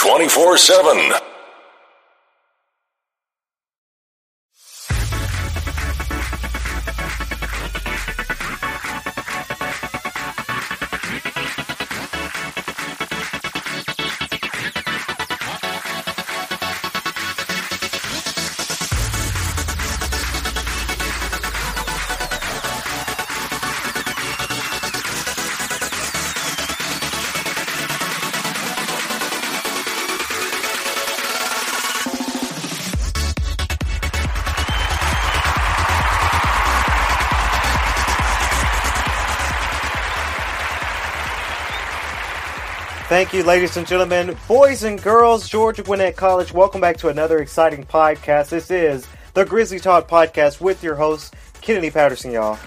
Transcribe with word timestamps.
24 0.00 0.56
7. 0.56 1.39
Thank 43.20 43.34
you, 43.34 43.42
ladies 43.44 43.76
and 43.76 43.86
gentlemen, 43.86 44.34
boys 44.48 44.82
and 44.82 45.00
girls, 45.02 45.46
Georgia 45.46 45.82
Gwinnett 45.82 46.16
College. 46.16 46.54
Welcome 46.54 46.80
back 46.80 46.96
to 46.96 47.08
another 47.08 47.40
exciting 47.40 47.84
podcast. 47.84 48.48
This 48.48 48.70
is 48.70 49.06
the 49.34 49.44
Grizzly 49.44 49.78
Talk 49.78 50.08
podcast 50.08 50.62
with 50.62 50.82
your 50.82 50.94
host, 50.94 51.34
Kennedy 51.60 51.90
Patterson, 51.90 52.30
y'all. 52.30 52.58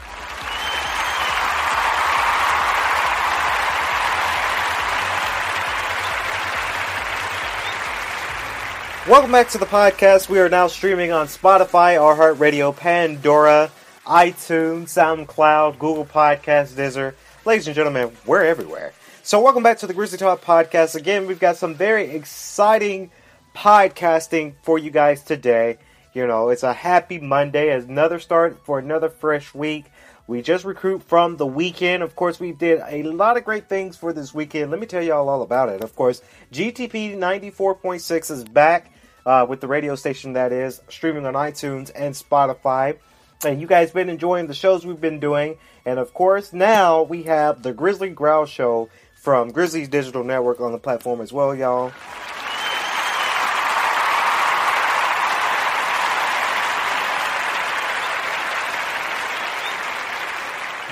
Welcome 9.10 9.32
back 9.32 9.50
to 9.50 9.58
the 9.58 9.66
podcast. 9.66 10.30
We 10.30 10.38
are 10.38 10.50
now 10.50 10.68
streaming 10.68 11.12
on 11.12 11.26
Spotify, 11.26 11.98
iHeartRadio, 11.98 12.78
Pandora, 12.78 13.72
iTunes, 14.06 14.90
SoundCloud, 14.90 15.80
Google 15.80 16.06
Podcast, 16.06 16.74
Deezer. 16.74 17.16
Ladies 17.44 17.66
and 17.66 17.76
gentlemen, 17.76 18.12
we're 18.28 18.44
everywhere. 18.44 18.94
So, 19.26 19.40
welcome 19.40 19.64
back 19.64 19.78
to 19.78 19.88
the 19.88 19.94
Grizzly 19.94 20.18
Talk 20.18 20.42
podcast. 20.42 20.96
Again, 20.96 21.28
we've 21.28 21.40
got 21.40 21.56
some 21.56 21.76
very 21.76 22.12
exciting 22.12 23.10
podcasting 23.56 24.56
for 24.64 24.78
you 24.78 24.92
guys 24.92 25.24
today. 25.24 25.78
You 26.12 26.28
know, 26.28 26.50
it's 26.50 26.64
a 26.64 26.74
happy 26.74 27.20
Monday, 27.20 27.70
another 27.70 28.20
start 28.20 28.66
for 28.66 28.80
another 28.80 29.08
fresh 29.08 29.56
week. 29.56 29.86
We 30.28 30.42
just 30.42 30.66
recruit 30.66 31.04
from 31.04 31.38
the 31.38 31.46
weekend. 31.46 32.04
Of 32.04 32.18
course, 32.18 32.38
we 32.38 32.52
did 32.52 32.82
a 32.86 33.04
lot 33.04 33.38
of 33.38 33.46
great 33.46 33.70
things 33.70 33.96
for 33.96 34.12
this 34.12 34.34
weekend. 34.34 34.72
Let 34.72 34.82
me 34.82 34.88
tell 34.88 35.02
y'all 35.02 35.30
all 35.30 35.42
about 35.42 35.70
it. 35.70 35.84
Of 35.84 35.96
course, 35.96 36.22
GTP 36.52 37.16
94.6 37.16 38.30
is 38.30 38.44
back 38.44 38.92
uh, 39.26 39.46
with 39.48 39.62
the 39.62 39.68
radio 39.68 39.96
station 39.96 40.34
that 40.34 40.52
is 40.52 40.82
streaming 40.90 41.26
on 41.26 41.36
iTunes 41.36 41.92
and 41.96 42.14
Spotify. 42.14 42.98
And 43.46 43.60
you 43.60 43.68
guys 43.68 43.92
been 43.92 44.10
enjoying 44.10 44.48
the 44.48 44.54
shows 44.54 44.86
we've 44.86 45.00
been 45.00 45.20
doing. 45.20 45.58
And 45.86 46.00
of 46.00 46.14
course, 46.14 46.54
now 46.54 47.04
we 47.04 47.24
have 47.24 47.62
the 47.62 47.74
Grizzly 47.74 48.10
Growl 48.10 48.46
Show 48.46 48.90
from 49.24 49.52
Grizzlies 49.52 49.88
Digital 49.88 50.22
Network 50.22 50.60
on 50.60 50.74
the 50.74 50.78
platform 50.78 51.22
as 51.22 51.32
well, 51.32 51.56
y'all. 51.56 51.94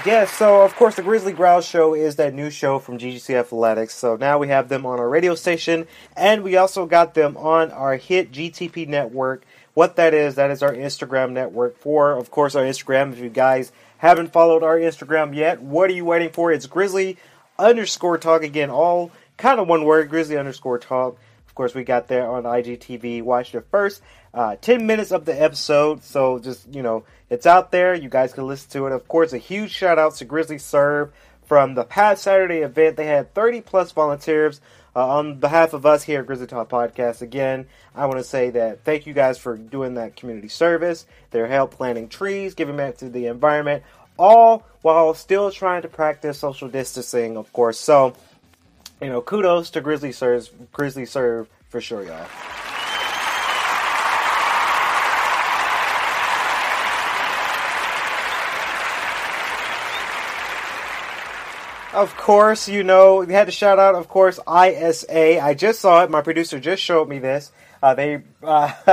Yes, 0.05 0.31
so 0.31 0.61
of 0.61 0.73
course 0.77 0.95
the 0.95 1.01
Grizzly 1.03 1.33
Growl 1.33 1.59
Show 1.59 1.93
is 1.93 2.15
that 2.15 2.33
new 2.33 2.49
show 2.49 2.79
from 2.79 2.97
GGC 2.97 3.35
Athletics. 3.35 3.93
So 3.95 4.15
now 4.15 4.37
we 4.37 4.47
have 4.47 4.69
them 4.69 4.85
on 4.85 4.97
our 4.97 5.09
radio 5.09 5.35
station, 5.35 5.85
and 6.15 6.41
we 6.41 6.55
also 6.55 6.85
got 6.85 7.13
them 7.13 7.35
on 7.35 7.69
our 7.71 7.97
hit 7.97 8.31
GTP 8.31 8.87
network. 8.87 9.43
What 9.73 9.97
that 9.97 10.13
is, 10.13 10.35
that 10.35 10.51
is 10.51 10.63
our 10.63 10.73
Instagram 10.73 11.33
network 11.33 11.77
for, 11.77 12.13
of 12.13 12.31
course, 12.31 12.55
our 12.55 12.63
Instagram. 12.63 13.11
If 13.11 13.19
you 13.19 13.29
guys 13.29 13.73
haven't 13.97 14.31
followed 14.31 14.63
our 14.63 14.77
Instagram 14.77 15.35
yet, 15.35 15.61
what 15.61 15.89
are 15.89 15.93
you 15.93 16.05
waiting 16.05 16.29
for? 16.29 16.51
It's 16.51 16.65
Grizzly 16.65 17.17
underscore 17.61 18.17
talk 18.17 18.43
again, 18.43 18.69
all 18.69 19.11
kind 19.37 19.59
of 19.59 19.67
one 19.67 19.85
word, 19.85 20.09
Grizzly 20.09 20.37
underscore 20.37 20.79
talk. 20.79 21.17
Of 21.47 21.55
course, 21.55 21.75
we 21.75 21.83
got 21.83 22.07
there 22.07 22.29
on 22.29 22.43
IGTV. 22.43 23.23
Watch 23.23 23.51
the 23.51 23.61
first 23.61 24.01
uh, 24.33 24.55
10 24.61 24.85
minutes 24.87 25.11
of 25.11 25.25
the 25.25 25.41
episode. 25.41 26.03
So 26.03 26.39
just, 26.39 26.73
you 26.73 26.81
know, 26.81 27.03
it's 27.29 27.45
out 27.45 27.71
there. 27.71 27.93
You 27.93 28.09
guys 28.09 28.33
can 28.33 28.47
listen 28.47 28.69
to 28.71 28.87
it. 28.87 28.93
Of 28.93 29.07
course, 29.07 29.33
a 29.33 29.37
huge 29.37 29.71
shout 29.71 29.99
out 29.99 30.15
to 30.15 30.25
Grizzly 30.25 30.57
Serve 30.57 31.11
from 31.45 31.75
the 31.75 31.83
past 31.83 32.23
Saturday 32.23 32.59
event. 32.59 32.97
They 32.97 33.05
had 33.05 33.33
30 33.33 33.61
plus 33.61 33.91
volunteers. 33.91 34.61
Uh, 34.93 35.07
on 35.07 35.39
behalf 35.39 35.71
of 35.71 35.85
us 35.85 36.03
here 36.03 36.19
at 36.19 36.25
Grizzly 36.25 36.47
Talk 36.47 36.67
Podcast, 36.69 37.21
again, 37.21 37.67
I 37.95 38.07
want 38.07 38.19
to 38.19 38.25
say 38.25 38.49
that 38.49 38.83
thank 38.83 39.05
you 39.05 39.13
guys 39.13 39.37
for 39.37 39.55
doing 39.55 39.93
that 39.93 40.17
community 40.17 40.49
service, 40.49 41.05
their 41.29 41.47
help 41.47 41.71
planting 41.71 42.09
trees, 42.09 42.55
giving 42.55 42.75
back 42.75 42.97
to 42.97 43.07
the 43.07 43.27
environment, 43.27 43.83
all 44.17 44.65
while 44.81 45.13
still 45.13 45.51
trying 45.51 45.83
to 45.83 45.87
practice 45.87 46.39
social 46.39 46.67
distancing, 46.67 47.37
of 47.37 47.51
course. 47.53 47.79
So, 47.79 48.15
you 49.01 49.09
know, 49.09 49.21
kudos 49.21 49.69
to 49.71 49.81
Grizzly 49.81 50.11
Serve, 50.11 50.49
Grizzly 50.71 51.05
Serve 51.05 51.47
for 51.69 51.81
sure, 51.81 52.03
y'all. 52.03 52.27
Of 61.93 62.15
course, 62.15 62.69
you 62.69 62.85
know, 62.85 63.17
we 63.17 63.33
had 63.33 63.47
to 63.47 63.51
shout 63.51 63.77
out, 63.77 63.95
of 63.95 64.07
course, 64.07 64.39
ISA. 64.47 65.41
I 65.41 65.53
just 65.53 65.81
saw 65.81 66.03
it. 66.03 66.09
My 66.09 66.21
producer 66.21 66.57
just 66.57 66.81
showed 66.81 67.09
me 67.09 67.19
this. 67.19 67.51
Uh, 67.83 67.95
they 67.95 68.21
uh, 68.41 68.67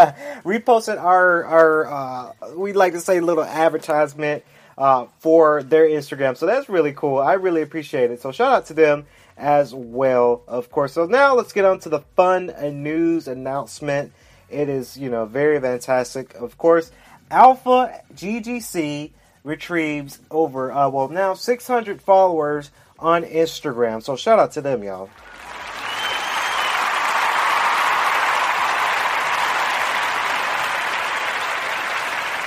reposted 0.45 1.01
our, 1.01 1.45
our 1.45 1.87
uh, 1.87 2.33
we'd 2.57 2.75
like 2.75 2.95
to 2.95 3.01
say, 3.01 3.21
little 3.21 3.45
advertisement 3.45 4.43
uh, 4.79 5.07
for 5.19 5.65
their 5.65 5.89
Instagram. 5.89 6.37
So 6.37 6.47
that's 6.47 6.69
really 6.69 6.93
cool. 6.93 7.19
I 7.19 7.35
really 7.35 7.63
appreciate 7.63 8.13
it. 8.13 8.23
So 8.23 8.31
shout 8.31 8.53
out 8.53 8.67
to 8.67 8.75
them 8.75 9.07
as 9.37 9.75
well, 9.75 10.45
of 10.47 10.71
course. 10.71 10.93
So 10.93 11.05
now 11.05 11.35
let's 11.35 11.53
get 11.53 11.65
on 11.65 11.81
to 11.81 11.89
the 11.89 12.01
fun 12.15 12.55
news 12.83 13.27
announcement. 13.27 14.13
It 14.49 14.69
is, 14.69 14.97
you 14.97 15.11
know, 15.11 15.27
very 15.27 15.61
fantastic. 15.61 16.35
Of 16.35 16.57
course, 16.57 16.93
Alpha 17.31 18.01
GGC 18.15 19.11
retrieves 19.43 20.21
over, 20.31 20.73
uh, 20.73 20.89
well, 20.89 21.09
now 21.09 21.35
600 21.35 22.01
followers 22.01 22.71
on 23.01 23.25
Instagram. 23.25 24.03
So 24.03 24.15
shout 24.15 24.39
out 24.39 24.53
to 24.53 24.61
them, 24.61 24.85
y'all. 24.85 25.11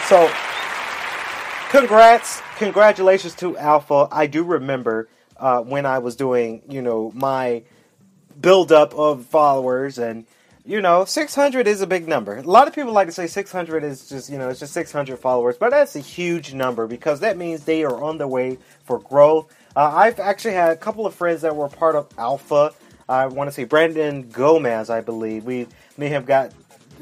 So 0.07 0.29
congrats, 1.71 2.41
congratulations 2.57 3.33
to 3.35 3.57
Alpha. 3.57 4.09
I 4.11 4.27
do 4.27 4.43
remember 4.43 5.07
uh, 5.37 5.61
when 5.61 5.85
I 5.85 5.99
was 5.99 6.17
doing, 6.17 6.61
you 6.69 6.81
know, 6.81 7.11
my 7.15 7.63
build-up 8.39 8.93
of 8.93 9.25
followers, 9.25 9.97
and 9.97 10.25
you 10.65 10.81
know, 10.81 11.05
600 11.05 11.67
is 11.67 11.81
a 11.81 11.87
big 11.87 12.09
number. 12.09 12.35
A 12.37 12.41
lot 12.41 12.67
of 12.67 12.75
people 12.75 12.91
like 12.91 13.07
to 13.07 13.13
say 13.13 13.25
600 13.25 13.85
is 13.85 14.09
just, 14.09 14.29
you 14.29 14.37
know, 14.37 14.49
it's 14.49 14.59
just 14.59 14.73
600 14.73 15.17
followers, 15.17 15.55
but 15.57 15.71
that's 15.71 15.95
a 15.95 15.99
huge 15.99 16.53
number 16.53 16.87
because 16.87 17.21
that 17.21 17.37
means 17.37 17.63
they 17.63 17.85
are 17.85 18.03
on 18.03 18.17
their 18.17 18.27
way 18.27 18.57
for 18.83 18.99
growth. 18.99 19.51
Uh, 19.73 19.91
I've 19.95 20.19
actually 20.19 20.55
had 20.55 20.71
a 20.71 20.75
couple 20.75 21.05
of 21.05 21.15
friends 21.15 21.41
that 21.41 21.55
were 21.55 21.69
part 21.69 21.95
of 21.95 22.09
Alpha. 22.17 22.73
I 23.07 23.27
want 23.27 23.47
to 23.47 23.51
say 23.53 23.63
Brandon 23.63 24.29
Gomez, 24.29 24.89
I 24.89 24.99
believe. 24.99 25.45
We 25.45 25.67
may 25.97 26.09
have 26.09 26.25
got 26.25 26.51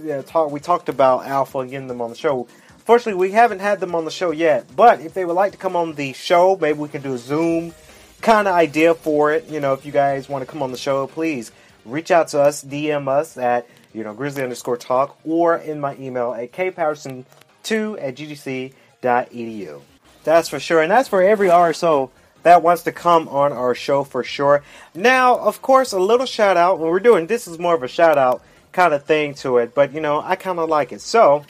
yeah, 0.03 0.21
talk. 0.21 0.51
We 0.51 0.59
talked 0.59 0.89
about 0.89 1.25
Alpha 1.25 1.59
and 1.59 1.69
getting 1.69 1.87
them 1.87 2.01
on 2.01 2.11
the 2.11 2.15
show. 2.15 2.47
Unfortunately, 2.89 3.19
we 3.27 3.33
haven't 3.33 3.59
had 3.59 3.79
them 3.79 3.93
on 3.93 4.03
the 4.03 4.09
show 4.09 4.31
yet. 4.31 4.65
But 4.75 4.99
if 5.01 5.13
they 5.13 5.23
would 5.23 5.35
like 5.35 5.51
to 5.51 5.59
come 5.59 5.75
on 5.75 5.93
the 5.93 6.11
show, 6.13 6.57
maybe 6.59 6.79
we 6.79 6.89
can 6.89 7.03
do 7.03 7.13
a 7.13 7.19
Zoom 7.19 7.71
kind 8.19 8.47
of 8.47 8.55
idea 8.55 8.95
for 8.95 9.31
it. 9.31 9.47
You 9.47 9.59
know, 9.59 9.73
if 9.73 9.85
you 9.85 9.91
guys 9.91 10.27
want 10.27 10.43
to 10.43 10.51
come 10.51 10.63
on 10.63 10.71
the 10.71 10.77
show, 10.77 11.05
please 11.05 11.51
reach 11.85 12.09
out 12.09 12.29
to 12.29 12.41
us, 12.41 12.63
DM 12.63 13.07
us 13.07 13.37
at 13.37 13.67
you 13.93 14.03
know 14.03 14.15
grizzly 14.15 14.41
underscore 14.41 14.75
talk, 14.75 15.19
or 15.23 15.57
in 15.57 15.79
my 15.79 15.95
email 15.97 16.33
at 16.33 16.51
kpatterson2 16.51 18.01
at 18.01 18.15
ggc.edu. 18.15 19.81
That's 20.23 20.49
for 20.49 20.59
sure, 20.59 20.81
and 20.81 20.89
that's 20.89 21.09
for 21.09 21.21
every 21.21 21.49
RSO 21.49 22.09
that 22.41 22.63
wants 22.63 22.81
to 22.81 22.91
come 22.91 23.27
on 23.27 23.53
our 23.53 23.75
show 23.75 24.03
for 24.03 24.23
sure. 24.23 24.63
Now, 24.95 25.37
of 25.37 25.61
course, 25.61 25.91
a 25.91 25.99
little 25.99 26.25
shout 26.25 26.57
out 26.57 26.79
when 26.79 26.89
we're 26.89 26.99
doing 26.99 27.27
this 27.27 27.47
is 27.47 27.59
more 27.59 27.75
of 27.75 27.83
a 27.83 27.87
shout 27.87 28.17
out 28.17 28.41
kind 28.71 28.95
of 28.95 29.03
thing 29.03 29.35
to 29.35 29.59
it, 29.59 29.75
but 29.75 29.93
you 29.93 30.01
know, 30.01 30.21
I 30.21 30.35
kind 30.35 30.57
of 30.57 30.69
like 30.69 30.91
it. 30.91 31.01
So, 31.01 31.45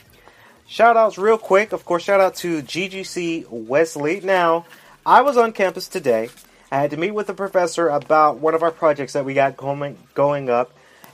Shout 0.69 0.97
outs 0.97 1.17
real 1.17 1.39
quick. 1.39 1.71
Of 1.71 1.83
course, 1.83 2.03
shout 2.03 2.19
out 2.19 2.35
to 2.35 2.61
GGC 2.61 3.47
Wesley. 3.49 4.21
Now, 4.21 4.67
I 5.03 5.23
was 5.23 5.35
on 5.35 5.51
campus 5.51 5.87
today. 5.87 6.29
I 6.71 6.79
had 6.79 6.91
to 6.91 6.97
meet 6.97 7.09
with 7.09 7.27
a 7.27 7.33
professor 7.33 7.87
about 7.87 8.37
one 8.37 8.53
of 8.53 8.61
our 8.61 8.69
projects 8.69 9.13
that 9.13 9.25
we 9.25 9.33
got 9.33 9.57
going 9.57 9.97
going 10.13 10.47
up. 10.47 10.71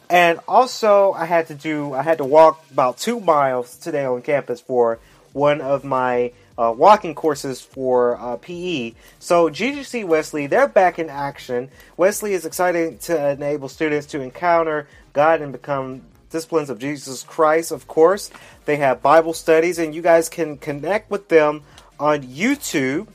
And 0.09 0.41
also 0.45 1.13
I 1.13 1.23
had 1.23 1.47
to 1.47 1.55
do 1.55 1.93
I 1.93 2.01
had 2.01 2.17
to 2.17 2.25
walk 2.25 2.65
about 2.69 2.97
2 2.97 3.21
miles 3.21 3.77
today 3.77 4.03
on 4.03 4.21
campus 4.23 4.59
for 4.59 4.99
one 5.31 5.61
of 5.61 5.85
my 5.85 6.33
uh, 6.57 6.73
walking 6.75 7.15
courses 7.15 7.61
for 7.61 8.17
uh, 8.19 8.35
PE. 8.35 8.93
So 9.19 9.49
GGC 9.49 10.03
Wesley, 10.03 10.47
they're 10.47 10.67
back 10.67 10.99
in 10.99 11.09
action. 11.09 11.69
Wesley 11.95 12.33
is 12.33 12.45
excited 12.45 12.99
to 13.03 13.29
enable 13.29 13.69
students 13.69 14.07
to 14.07 14.19
encounter 14.19 14.89
God 15.13 15.41
and 15.41 15.53
become 15.53 16.01
disciplines 16.29 16.69
of 16.69 16.79
Jesus 16.79 17.23
Christ. 17.23 17.71
Of 17.71 17.87
course, 17.87 18.29
they 18.65 18.77
have 18.77 19.01
Bible 19.01 19.33
studies, 19.33 19.79
and 19.79 19.93
you 19.93 20.01
guys 20.01 20.29
can 20.29 20.57
connect 20.57 21.09
with 21.11 21.29
them 21.29 21.63
on 21.99 22.23
YouTube. 22.23 23.07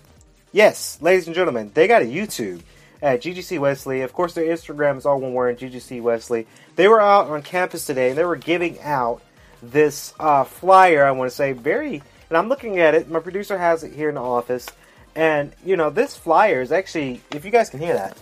Yes, 0.53 0.99
ladies 1.01 1.27
and 1.27 1.35
gentlemen, 1.35 1.71
they 1.75 1.87
got 1.87 2.03
a 2.03 2.07
YouTube 2.07 2.63
at 3.03 3.23
GGC 3.23 3.59
Wesley. 3.59 4.03
Of 4.03 4.13
course, 4.13 4.35
their 4.35 4.45
Instagram 4.45 4.99
is 4.99 5.07
all 5.07 5.21
one 5.21 5.35
word, 5.35 5.59
GGC 5.59 6.03
Wesley. 6.03 6.47
They 6.77 6.89
were 6.89 7.01
out 7.01 7.29
on 7.29 7.43
campus 7.43 7.87
today, 7.87 8.11
and 8.11 8.19
they 8.19 8.25
were 8.25 8.37
giving 8.37 8.81
out 8.81 9.23
this 9.63 10.15
uh, 10.19 10.45
flyer. 10.45 11.05
I 11.05 11.11
want 11.13 11.31
to 11.31 11.37
say 11.37 11.53
very, 11.53 12.03
and 12.29 12.39
I'm 12.39 12.49
looking 12.49 12.79
at 12.79 12.95
it. 12.95 13.11
My 13.11 13.21
producer 13.21 13.59
has 13.59 13.85
it 13.85 13.93
here 13.93 14.09
in 14.09 14.15
the 14.15 14.23
office, 14.23 14.67
and 15.15 15.53
you 15.65 15.77
know 15.77 15.91
this 15.91 16.17
flyer 16.17 16.63
is 16.63 16.73
actually, 16.73 17.21
if 17.33 17.45
you 17.45 17.51
guys 17.51 17.71
can 17.71 17.81
hear 17.81 17.95
that, 17.95 18.17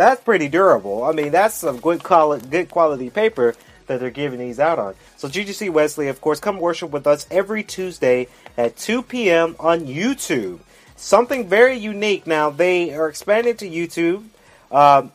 that's 0.00 0.22
pretty 0.22 0.48
durable. 0.48 1.04
I 1.04 1.12
mean, 1.12 1.30
that's 1.30 1.54
some 1.54 1.78
good 1.78 2.02
quality, 2.02 2.46
good 2.48 2.70
quality 2.70 3.10
paper 3.10 3.54
that 3.86 4.00
they're 4.00 4.10
giving 4.10 4.38
these 4.38 4.58
out 4.58 4.78
on. 4.78 4.94
So 5.18 5.28
GGC 5.28 5.70
Wesley, 5.70 6.08
of 6.08 6.20
course, 6.22 6.40
come 6.40 6.58
worship 6.58 6.90
with 6.90 7.06
us 7.06 7.26
every 7.30 7.62
Tuesday 7.62 8.28
at 8.56 8.78
2 8.78 9.02
p.m. 9.02 9.56
on 9.60 9.80
YouTube. 9.80 10.60
Something 10.96 11.48
very 11.48 11.76
unique. 11.76 12.26
Now 12.26 12.48
they 12.48 12.94
are 12.94 13.08
expanding 13.08 13.56
to 13.58 13.68
YouTube. 13.68 14.24
Um, 14.74 15.12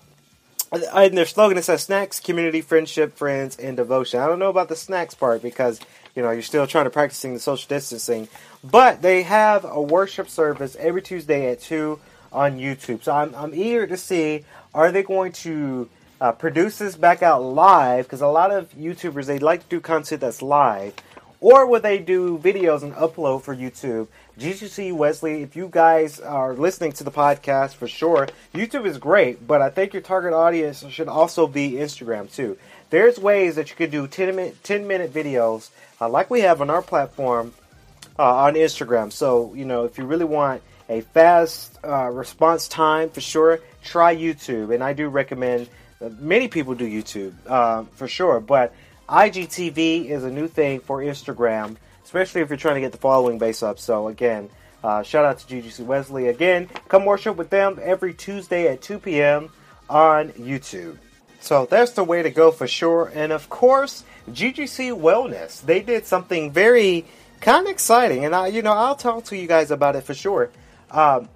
and 0.72 1.18
their 1.18 1.26
slogan 1.26 1.62
says 1.64 1.84
snacks, 1.84 2.20
community, 2.20 2.62
friendship, 2.62 3.18
friends, 3.18 3.58
and 3.58 3.78
devotion. 3.78 4.20
I 4.20 4.28
don't 4.28 4.40
know 4.40 4.50
about 4.50 4.70
the 4.70 4.76
snacks 4.76 5.16
part 5.16 5.42
because 5.42 5.80
you 6.16 6.22
know 6.22 6.32
you're 6.32 6.42
still 6.42 6.68
trying 6.68 6.86
to 6.86 6.90
practicing 6.92 7.34
the 7.34 7.40
social 7.40 7.68
distancing, 7.70 8.28
but 8.64 9.02
they 9.02 9.24
have 9.24 9.64
a 9.64 9.82
worship 9.82 10.28
service 10.28 10.76
every 10.80 11.02
Tuesday 11.02 11.52
at 11.52 11.62
two 11.62 12.00
on 12.32 12.60
YouTube. 12.60 13.04
So 13.04 13.14
I'm 13.14 13.34
I'm 13.36 13.56
eager 13.56 13.88
to 13.88 13.98
see 13.98 14.44
are 14.75 14.92
they 14.92 15.04
going 15.04 15.31
to 15.31 15.89
uh, 16.19 16.33
produce 16.33 16.77
this 16.77 16.98
back 16.98 17.24
out 17.24 17.42
live 17.42 18.06
because 18.06 18.22
a 18.22 18.27
lot 18.27 18.51
of 18.51 18.72
YouTubers 18.74 19.25
they 19.25 19.39
like 19.39 19.63
to 19.63 19.69
do 19.69 19.80
content 19.80 20.19
that's 20.19 20.42
live, 20.42 20.94
or 21.39 21.66
would 21.66 21.81
they 21.81 21.98
do 21.98 22.38
videos 22.38 22.83
and 22.83 22.94
upload 22.94 23.42
for 23.42 23.56
YouTube? 23.56 24.07
GGC 24.38 24.94
Wesley, 24.94 25.44
if 25.44 25.56
you 25.56 25.69
guys 25.72 26.19
are 26.19 26.54
listening 26.54 26.92
to 26.94 27.06
the 27.06 27.12
podcast 27.12 27.75
for 27.75 27.88
sure, 27.88 28.27
YouTube 28.54 28.86
is 28.86 28.98
great, 28.98 29.48
but 29.48 29.62
I 29.62 29.69
think 29.69 29.94
your 29.94 30.01
target 30.01 30.33
audience 30.33 30.86
should 30.89 31.07
also 31.07 31.48
be 31.48 31.72
Instagram 31.72 32.30
too. 32.33 32.57
There's 32.89 33.18
ways 33.18 33.56
that 33.56 33.69
you 33.69 33.77
could 33.77 33.92
do 33.92 34.07
10 34.07 34.36
minute, 34.36 34.62
10 34.63 34.88
minute 34.88 35.13
videos 35.13 35.69
uh, 36.01 36.10
like 36.10 36.30
we 36.30 36.42
have 36.42 36.62
on 36.62 36.69
our 36.69 36.81
platform 36.81 37.54
uh, 38.19 38.44
on 38.44 38.56
Instagram. 38.56 39.12
So, 39.12 39.54
you 39.54 39.63
know, 39.63 39.86
if 39.86 39.98
you 39.98 40.06
really 40.06 40.25
want 40.25 40.62
a 40.90 41.02
fast 41.02 41.78
uh, 41.84 42.10
response 42.10 42.68
time 42.68 43.10
for 43.10 43.22
sure, 43.22 43.60
try 43.84 44.16
YouTube. 44.16 44.74
And 44.74 44.84
I 44.84 44.94
do 44.94 45.08
recommend 45.08 45.70
uh, 46.02 46.10
many 46.20 46.48
people 46.48 46.76
do 46.76 46.88
YouTube 46.88 47.34
uh, 47.48 47.84
for 47.94 48.08
sure, 48.08 48.40
but 48.40 48.74
IGTV 49.10 50.06
is 50.10 50.24
a 50.24 50.32
new 50.32 50.48
thing 50.48 50.80
for 50.80 51.00
Instagram 51.00 51.78
especially 52.06 52.42
if 52.42 52.50
you're 52.50 52.58
trying 52.58 52.76
to 52.76 52.82
get 52.82 52.92
the 52.92 52.98
following 52.98 53.38
base 53.38 53.62
up. 53.64 53.80
So 53.80 54.08
again, 54.08 54.50
uh, 54.84 55.04
shout 55.04 55.26
out 55.26 55.40
to 55.40 55.48
GGC 55.48 55.84
Wesley. 55.86 56.28
Again, 56.28 56.70
come 56.88 57.04
worship 57.04 57.36
with 57.36 57.50
them 57.50 57.80
every 57.82 58.14
Tuesday 58.14 58.68
at 58.72 58.82
2 58.82 59.00
p.m. 59.00 59.50
on 59.90 60.30
YouTube. 60.30 60.98
So 61.42 61.66
that's 61.66 61.92
the 61.92 62.04
way 62.04 62.22
to 62.22 62.30
go 62.30 62.52
for 62.52 62.68
sure. 62.68 63.12
And 63.14 63.32
of 63.32 63.50
course, 63.50 64.04
GGC 64.30 64.98
Wellness. 64.98 65.62
They 65.62 65.82
did 65.82 66.06
something 66.06 66.52
very 66.52 67.06
kind 67.42 67.66
of 67.66 67.72
exciting, 67.72 68.24
and 68.24 68.34
I, 68.34 68.48
you 68.48 68.62
know, 68.62 68.72
I'll 68.72 68.96
talk 68.96 69.26
to 69.26 69.38
you 69.38 69.48
guys 69.48 69.72
about 69.72 69.96
it 69.96 70.02
for 70.02 70.14
sure. 70.14 70.52
Um, 70.92 71.30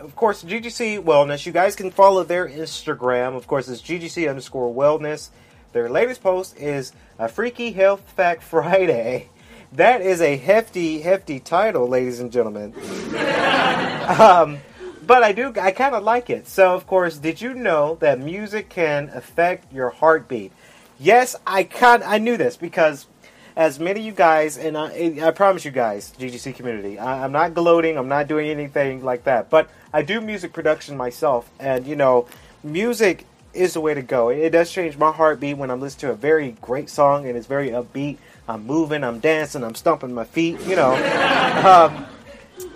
of 0.00 0.14
course, 0.14 0.44
GGC 0.44 1.02
Wellness. 1.02 1.46
You 1.46 1.52
guys 1.52 1.76
can 1.76 1.90
follow 1.90 2.22
their 2.22 2.48
Instagram. 2.48 3.36
Of 3.36 3.46
course, 3.46 3.68
it's 3.68 3.82
GGC 3.82 4.28
underscore 4.28 4.72
Wellness. 4.74 5.30
Their 5.72 5.88
latest 5.88 6.22
post 6.22 6.56
is 6.58 6.92
a 7.18 7.28
Freaky 7.28 7.72
Health 7.72 8.00
Fact 8.12 8.42
Friday. 8.42 9.28
That 9.72 10.00
is 10.00 10.20
a 10.20 10.36
hefty, 10.36 11.00
hefty 11.00 11.40
title, 11.40 11.88
ladies 11.88 12.20
and 12.20 12.30
gentlemen. 12.30 12.72
um, 14.18 14.58
but 15.06 15.22
I 15.22 15.32
do, 15.32 15.52
I 15.60 15.70
kind 15.70 15.94
of 15.94 16.02
like 16.02 16.30
it. 16.30 16.48
So, 16.48 16.74
of 16.74 16.86
course, 16.86 17.18
did 17.18 17.40
you 17.40 17.54
know 17.54 17.96
that 18.00 18.18
music 18.18 18.68
can 18.68 19.10
affect 19.12 19.72
your 19.72 19.90
heartbeat? 19.90 20.52
Yes, 20.98 21.36
I 21.46 21.64
kind, 21.64 22.02
I 22.02 22.18
knew 22.18 22.36
this 22.36 22.56
because 22.56 23.06
as 23.56 23.80
many 23.80 24.00
of 24.00 24.06
you 24.06 24.12
guys, 24.12 24.58
and 24.58 24.76
I, 24.76 25.18
I 25.22 25.30
promise 25.30 25.64
you 25.64 25.70
guys, 25.70 26.12
GGC 26.18 26.54
community, 26.54 26.98
I, 26.98 27.24
I'm 27.24 27.32
not 27.32 27.54
gloating, 27.54 27.96
I'm 27.96 28.08
not 28.08 28.28
doing 28.28 28.50
anything 28.50 29.02
like 29.02 29.24
that, 29.24 29.48
but 29.48 29.70
I 29.92 30.02
do 30.02 30.20
music 30.20 30.52
production 30.52 30.96
myself, 30.96 31.50
and 31.58 31.86
you 31.86 31.96
know, 31.96 32.28
music 32.62 33.24
is 33.54 33.72
the 33.72 33.80
way 33.80 33.94
to 33.94 34.02
go. 34.02 34.28
It 34.28 34.50
does 34.50 34.70
change 34.70 34.98
my 34.98 35.10
heartbeat 35.10 35.56
when 35.56 35.70
I'm 35.70 35.80
listening 35.80 36.10
to 36.10 36.10
a 36.12 36.16
very 36.16 36.52
great 36.60 36.90
song 36.90 37.26
and 37.26 37.38
it's 37.38 37.46
very 37.46 37.70
upbeat. 37.70 38.18
I'm 38.46 38.66
moving, 38.66 39.02
I'm 39.02 39.18
dancing, 39.18 39.64
I'm 39.64 39.74
stomping 39.74 40.12
my 40.12 40.24
feet, 40.24 40.60
you 40.60 40.76
know. 40.76 40.94
um, 41.96 42.06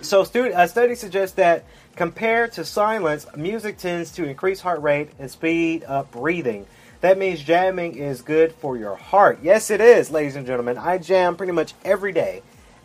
so, 0.01 0.23
student, 0.23 0.55
a 0.57 0.67
study 0.67 0.95
suggests 0.95 1.35
that 1.35 1.65
compared 1.95 2.53
to 2.53 2.65
silence, 2.65 3.27
music 3.35 3.77
tends 3.77 4.11
to 4.13 4.25
increase 4.25 4.59
heart 4.59 4.81
rate 4.81 5.09
and 5.19 5.29
speed 5.29 5.83
up 5.83 6.11
breathing. 6.11 6.65
That 7.01 7.17
means 7.17 7.41
jamming 7.41 7.95
is 7.95 8.21
good 8.21 8.53
for 8.53 8.77
your 8.77 8.95
heart. 8.95 9.39
Yes, 9.41 9.71
it 9.71 9.81
is, 9.81 10.11
ladies 10.11 10.35
and 10.35 10.45
gentlemen. 10.45 10.77
I 10.77 10.99
jam 10.99 11.35
pretty 11.35 11.51
much 11.51 11.73
every 11.83 12.11
day. 12.11 12.43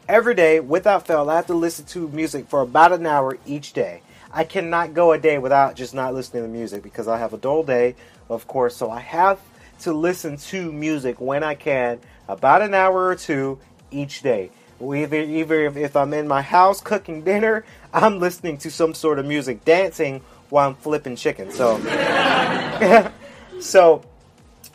Every 0.08 0.34
day, 0.34 0.58
without 0.58 1.06
fail, 1.06 1.28
I 1.28 1.36
have 1.36 1.48
to 1.48 1.54
listen 1.54 1.84
to 1.86 2.08
music 2.08 2.48
for 2.48 2.62
about 2.62 2.92
an 2.92 3.04
hour 3.06 3.36
each 3.44 3.74
day. 3.74 4.00
I 4.32 4.44
cannot 4.44 4.94
go 4.94 5.12
a 5.12 5.18
day 5.18 5.36
without 5.36 5.76
just 5.76 5.92
not 5.92 6.14
listening 6.14 6.44
to 6.44 6.48
music 6.48 6.82
because 6.82 7.08
I 7.08 7.18
have 7.18 7.34
a 7.34 7.36
dull 7.36 7.62
day, 7.62 7.94
of 8.30 8.46
course. 8.46 8.74
So 8.74 8.90
I 8.90 9.00
have 9.00 9.38
to 9.80 9.92
listen 9.92 10.38
to 10.38 10.72
music 10.72 11.20
when 11.20 11.42
I 11.44 11.54
can 11.54 12.00
about 12.26 12.62
an 12.62 12.72
hour 12.72 13.08
or 13.08 13.16
two 13.16 13.58
each 13.90 14.22
day. 14.22 14.50
Either, 14.80 15.16
either 15.16 15.66
if 15.66 15.94
I'm 15.94 16.14
in 16.14 16.26
my 16.26 16.40
house 16.40 16.80
cooking 16.80 17.22
dinner, 17.22 17.64
I'm 17.92 18.18
listening 18.18 18.56
to 18.58 18.70
some 18.70 18.94
sort 18.94 19.18
of 19.18 19.26
music, 19.26 19.64
dancing 19.64 20.22
while 20.48 20.68
I'm 20.68 20.74
flipping 20.74 21.16
chicken. 21.16 21.50
So, 21.50 21.76
so 23.60 24.02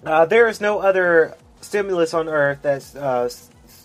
uh, 0.06 0.26
there 0.26 0.48
is 0.48 0.62
no 0.62 0.80
other 0.80 1.36
stimulus 1.62 2.14
on 2.14 2.28
earth 2.28 2.60
that's 2.62 2.96
uh, 2.96 3.30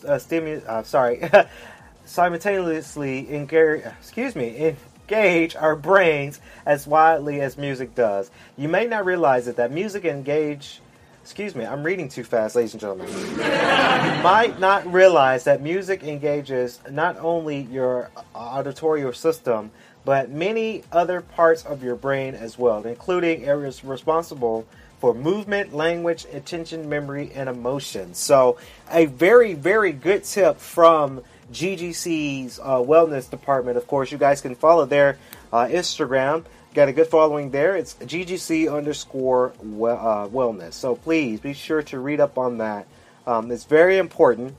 uh, 0.07 0.19
stimulus. 0.19 0.65
Uh, 0.65 0.83
sorry, 0.83 1.23
simultaneously 2.05 3.33
engage. 3.35 3.85
Excuse 4.01 4.35
me. 4.35 4.77
Engage 5.09 5.55
our 5.55 5.77
brains 5.77 6.41
as 6.65 6.87
widely 6.87 7.41
as 7.41 7.57
music 7.57 7.95
does. 7.95 8.31
You 8.57 8.69
may 8.69 8.87
not 8.87 9.05
realize 9.05 9.47
it 9.47 9.57
that 9.57 9.71
music 9.71 10.05
engage 10.05 10.81
Excuse 11.27 11.57
me, 11.57 11.67
I'm 11.67 11.83
reading 11.83 12.09
too 12.09 12.23
fast, 12.23 12.55
ladies 12.55 12.73
and 12.73 12.81
gentlemen. 12.81 13.09
you 13.09 14.23
might 14.23 14.61
not 14.61 14.87
realize 14.87 15.43
that 15.43 15.61
music 15.61 16.05
engages 16.05 16.79
not 16.89 17.19
only 17.19 17.63
your 17.63 18.13
auditory 18.33 19.13
system, 19.13 19.73
but 20.05 20.31
many 20.31 20.85
other 20.93 21.21
parts 21.21 21.65
of 21.65 21.83
your 21.83 21.97
brain 21.97 22.37
as 22.37 22.57
well, 22.57 22.87
including 22.87 23.43
areas 23.43 23.83
responsible 23.85 24.65
for 24.99 25.15
movement, 25.15 25.75
language, 25.75 26.27
attention, 26.33 26.89
memory, 26.89 27.31
and 27.35 27.49
emotion. 27.49 28.15
So, 28.15 28.59
a 28.91 29.07
very, 29.07 29.55
very 29.55 29.93
good 29.93 30.25
tip 30.25 30.59
from 30.59 31.23
GGC's 31.53 32.59
uh, 32.59 32.77
wellness 32.77 33.29
department. 33.31 33.77
Of 33.77 33.87
course, 33.87 34.11
you 34.11 34.19
guys 34.19 34.41
can 34.41 34.55
follow 34.55 34.87
their 34.87 35.19
uh, 35.53 35.67
Instagram 35.67 36.45
Got 36.77 36.89
a 36.89 36.93
good 36.93 37.07
following 37.07 37.53
there. 37.53 37.75
It's 37.75 37.95
GGC 37.95 38.71
underscore 38.71 39.55
well, 39.63 39.97
uh, 39.97 40.29
wellness. 40.29 40.75
So 40.75 40.95
please 40.95 41.41
be 41.41 41.55
sure 41.55 41.81
to 41.85 41.99
read 41.99 42.21
up 42.21 42.37
on 42.37 42.59
that. 42.59 42.87
Um, 43.27 43.51
it's 43.51 43.65
very 43.65 43.97
important, 43.97 44.55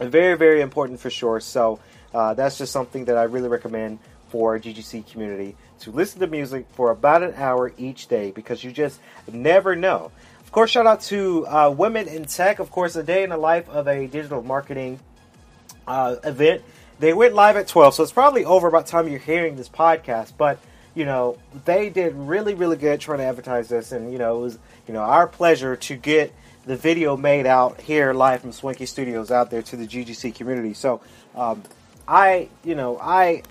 very 0.00 0.36
very 0.36 0.62
important 0.62 0.98
for 0.98 1.10
sure. 1.10 1.38
So 1.38 1.78
uh, 2.12 2.34
that's 2.34 2.58
just 2.58 2.72
something 2.72 3.04
that 3.04 3.16
I 3.16 3.22
really 3.22 3.48
recommend 3.48 4.00
for 4.30 4.58
GGC 4.58 5.08
community 5.12 5.54
to 5.80 5.90
listen 5.90 6.20
to 6.20 6.26
music 6.26 6.66
for 6.72 6.90
about 6.90 7.22
an 7.22 7.34
hour 7.36 7.72
each 7.78 8.08
day 8.08 8.30
because 8.30 8.62
you 8.64 8.72
just 8.72 9.00
never 9.30 9.76
know. 9.76 10.10
Of 10.40 10.52
course, 10.52 10.70
shout 10.70 10.86
out 10.86 11.02
to 11.02 11.46
uh, 11.46 11.74
Women 11.76 12.08
in 12.08 12.24
Tech. 12.24 12.58
Of 12.58 12.70
course, 12.70 12.96
a 12.96 13.02
day 13.02 13.22
in 13.22 13.30
the 13.30 13.36
life 13.36 13.68
of 13.68 13.86
a 13.86 14.06
digital 14.06 14.42
marketing 14.42 14.98
uh, 15.86 16.16
event. 16.24 16.62
They 16.98 17.12
went 17.12 17.34
live 17.34 17.56
at 17.56 17.68
12, 17.68 17.94
so 17.94 18.02
it's 18.02 18.12
probably 18.12 18.44
over 18.44 18.66
about 18.66 18.86
time 18.86 19.08
you're 19.08 19.18
hearing 19.18 19.56
this 19.56 19.68
podcast. 19.68 20.32
But 20.36 20.58
you 20.94 21.04
know, 21.04 21.38
they 21.64 21.90
did 21.90 22.14
really, 22.14 22.54
really 22.54 22.76
good 22.76 23.00
trying 23.00 23.18
to 23.18 23.24
advertise 23.24 23.68
this, 23.68 23.92
and 23.92 24.10
you 24.10 24.18
know, 24.18 24.38
it 24.38 24.40
was 24.40 24.58
you 24.86 24.94
know 24.94 25.02
our 25.02 25.26
pleasure 25.26 25.76
to 25.76 25.96
get 25.96 26.32
the 26.68 26.76
video 26.76 27.16
made 27.16 27.46
out 27.46 27.80
here 27.80 28.12
live 28.12 28.42
from 28.42 28.52
Swanky 28.52 28.84
Studios 28.84 29.30
out 29.30 29.50
there 29.50 29.62
to 29.62 29.76
the 29.76 29.86
GGC 29.86 30.34
community. 30.34 30.74
So, 30.74 31.00
um, 31.34 31.62
I, 32.06 32.48
you 32.62 32.74
know, 32.74 32.98
I 32.98 33.42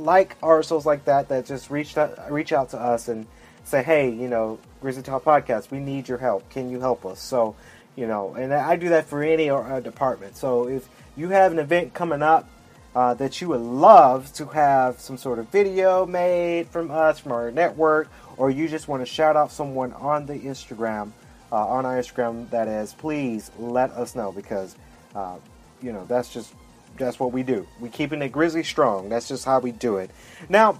like 0.00 0.36
artists 0.42 0.86
like 0.86 1.04
that 1.06 1.28
that 1.28 1.46
just 1.46 1.70
reach 1.70 1.96
out, 1.96 2.30
reach 2.30 2.52
out 2.52 2.70
to 2.70 2.78
us 2.78 3.08
and 3.08 3.26
say, 3.64 3.82
hey, 3.82 4.10
you 4.10 4.28
know, 4.28 4.58
Grizzly 4.80 5.02
Talk 5.02 5.24
Podcast, 5.24 5.70
we 5.70 5.78
need 5.78 6.08
your 6.08 6.18
help. 6.18 6.48
Can 6.50 6.70
you 6.70 6.80
help 6.80 7.04
us? 7.04 7.20
So, 7.20 7.54
You 7.96 8.06
know, 8.06 8.34
and 8.34 8.54
I 8.54 8.76
do 8.76 8.90
that 8.90 9.06
for 9.06 9.24
any 9.24 9.50
uh, 9.50 9.80
department. 9.80 10.36
So 10.36 10.68
if 10.68 10.88
you 11.16 11.30
have 11.30 11.50
an 11.50 11.58
event 11.58 11.94
coming 11.94 12.22
up 12.22 12.48
uh, 12.94 13.14
that 13.14 13.40
you 13.40 13.48
would 13.48 13.60
love 13.60 14.32
to 14.34 14.46
have 14.46 15.00
some 15.00 15.18
sort 15.18 15.40
of 15.40 15.48
video 15.48 16.06
made 16.06 16.68
from 16.68 16.92
us, 16.92 17.18
from 17.18 17.32
our 17.32 17.50
network, 17.50 18.08
or 18.36 18.50
you 18.50 18.68
just 18.68 18.86
want 18.86 19.02
to 19.02 19.06
shout 19.06 19.34
out 19.34 19.50
someone 19.50 19.92
on 19.94 20.26
the 20.26 20.38
Instagram, 20.38 21.10
uh, 21.50 21.56
on 21.66 21.84
our 21.84 21.98
Instagram, 21.98 22.48
that 22.50 22.68
is, 22.68 22.94
please 22.94 23.50
let 23.58 23.90
us 23.90 24.14
know 24.14 24.30
because, 24.30 24.76
uh, 25.16 25.36
you 25.82 25.92
know, 25.92 26.06
that's 26.06 26.32
just 26.32 26.54
that's 26.98 27.20
what 27.20 27.32
we 27.32 27.42
do. 27.42 27.66
We 27.80 27.88
keeping 27.88 28.22
it 28.22 28.30
grizzly 28.30 28.62
strong. 28.62 29.08
That's 29.08 29.28
just 29.28 29.44
how 29.44 29.60
we 29.60 29.72
do 29.72 29.96
it. 29.96 30.10
Now, 30.48 30.78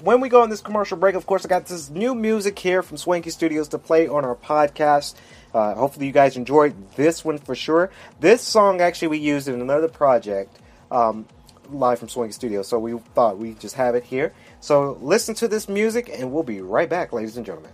when 0.00 0.20
we 0.20 0.28
go 0.28 0.42
on 0.42 0.50
this 0.50 0.60
commercial 0.60 0.96
break, 0.96 1.14
of 1.14 1.26
course, 1.26 1.44
I 1.44 1.48
got 1.48 1.66
this 1.66 1.88
new 1.88 2.14
music 2.14 2.58
here 2.58 2.82
from 2.82 2.96
Swanky 2.96 3.30
Studios 3.30 3.68
to 3.68 3.78
play 3.78 4.08
on 4.08 4.24
our 4.24 4.34
podcast. 4.34 5.14
Uh, 5.54 5.74
hopefully, 5.74 6.06
you 6.06 6.12
guys 6.12 6.36
enjoyed 6.36 6.74
this 6.96 7.24
one 7.24 7.38
for 7.38 7.54
sure. 7.54 7.90
This 8.20 8.42
song 8.42 8.80
actually 8.80 9.08
we 9.08 9.18
used 9.18 9.48
in 9.48 9.60
another 9.60 9.88
project 9.88 10.58
um, 10.90 11.26
live 11.70 11.98
from 11.98 12.08
Swanky 12.08 12.32
Studios, 12.32 12.68
so 12.68 12.78
we 12.78 12.98
thought 13.14 13.38
we'd 13.38 13.60
just 13.60 13.76
have 13.76 13.94
it 13.94 14.04
here. 14.04 14.32
So, 14.60 14.98
listen 15.00 15.34
to 15.36 15.48
this 15.48 15.68
music, 15.68 16.10
and 16.12 16.32
we'll 16.32 16.42
be 16.42 16.60
right 16.60 16.88
back, 16.88 17.12
ladies 17.12 17.36
and 17.36 17.46
gentlemen. 17.46 17.72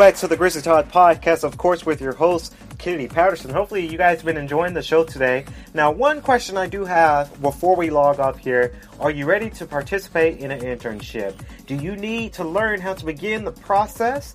Back 0.00 0.14
to 0.14 0.28
the 0.28 0.36
Grizzly 0.38 0.62
Talk 0.62 0.88
podcast, 0.88 1.44
of 1.44 1.58
course, 1.58 1.84
with 1.84 2.00
your 2.00 2.14
host, 2.14 2.54
Kennedy 2.78 3.06
Patterson. 3.06 3.50
Hopefully, 3.50 3.86
you 3.86 3.98
guys 3.98 4.16
have 4.16 4.24
been 4.24 4.38
enjoying 4.38 4.72
the 4.72 4.80
show 4.80 5.04
today. 5.04 5.44
Now, 5.74 5.90
one 5.90 6.22
question 6.22 6.56
I 6.56 6.68
do 6.68 6.86
have 6.86 7.38
before 7.42 7.76
we 7.76 7.90
log 7.90 8.18
off 8.18 8.38
here 8.38 8.72
are 8.98 9.10
you 9.10 9.26
ready 9.26 9.50
to 9.50 9.66
participate 9.66 10.38
in 10.38 10.52
an 10.52 10.60
internship? 10.60 11.34
Do 11.66 11.74
you 11.74 11.96
need 11.96 12.32
to 12.32 12.44
learn 12.44 12.80
how 12.80 12.94
to 12.94 13.04
begin 13.04 13.44
the 13.44 13.52
process? 13.52 14.34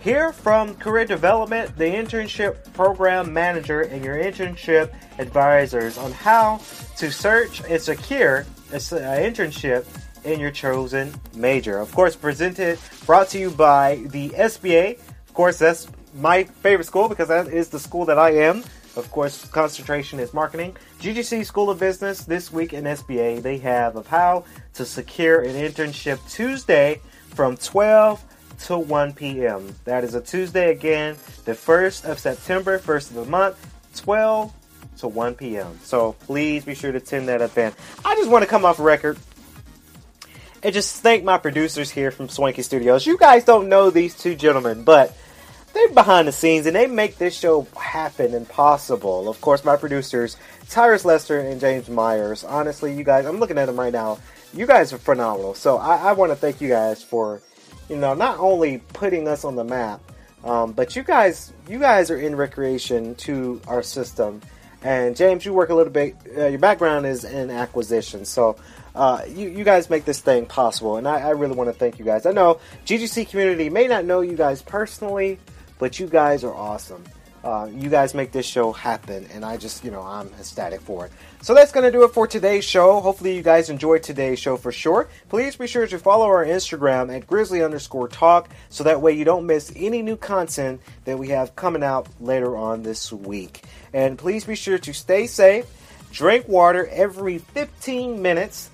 Hear 0.00 0.32
from 0.32 0.74
Career 0.74 1.04
Development, 1.04 1.76
the 1.76 1.84
internship 1.84 2.72
program 2.72 3.32
manager, 3.32 3.82
and 3.82 4.04
your 4.04 4.16
internship 4.16 4.92
advisors 5.20 5.96
on 5.96 6.10
how 6.10 6.60
to 6.96 7.12
search 7.12 7.62
and 7.68 7.80
secure 7.80 8.38
an 8.72 8.80
internship 8.80 9.86
in 10.24 10.40
your 10.40 10.50
chosen 10.50 11.14
major. 11.34 11.78
Of 11.78 11.92
course, 11.92 12.16
presented, 12.16 12.78
brought 13.06 13.28
to 13.30 13.38
you 13.38 13.50
by 13.50 14.02
the 14.06 14.30
SBA. 14.30 14.98
Of 14.98 15.34
course, 15.34 15.58
that's 15.58 15.88
my 16.14 16.44
favorite 16.44 16.86
school 16.86 17.08
because 17.08 17.28
that 17.28 17.48
is 17.48 17.68
the 17.68 17.78
school 17.78 18.04
that 18.06 18.18
I 18.18 18.30
am. 18.30 18.64
Of 18.96 19.10
course, 19.10 19.44
concentration 19.46 20.20
is 20.20 20.32
marketing. 20.32 20.76
GGC 21.00 21.44
School 21.44 21.68
of 21.68 21.80
Business 21.80 22.24
this 22.24 22.52
week 22.52 22.72
in 22.72 22.84
SBA, 22.84 23.42
they 23.42 23.58
have 23.58 23.96
of 23.96 24.06
how 24.06 24.44
to 24.74 24.84
secure 24.84 25.40
an 25.40 25.56
internship 25.56 26.20
Tuesday 26.30 27.00
from 27.30 27.56
12 27.56 28.22
to 28.60 28.78
1 28.78 29.12
p.m. 29.14 29.74
That 29.84 30.04
is 30.04 30.14
a 30.14 30.20
Tuesday 30.20 30.70
again, 30.70 31.16
the 31.44 31.52
1st 31.52 32.04
of 32.08 32.20
September, 32.20 32.78
1st 32.78 33.10
of 33.10 33.16
the 33.16 33.24
month, 33.24 33.74
12 33.96 34.52
to 34.98 35.08
1 35.08 35.34
p.m. 35.34 35.78
So 35.82 36.12
please 36.20 36.64
be 36.64 36.74
sure 36.74 36.92
to 36.92 36.98
attend 36.98 37.28
that 37.28 37.40
event. 37.40 37.74
I 38.04 38.14
just 38.14 38.30
want 38.30 38.42
to 38.44 38.48
come 38.48 38.64
off 38.64 38.78
record 38.78 39.18
and 40.64 40.72
just 40.72 41.02
thank 41.02 41.22
my 41.22 41.36
producers 41.36 41.90
here 41.90 42.10
from 42.10 42.30
Swanky 42.30 42.62
Studios. 42.62 43.06
You 43.06 43.18
guys 43.18 43.44
don't 43.44 43.68
know 43.68 43.90
these 43.90 44.16
two 44.16 44.34
gentlemen, 44.34 44.82
but 44.82 45.14
they're 45.74 45.90
behind 45.90 46.26
the 46.26 46.32
scenes 46.32 46.64
and 46.64 46.74
they 46.74 46.86
make 46.86 47.18
this 47.18 47.38
show 47.38 47.66
happen 47.78 48.32
and 48.32 48.48
possible. 48.48 49.28
Of 49.28 49.42
course, 49.42 49.62
my 49.62 49.76
producers, 49.76 50.38
Tyrus 50.70 51.04
Lester 51.04 51.38
and 51.38 51.60
James 51.60 51.90
Myers. 51.90 52.44
Honestly, 52.44 52.94
you 52.94 53.04
guys, 53.04 53.26
I'm 53.26 53.38
looking 53.38 53.58
at 53.58 53.66
them 53.66 53.78
right 53.78 53.92
now. 53.92 54.18
You 54.54 54.66
guys 54.66 54.94
are 54.94 54.98
phenomenal. 54.98 55.52
So 55.52 55.76
I, 55.76 55.96
I 55.96 56.12
want 56.12 56.32
to 56.32 56.36
thank 56.36 56.62
you 56.62 56.70
guys 56.70 57.02
for, 57.02 57.42
you 57.90 57.96
know, 57.96 58.14
not 58.14 58.38
only 58.38 58.78
putting 58.94 59.28
us 59.28 59.44
on 59.44 59.56
the 59.56 59.64
map, 59.64 60.00
um, 60.44 60.72
but 60.72 60.96
you 60.96 61.02
guys, 61.02 61.52
you 61.68 61.78
guys 61.78 62.10
are 62.10 62.18
in 62.18 62.36
recreation 62.36 63.16
to 63.16 63.60
our 63.66 63.82
system. 63.82 64.40
And 64.82 65.14
James, 65.14 65.44
you 65.44 65.52
work 65.52 65.68
a 65.68 65.74
little 65.74 65.92
bit. 65.92 66.16
Uh, 66.36 66.46
your 66.46 66.58
background 66.58 67.04
is 67.06 67.24
in 67.24 67.50
acquisition, 67.50 68.24
so 68.24 68.56
uh, 68.94 69.22
you, 69.28 69.48
you 69.48 69.64
guys 69.64 69.90
make 69.90 70.04
this 70.04 70.20
thing 70.20 70.46
possible, 70.46 70.96
and 70.96 71.08
I, 71.08 71.20
I 71.20 71.30
really 71.30 71.54
want 71.56 71.68
to 71.68 71.74
thank 71.74 71.98
you 71.98 72.04
guys. 72.04 72.26
I 72.26 72.32
know 72.32 72.60
GGC 72.86 73.28
community 73.28 73.68
may 73.68 73.88
not 73.88 74.04
know 74.04 74.20
you 74.20 74.36
guys 74.36 74.62
personally, 74.62 75.38
but 75.78 75.98
you 75.98 76.06
guys 76.06 76.44
are 76.44 76.54
awesome. 76.54 77.04
Uh, 77.42 77.68
you 77.70 77.90
guys 77.90 78.14
make 78.14 78.32
this 78.32 78.46
show 78.46 78.72
happen, 78.72 79.26
and 79.34 79.44
I 79.44 79.58
just, 79.58 79.84
you 79.84 79.90
know, 79.90 80.00
I'm 80.00 80.28
ecstatic 80.38 80.80
for 80.80 81.04
it. 81.04 81.12
So 81.42 81.52
that's 81.52 81.72
going 81.72 81.84
to 81.84 81.92
do 81.92 82.02
it 82.04 82.14
for 82.14 82.26
today's 82.26 82.64
show. 82.64 83.00
Hopefully, 83.00 83.36
you 83.36 83.42
guys 83.42 83.68
enjoyed 83.68 84.02
today's 84.02 84.38
show 84.38 84.56
for 84.56 84.72
sure. 84.72 85.08
Please 85.28 85.54
be 85.54 85.66
sure 85.66 85.86
to 85.86 85.98
follow 85.98 86.24
our 86.24 86.46
Instagram 86.46 87.14
at 87.14 87.26
grizzly 87.26 87.62
underscore 87.62 88.08
talk 88.08 88.48
so 88.70 88.84
that 88.84 89.02
way 89.02 89.12
you 89.12 89.26
don't 89.26 89.44
miss 89.44 89.70
any 89.76 90.00
new 90.00 90.16
content 90.16 90.80
that 91.04 91.18
we 91.18 91.28
have 91.28 91.54
coming 91.54 91.82
out 91.82 92.08
later 92.18 92.56
on 92.56 92.82
this 92.82 93.12
week. 93.12 93.62
And 93.92 94.16
please 94.16 94.44
be 94.44 94.54
sure 94.54 94.78
to 94.78 94.94
stay 94.94 95.26
safe, 95.26 95.66
drink 96.12 96.48
water 96.48 96.86
every 96.86 97.36
15 97.36 98.22
minutes 98.22 98.70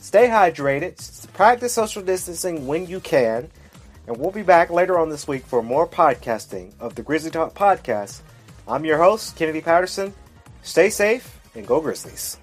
Stay 0.00 0.28
hydrated, 0.28 1.32
practice 1.32 1.72
social 1.72 2.02
distancing 2.02 2.68
when 2.68 2.86
you 2.86 3.00
can, 3.00 3.50
and 4.06 4.16
we'll 4.16 4.30
be 4.30 4.42
back 4.42 4.70
later 4.70 4.96
on 4.96 5.08
this 5.08 5.26
week 5.26 5.44
for 5.44 5.60
more 5.60 5.88
podcasting 5.88 6.72
of 6.78 6.94
the 6.94 7.02
Grizzly 7.02 7.32
Talk 7.32 7.52
Podcast. 7.52 8.20
I'm 8.68 8.84
your 8.84 8.98
host, 8.98 9.34
Kennedy 9.34 9.60
Patterson. 9.60 10.14
Stay 10.62 10.88
safe 10.88 11.40
and 11.56 11.66
go 11.66 11.80
Grizzlies. 11.80 12.38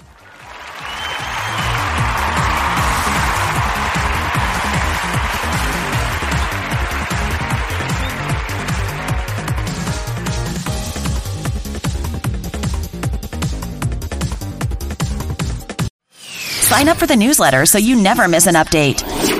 Sign 16.75 16.89
up 16.89 16.98
for 16.98 17.08
the 17.08 17.15
newsletter 17.15 17.65
so 17.65 17.77
you 17.77 17.96
never 17.96 18.27
miss 18.27 18.48
an 18.48 18.55
update. 18.55 19.35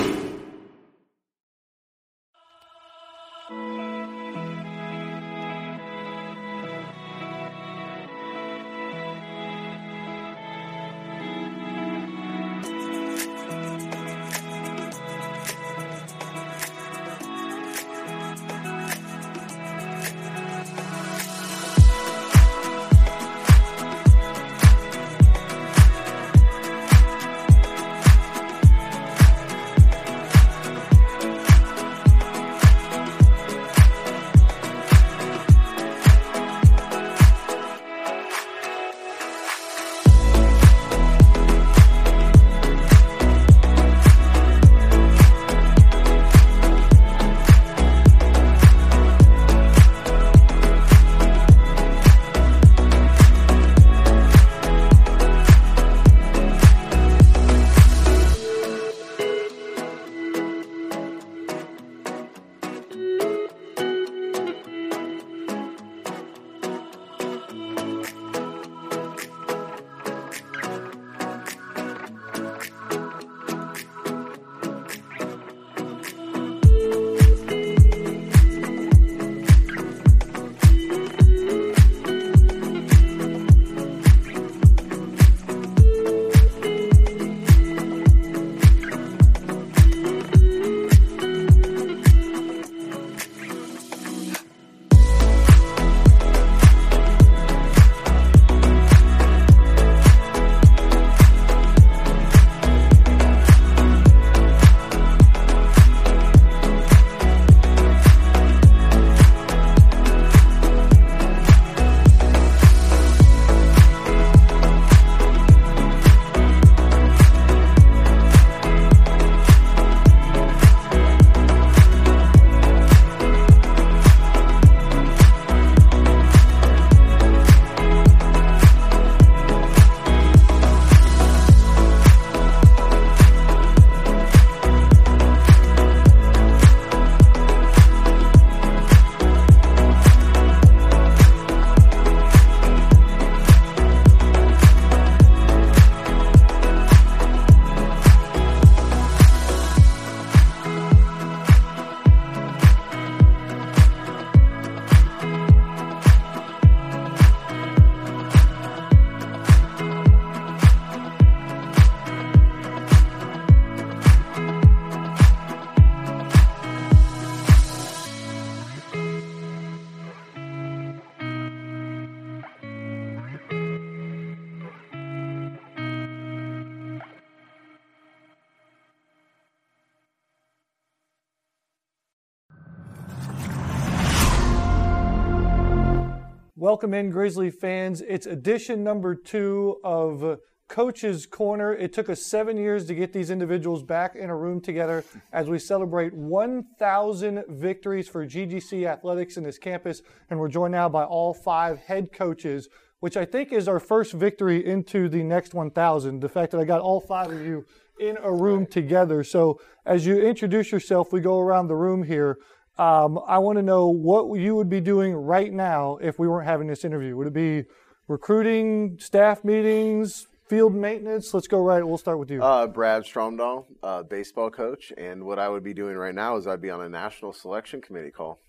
Welcome 186.76 186.92
in, 186.92 187.08
Grizzly 187.08 187.50
fans. 187.50 188.02
It's 188.02 188.26
edition 188.26 188.84
number 188.84 189.14
two 189.14 189.78
of 189.82 190.40
Coach's 190.68 191.24
Corner. 191.24 191.72
It 191.72 191.94
took 191.94 192.10
us 192.10 192.26
seven 192.26 192.58
years 192.58 192.84
to 192.84 192.94
get 192.94 193.14
these 193.14 193.30
individuals 193.30 193.82
back 193.82 194.14
in 194.14 194.28
a 194.28 194.36
room 194.36 194.60
together 194.60 195.02
as 195.32 195.48
we 195.48 195.58
celebrate 195.58 196.12
1,000 196.12 197.44
victories 197.48 198.10
for 198.10 198.26
GGC 198.26 198.86
athletics 198.86 199.38
in 199.38 199.42
this 199.42 199.56
campus. 199.56 200.02
And 200.28 200.38
we're 200.38 200.48
joined 200.48 200.72
now 200.72 200.90
by 200.90 201.04
all 201.04 201.32
five 201.32 201.78
head 201.78 202.12
coaches, 202.12 202.68
which 203.00 203.16
I 203.16 203.24
think 203.24 203.54
is 203.54 203.68
our 203.68 203.80
first 203.80 204.12
victory 204.12 204.62
into 204.62 205.08
the 205.08 205.22
next 205.22 205.54
1,000. 205.54 206.20
The 206.20 206.28
fact 206.28 206.52
that 206.52 206.60
I 206.60 206.64
got 206.64 206.82
all 206.82 207.00
five 207.00 207.32
of 207.32 207.40
you 207.40 207.64
in 207.98 208.18
a 208.22 208.30
room 208.30 208.66
together. 208.66 209.24
So 209.24 209.58
as 209.86 210.04
you 210.04 210.20
introduce 210.20 210.72
yourself, 210.72 211.10
we 211.10 211.20
go 211.20 211.40
around 211.40 211.68
the 211.68 211.74
room 211.74 212.02
here. 212.02 212.36
Um, 212.78 213.18
I 213.26 213.38
want 213.38 213.56
to 213.56 213.62
know 213.62 213.88
what 213.88 214.38
you 214.38 214.54
would 214.54 214.68
be 214.68 214.80
doing 214.80 215.14
right 215.14 215.52
now 215.52 215.98
if 216.02 216.18
we 216.18 216.28
weren't 216.28 216.46
having 216.46 216.66
this 216.66 216.84
interview. 216.84 217.16
Would 217.16 217.28
it 217.28 217.32
be 217.32 217.64
recruiting, 218.06 218.98
staff 219.00 219.44
meetings, 219.44 220.26
field 220.46 220.74
maintenance? 220.74 221.32
Let's 221.32 221.48
go 221.48 221.60
right. 221.60 221.86
We'll 221.86 221.96
start 221.96 222.18
with 222.18 222.30
you. 222.30 222.42
Uh, 222.42 222.66
Brad 222.66 223.04
Stromdahl, 223.04 223.64
uh, 223.82 224.02
baseball 224.02 224.50
coach, 224.50 224.92
and 224.98 225.24
what 225.24 225.38
I 225.38 225.48
would 225.48 225.64
be 225.64 225.72
doing 225.72 225.96
right 225.96 226.14
now 226.14 226.36
is 226.36 226.46
I'd 226.46 226.60
be 226.60 226.70
on 226.70 226.82
a 226.82 226.88
national 226.88 227.32
selection 227.32 227.80
committee 227.80 228.10
call. 228.10 228.40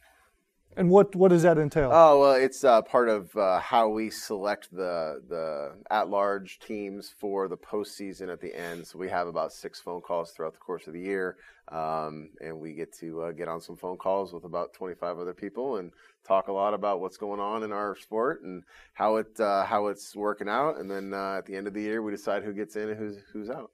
And 0.78 0.92
what 0.92 1.16
what 1.16 1.30
does 1.30 1.42
that 1.42 1.58
entail? 1.58 1.90
Oh 1.92 2.20
well, 2.20 2.34
it's 2.34 2.64
uh, 2.64 2.84
part 2.84 3.10
of 3.10 3.36
uh, 3.36 3.60
how 3.60 3.90
we 3.90 4.12
select 4.12 4.70
the 4.72 5.24
the 5.28 5.74
at 5.90 6.08
large 6.08 6.60
teams 6.60 7.10
for 7.18 7.48
the 7.48 7.58
postseason 7.58 8.32
at 8.32 8.40
the 8.40 8.56
end. 8.56 8.86
So 8.86 9.00
we 9.00 9.10
have 9.10 9.28
about 9.28 9.52
six 9.52 9.80
phone 9.80 10.02
calls 10.02 10.32
throughout 10.32 10.54
the 10.54 10.60
course 10.60 10.86
of 10.86 10.94
the 10.94 11.00
year, 11.00 11.38
um, 11.70 12.30
and 12.40 12.60
we 12.60 12.74
get 12.74 12.94
to 13.00 13.24
uh, 13.24 13.32
get 13.32 13.48
on 13.48 13.60
some 13.60 13.76
phone 13.76 13.98
calls 13.98 14.34
with 14.34 14.44
about 14.44 14.72
25 14.74 15.18
other 15.18 15.34
people 15.34 15.78
and 15.78 15.92
talk 16.24 16.48
a 16.48 16.54
lot 16.54 16.76
about 16.76 17.02
what's 17.02 17.18
going 17.18 17.40
on 17.40 17.64
in 17.64 17.72
our 17.72 17.96
sport 17.96 18.44
and 18.44 18.64
how 18.94 19.16
it 19.16 19.40
uh, 19.40 19.66
how 19.66 19.88
it's 19.88 20.16
working 20.16 20.48
out. 20.48 20.78
And 20.78 20.92
then 20.92 21.12
uh, 21.12 21.40
at 21.40 21.48
the 21.48 21.56
end 21.56 21.66
of 21.66 21.74
the 21.74 21.82
year, 21.82 22.04
we 22.04 22.12
decide 22.12 22.44
who 22.44 22.54
gets 22.54 22.76
in 22.76 22.90
and 22.90 23.00
who's 23.00 23.18
who's 23.34 23.50
out. 23.50 23.72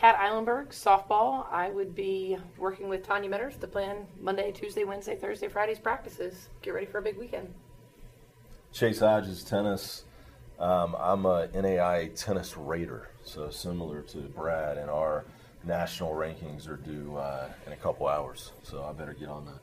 Kat 0.00 0.18
Ihlenburg, 0.18 0.70
softball. 0.70 1.44
I 1.52 1.68
would 1.68 1.94
be 1.94 2.38
working 2.56 2.88
with 2.88 3.06
Tanya 3.06 3.28
Metters 3.28 3.60
to 3.60 3.66
plan 3.66 4.06
Monday, 4.18 4.50
Tuesday, 4.50 4.84
Wednesday, 4.84 5.14
Thursday, 5.14 5.46
Friday's 5.46 5.78
practices. 5.78 6.48
Get 6.62 6.72
ready 6.72 6.86
for 6.86 6.96
a 6.96 7.02
big 7.02 7.18
weekend. 7.18 7.52
Chase 8.72 9.00
Hodges, 9.00 9.44
tennis. 9.44 10.04
Um, 10.58 10.96
I'm 10.98 11.26
a 11.26 11.48
NAIA 11.48 12.14
tennis 12.14 12.56
rater, 12.56 13.10
so 13.24 13.50
similar 13.50 14.00
to 14.04 14.20
Brad, 14.20 14.78
and 14.78 14.88
our 14.88 15.26
national 15.64 16.14
rankings 16.14 16.66
are 16.66 16.78
due 16.78 17.18
uh, 17.18 17.50
in 17.66 17.74
a 17.74 17.76
couple 17.76 18.08
hours. 18.08 18.52
So 18.62 18.82
I 18.82 18.94
better 18.94 19.12
get 19.12 19.28
on 19.28 19.44
that. 19.44 19.60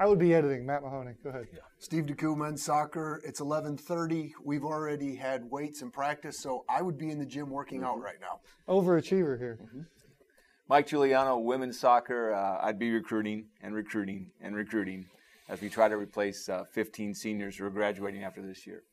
I 0.00 0.06
would 0.06 0.18
be 0.18 0.34
editing. 0.34 0.64
Matt 0.64 0.82
Mahoney, 0.82 1.12
go 1.22 1.28
ahead. 1.28 1.46
Steve 1.78 2.06
DeCoux, 2.06 2.58
soccer. 2.58 3.20
It's 3.22 3.38
11:30. 3.38 4.32
We've 4.42 4.64
already 4.64 5.14
had 5.14 5.50
weights 5.50 5.82
and 5.82 5.92
practice, 5.92 6.38
so 6.38 6.64
I 6.70 6.80
would 6.80 6.96
be 6.96 7.10
in 7.10 7.18
the 7.18 7.26
gym 7.26 7.50
working 7.50 7.84
out 7.84 8.00
right 8.00 8.18
now. 8.18 8.40
Overachiever 8.66 9.38
here. 9.38 9.58
Mike 10.68 10.86
Giuliano, 10.86 11.36
women's 11.36 11.78
soccer. 11.78 12.32
Uh, 12.32 12.60
I'd 12.62 12.78
be 12.78 12.90
recruiting 12.90 13.48
and 13.60 13.74
recruiting 13.74 14.30
and 14.40 14.56
recruiting 14.56 15.04
as 15.50 15.60
we 15.60 15.68
try 15.68 15.86
to 15.86 15.98
replace 15.98 16.48
uh, 16.48 16.64
15 16.72 17.12
seniors 17.12 17.58
who 17.58 17.66
are 17.66 17.70
graduating 17.70 18.24
after 18.24 18.40
this 18.40 18.66
year. 18.66 18.84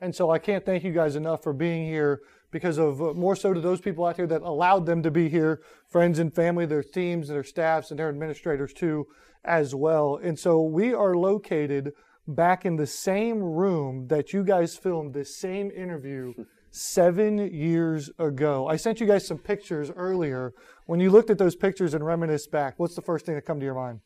And 0.00 0.14
so 0.14 0.30
I 0.30 0.38
can't 0.38 0.64
thank 0.64 0.82
you 0.82 0.92
guys 0.92 1.14
enough 1.14 1.42
for 1.42 1.52
being 1.52 1.84
here 1.84 2.22
because 2.50 2.78
of 2.78 3.02
uh, 3.02 3.12
more 3.14 3.36
so 3.36 3.52
to 3.52 3.60
those 3.60 3.80
people 3.80 4.04
out 4.06 4.16
there 4.16 4.26
that 4.26 4.42
allowed 4.42 4.86
them 4.86 5.02
to 5.02 5.10
be 5.10 5.28
here, 5.28 5.60
friends 5.86 6.18
and 6.18 6.34
family, 6.34 6.66
their 6.66 6.82
teams, 6.82 7.28
and 7.28 7.36
their 7.36 7.44
staffs, 7.44 7.90
and 7.90 7.98
their 7.98 8.08
administrators 8.08 8.72
too, 8.72 9.06
as 9.44 9.74
well. 9.74 10.18
And 10.22 10.38
so 10.38 10.62
we 10.62 10.94
are 10.94 11.14
located 11.14 11.92
back 12.26 12.64
in 12.64 12.76
the 12.76 12.86
same 12.86 13.42
room 13.42 14.08
that 14.08 14.32
you 14.32 14.44
guys 14.44 14.76
filmed 14.76 15.14
this 15.14 15.36
same 15.36 15.70
interview 15.70 16.34
seven 16.70 17.38
years 17.52 18.10
ago. 18.18 18.66
I 18.66 18.76
sent 18.76 19.00
you 19.00 19.06
guys 19.06 19.26
some 19.26 19.38
pictures 19.38 19.90
earlier. 19.94 20.52
When 20.86 21.00
you 21.00 21.10
looked 21.10 21.30
at 21.30 21.38
those 21.38 21.56
pictures 21.56 21.94
and 21.94 22.04
reminisced 22.04 22.50
back, 22.50 22.74
what's 22.78 22.94
the 22.94 23.02
first 23.02 23.26
thing 23.26 23.34
that 23.34 23.42
come 23.42 23.58
to 23.60 23.64
your 23.64 23.74
mind? 23.74 24.00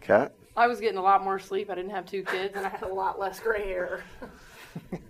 Kat? 0.00 0.34
I 0.56 0.66
was 0.66 0.80
getting 0.80 0.98
a 0.98 1.02
lot 1.02 1.22
more 1.22 1.38
sleep. 1.38 1.70
I 1.70 1.74
didn't 1.74 1.92
have 1.92 2.06
two 2.06 2.24
kids, 2.24 2.56
and 2.56 2.66
I 2.66 2.68
had 2.68 2.82
a 2.82 2.92
lot 2.92 3.18
less 3.20 3.38
gray 3.38 3.66
hair. 3.66 4.02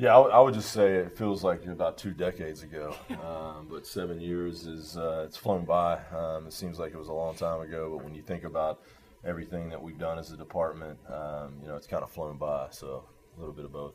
Yeah, 0.00 0.16
I, 0.16 0.40
would- 0.40 0.54
just 0.54 0.72
say 0.72 0.94
it 0.94 1.14
feels 1.14 1.44
like 1.44 1.66
about 1.66 1.98
two 1.98 2.12
decades 2.12 2.62
ago, 2.62 2.96
um, 3.10 3.66
but 3.70 3.86
seven 3.86 4.18
years 4.18 4.66
is 4.66 4.96
uh, 4.96 5.24
it's 5.26 5.36
flown 5.36 5.66
by. 5.66 5.98
Um, 6.16 6.46
it 6.46 6.54
seems 6.54 6.78
like 6.78 6.94
it 6.94 6.98
was 6.98 7.08
a 7.08 7.12
long 7.12 7.34
time 7.34 7.60
ago, 7.60 7.94
but 7.94 8.02
when 8.02 8.14
you 8.14 8.22
think 8.22 8.44
about 8.44 8.80
everything 9.26 9.68
that 9.68 9.82
we've 9.82 9.98
done 9.98 10.18
as 10.18 10.32
a 10.32 10.38
department, 10.38 10.98
um, 11.12 11.52
you 11.60 11.68
know, 11.68 11.76
it's 11.76 11.86
kind 11.86 12.02
of 12.02 12.10
flown 12.10 12.38
by. 12.38 12.68
So 12.70 13.04
a 13.36 13.40
little 13.40 13.54
bit 13.54 13.66
of 13.66 13.72
both. 13.72 13.92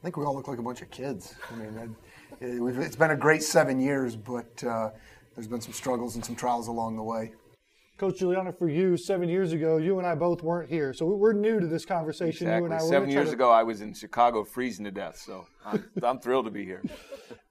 I 0.00 0.02
think 0.04 0.16
we 0.16 0.24
all 0.24 0.34
look 0.36 0.46
like 0.46 0.60
a 0.60 0.62
bunch 0.62 0.82
of 0.82 0.90
kids. 0.92 1.34
I 1.50 1.56
mean, 1.56 1.96
it, 2.40 2.62
we've, 2.62 2.78
it's 2.78 2.94
been 2.94 3.10
a 3.10 3.16
great 3.16 3.42
seven 3.42 3.80
years, 3.80 4.14
but 4.14 4.62
uh, 4.62 4.90
there's 5.34 5.48
been 5.48 5.60
some 5.60 5.72
struggles 5.72 6.14
and 6.14 6.24
some 6.24 6.36
trials 6.36 6.68
along 6.68 6.96
the 6.96 7.02
way. 7.02 7.32
Coach 7.96 8.18
Giuliano, 8.18 8.52
for 8.52 8.68
you, 8.68 8.98
seven 8.98 9.26
years 9.28 9.52
ago, 9.52 9.78
you 9.78 9.98
and 9.98 10.06
I 10.06 10.14
both 10.14 10.42
weren't 10.42 10.68
here. 10.68 10.92
So 10.92 11.06
we're 11.06 11.32
new 11.32 11.60
to 11.60 11.66
this 11.66 11.86
conversation. 11.86 12.46
You 12.46 12.64
and 12.66 12.74
I 12.74 12.76
Exactly. 12.76 12.90
Seven 12.90 13.10
years 13.10 13.28
to- 13.28 13.34
ago, 13.34 13.50
I 13.50 13.62
was 13.62 13.80
in 13.80 13.94
Chicago 13.94 14.44
freezing 14.44 14.84
to 14.84 14.90
death, 14.90 15.16
so 15.16 15.46
I'm, 15.64 15.84
I'm 16.02 16.18
thrilled 16.18 16.44
to 16.44 16.50
be 16.50 16.64
here. 16.64 16.82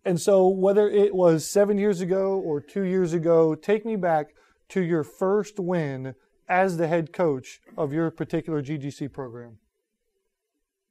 And 0.04 0.22
so, 0.22 0.48
whether 0.48 0.88
it 0.88 1.16
was 1.16 1.50
seven 1.50 1.80
years 1.80 2.00
ago 2.00 2.40
or 2.40 2.62
two 2.62 2.84
years 2.84 3.14
ago, 3.14 3.56
take 3.56 3.86
me 3.86 3.96
back 3.96 4.36
to 4.70 4.82
your 4.84 5.04
first 5.04 5.60
win 5.60 6.14
as 6.48 6.78
the 6.78 6.88
head 6.88 7.12
coach 7.12 7.60
of 7.76 7.92
your 7.92 8.12
particular 8.12 8.62
GGC 8.62 9.12
program. 9.12 9.58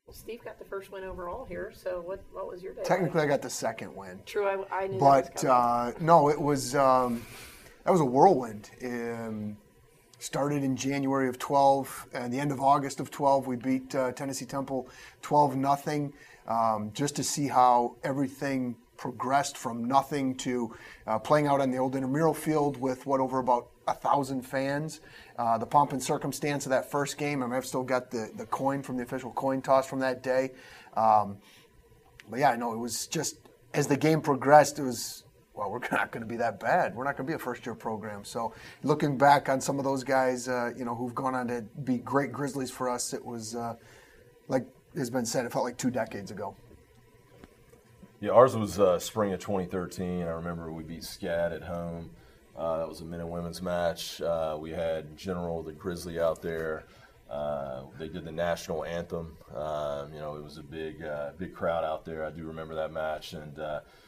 Well, 0.05 0.15
Steve 0.15 0.45
got 0.45 0.59
the 0.59 0.65
first 0.65 0.91
win 0.91 1.05
overall 1.05 1.45
here. 1.45 1.73
So 1.73 2.03
what? 2.05 2.25
What 2.33 2.49
was 2.49 2.61
your 2.61 2.75
day? 2.75 2.83
Technically, 2.85 3.21
I 3.21 3.27
got 3.27 3.41
the 3.41 3.49
second 3.51 3.95
win. 3.95 4.19
True, 4.27 4.47
I, 4.47 4.83
I 4.83 4.87
knew. 4.89 4.99
But 4.99 5.27
that 5.27 5.35
was 5.35 5.45
uh, 5.45 5.93
no, 6.01 6.29
it 6.29 6.41
was 6.41 6.75
um, 6.75 7.25
that 7.85 7.91
was 7.91 8.01
a 8.01 8.05
whirlwind. 8.05 8.71
Um, 8.83 9.57
started 10.19 10.65
in 10.65 10.77
January 10.77 11.29
of 11.29 11.39
12, 11.39 12.07
and 12.15 12.33
the 12.33 12.41
end 12.41 12.51
of 12.51 12.61
August 12.61 12.99
of 12.99 13.11
12, 13.11 13.47
we 13.47 13.57
beat 13.57 13.95
uh, 13.95 14.13
Tennessee 14.13 14.47
Temple 14.47 14.89
12 15.23 15.57
nothing. 15.57 16.13
Um, 16.47 16.91
just 16.93 17.17
to 17.17 17.25
see 17.25 17.49
how 17.49 17.97
everything 18.05 18.77
progressed 18.97 19.57
from 19.57 19.85
nothing 19.85 20.35
to 20.37 20.75
uh, 21.07 21.19
playing 21.19 21.47
out 21.47 21.61
on 21.61 21.71
the 21.71 21.79
old 21.79 21.95
intramural 21.95 22.35
field 22.35 22.79
with 22.79 23.07
what 23.07 23.21
over 23.21 23.39
about 23.39 23.69
a 23.89 23.95
thousand 23.95 24.43
fans. 24.43 25.01
Uh, 25.39 25.59
the 25.59 25.67
pomp 25.67 25.93
and 25.93 26.03
circumstance 26.03 26.67
of 26.67 26.71
that 26.71 26.91
first 26.91 27.19
game. 27.19 27.43
I 27.43 27.47
mean, 27.47 27.55
I've 27.55 27.67
still 27.67 27.83
got 27.83 28.11
the, 28.11 28.31
the 28.37 28.47
coin 28.47 28.83
from 28.83 28.97
the 28.97 29.03
official 29.03 29.31
coin 29.33 29.63
toss 29.63 29.87
from 29.87 30.01
that 30.01 30.23
day. 30.23 30.53
Um, 30.97 31.39
but 32.31 32.41
yeah, 32.41 32.51
I 32.51 32.57
know 32.57 32.73
it 32.73 32.79
was 32.79 33.07
just 33.07 33.37
as 33.75 33.87
the 33.87 33.97
game 33.97 34.21
progressed, 34.21 34.79
it 34.79 34.85
was 34.85 35.24
well, 35.55 35.71
we're 35.71 35.79
not 35.93 36.11
going 36.11 36.23
to 36.23 36.29
be 36.29 36.37
that 36.37 36.61
bad. 36.61 36.95
We're 36.95 37.05
not 37.05 37.17
going 37.17 37.27
to 37.27 37.31
be 37.31 37.35
a 37.35 37.39
first-year 37.39 37.75
program. 37.75 38.25
So, 38.25 38.53
looking 38.83 39.17
back 39.17 39.49
on 39.49 39.61
some 39.61 39.79
of 39.79 39.85
those 39.85 40.05
guys, 40.05 40.49
uh, 40.49 40.73
you 40.77 40.85
know, 40.85 40.95
who've 40.95 41.15
gone 41.15 41.35
on 41.35 41.49
to 41.49 41.63
be 41.85 41.99
great 41.99 42.33
Grizzlies 42.33 42.71
for 42.71 42.89
us, 42.89 43.15
it 43.15 43.25
was 43.25 43.55
uh, 43.55 43.77
like 44.49 44.67
has 44.97 45.11
been 45.11 45.27
said, 45.27 45.45
it 45.45 45.53
felt 45.53 45.65
like 45.65 45.77
two 45.77 45.91
decades 45.91 46.31
ago. 46.31 46.55
Yeah, 48.21 48.31
ours 48.31 48.57
was 48.57 48.79
uh, 48.79 48.99
spring 48.99 49.33
of 49.33 49.41
2013. 49.41 50.23
I 50.23 50.31
remember 50.31 50.73
we 50.73 50.83
beat 50.83 51.03
SCAD 51.03 51.55
at 51.55 51.63
home. 51.63 52.11
Uh, 52.57 52.79
that 52.79 52.89
was 52.89 53.01
a 53.01 53.05
men 53.05 53.21
and 53.21 53.31
women's 53.31 53.61
match. 53.61 54.23
Uh, 54.23 54.57
we 54.59 54.71
had 54.71 55.17
General 55.17 55.63
the 55.63 55.73
Grizzly 55.73 56.21
out 56.21 56.41
there. 56.41 56.85
Uh, 57.29 57.83
they 57.99 58.07
did 58.07 58.25
the 58.25 58.33
national 58.33 58.85
anthem. 58.85 59.37
Um, 59.55 60.13
you 60.13 60.21
know, 60.21 60.37
it 60.37 60.45
was 60.45 60.59
a 60.59 60.63
big, 60.63 61.05
big 61.37 61.53
crowd 61.53 61.83
out 61.83 62.05
there. 62.05 62.25
I 62.25 62.31
do 62.31 62.45
remember 62.45 62.77
that 62.77 62.93
match, 62.93 63.33
and 63.33 63.59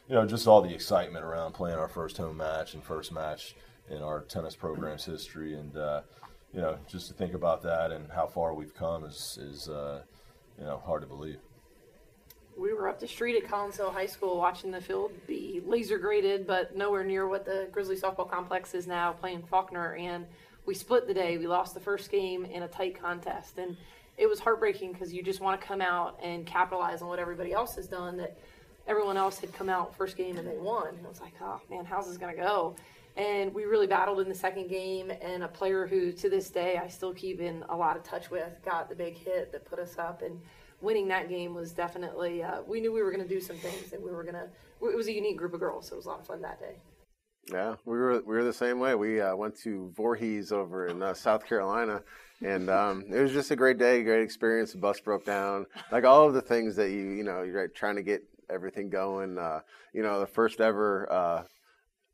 you 0.09 0.15
know, 0.15 0.27
just 0.27 0.47
all 0.47 0.63
the 0.63 0.73
excitement 0.73 1.25
around 1.25 1.53
playing 1.53 1.79
our 1.79 1.89
first 1.89 2.17
home 2.17 2.37
match 2.37 2.75
and 2.75 2.83
first 2.83 3.13
match 3.13 3.57
in 3.91 4.03
our 4.03 4.23
tennis 4.23 4.55
program's 4.55 5.05
history. 5.05 5.55
And 5.55 5.77
uh, 5.77 6.03
you 6.53 6.61
know, 6.61 6.79
just 6.89 7.09
to 7.09 7.15
think 7.15 7.35
about 7.35 7.63
that 7.63 7.91
and 7.91 8.11
how 8.11 8.27
far 8.27 8.55
we've 8.55 8.75
come 8.75 9.05
is, 9.05 9.39
is 9.41 9.69
uh, 9.69 10.03
you 10.59 10.65
know, 10.65 10.81
hard 10.85 11.03
to 11.03 11.09
believe. 11.09 11.39
we 12.57 12.73
were 12.73 12.89
up 12.89 12.99
the 13.01 13.07
street 13.09 13.37
at 13.37 13.49
Collins 13.49 13.77
Hill 13.77 13.91
High 13.91 14.07
School 14.07 14.39
watching 14.39 14.71
the 14.71 14.81
field 14.81 15.13
be 15.27 15.61
laser 15.67 15.99
graded, 15.99 16.47
but 16.47 16.77
nowhere 16.77 17.05
near 17.05 17.29
what 17.29 17.45
the 17.45 17.69
Grizzly 17.73 17.97
softball 17.97 18.31
complex 18.31 18.75
is 18.75 18.87
now 18.87 19.13
playing 19.13 19.43
Faulkner. 19.43 19.97
And 19.97 20.25
we 20.65 20.75
split 20.75 21.07
the 21.07 21.15
day. 21.15 21.37
We 21.37 21.47
lost 21.47 21.75
the 21.75 21.81
first 21.81 22.11
game 22.11 22.45
in 22.45 22.63
a 22.63 22.69
tight 22.69 23.01
contest, 23.01 23.59
and 23.59 23.77
it 24.17 24.27
was 24.27 24.41
heartbreaking 24.41 24.93
because 24.93 25.13
you 25.13 25.23
just 25.23 25.41
want 25.41 25.61
to 25.61 25.67
come 25.67 25.83
out 25.83 26.19
and 26.23 26.47
capitalize 26.47 27.03
on 27.03 27.09
what 27.09 27.19
everybody 27.19 27.53
else 27.53 27.77
has 27.77 27.87
done. 27.87 28.17
That 28.17 28.39
everyone 28.87 29.17
else 29.17 29.39
had 29.39 29.53
come 29.53 29.69
out 29.69 29.97
first 29.97 30.17
game 30.17 30.37
and 30.37 30.47
they 30.47 30.57
won. 30.57 30.89
And 30.89 31.07
I 31.07 31.09
was 31.09 31.21
like, 31.21 31.35
oh 31.41 31.61
man, 31.71 31.85
how's 31.85 32.07
this 32.07 32.17
gonna 32.17 32.37
go? 32.37 32.77
And 33.17 33.55
we 33.55 33.65
really 33.65 33.87
battled 33.87 34.21
in 34.21 34.29
the 34.29 34.35
second 34.35 34.69
game. 34.69 35.11
And 35.23 35.43
a 35.43 35.49
player 35.49 35.87
who, 35.87 36.13
to 36.13 36.29
this 36.29 36.51
day, 36.51 36.77
I 36.77 36.89
still 36.89 37.15
keep 37.15 37.41
in 37.41 37.65
a 37.71 37.77
lot 37.77 37.97
of 37.97 38.03
touch 38.03 38.31
with, 38.31 38.53
got 38.65 38.91
the 38.91 38.95
big 38.95 39.17
hit 39.17 39.53
that 39.53 39.65
put 39.65 39.79
us 39.79 39.99
up. 39.99 40.21
And 40.21 40.39
winning 40.81 41.09
that 41.09 41.29
game 41.29 41.55
was 41.55 41.73
definitely. 41.73 42.43
Uh, 42.43 42.63
we 42.67 42.81
knew 42.81 42.93
we 42.93 43.03
were 43.03 43.11
going 43.11 43.27
to 43.27 43.29
do 43.29 43.41
some 43.41 43.57
things, 43.57 43.93
and 43.93 44.03
we 44.03 44.11
were 44.11 44.23
going 44.23 44.35
to. 44.35 44.49
It 44.83 44.97
was 44.97 45.09
a 45.09 45.13
unique 45.13 45.39
group 45.39 45.55
of 45.55 45.61
girls, 45.61 45.89
so 45.89 45.95
it 45.95 45.97
was 45.97 46.07
a 46.07 46.11
lot 46.11 46.21
of 46.21 46.27
fun 46.27 46.43
that 46.43 46.61
day. 46.61 46.77
Yeah, 47.51 47.77
we 47.85 47.97
were 47.97 48.21
we 48.27 48.35
were 48.35 48.45
the 48.45 48.53
same 48.53 48.81
way. 48.81 48.95
We 48.95 49.21
uh, 49.21 49.35
went 49.37 49.57
to 49.61 49.93
Voorhees 49.97 50.53
over 50.53 50.89
in 50.89 51.03
uh, 51.03 51.15
South 51.15 51.47
Carolina, 51.47 52.03
and 52.43 52.69
um, 52.69 53.05
it 53.09 53.21
was 53.21 53.33
just 53.33 53.51
a 53.53 53.57
great 53.57 53.79
day, 53.79 54.03
great 54.03 54.23
experience. 54.23 54.73
The 54.73 54.79
bus 54.79 55.01
broke 55.01 55.25
down, 55.25 55.67
like 55.93 56.05
all 56.05 56.27
of 56.27 56.35
the 56.35 56.43
things 56.43 56.75
that 56.77 56.91
you 56.91 57.11
you 57.11 57.23
know 57.23 57.43
you're 57.43 57.69
trying 57.69 57.97
to 57.97 58.03
get 58.03 58.25
everything 58.51 58.91
going. 58.91 59.39
Uh, 59.39 59.61
you 59.93 60.03
know, 60.03 60.21
the 60.21 60.27
first 60.27 60.61
ever 60.61 61.11
uh, 61.13 61.43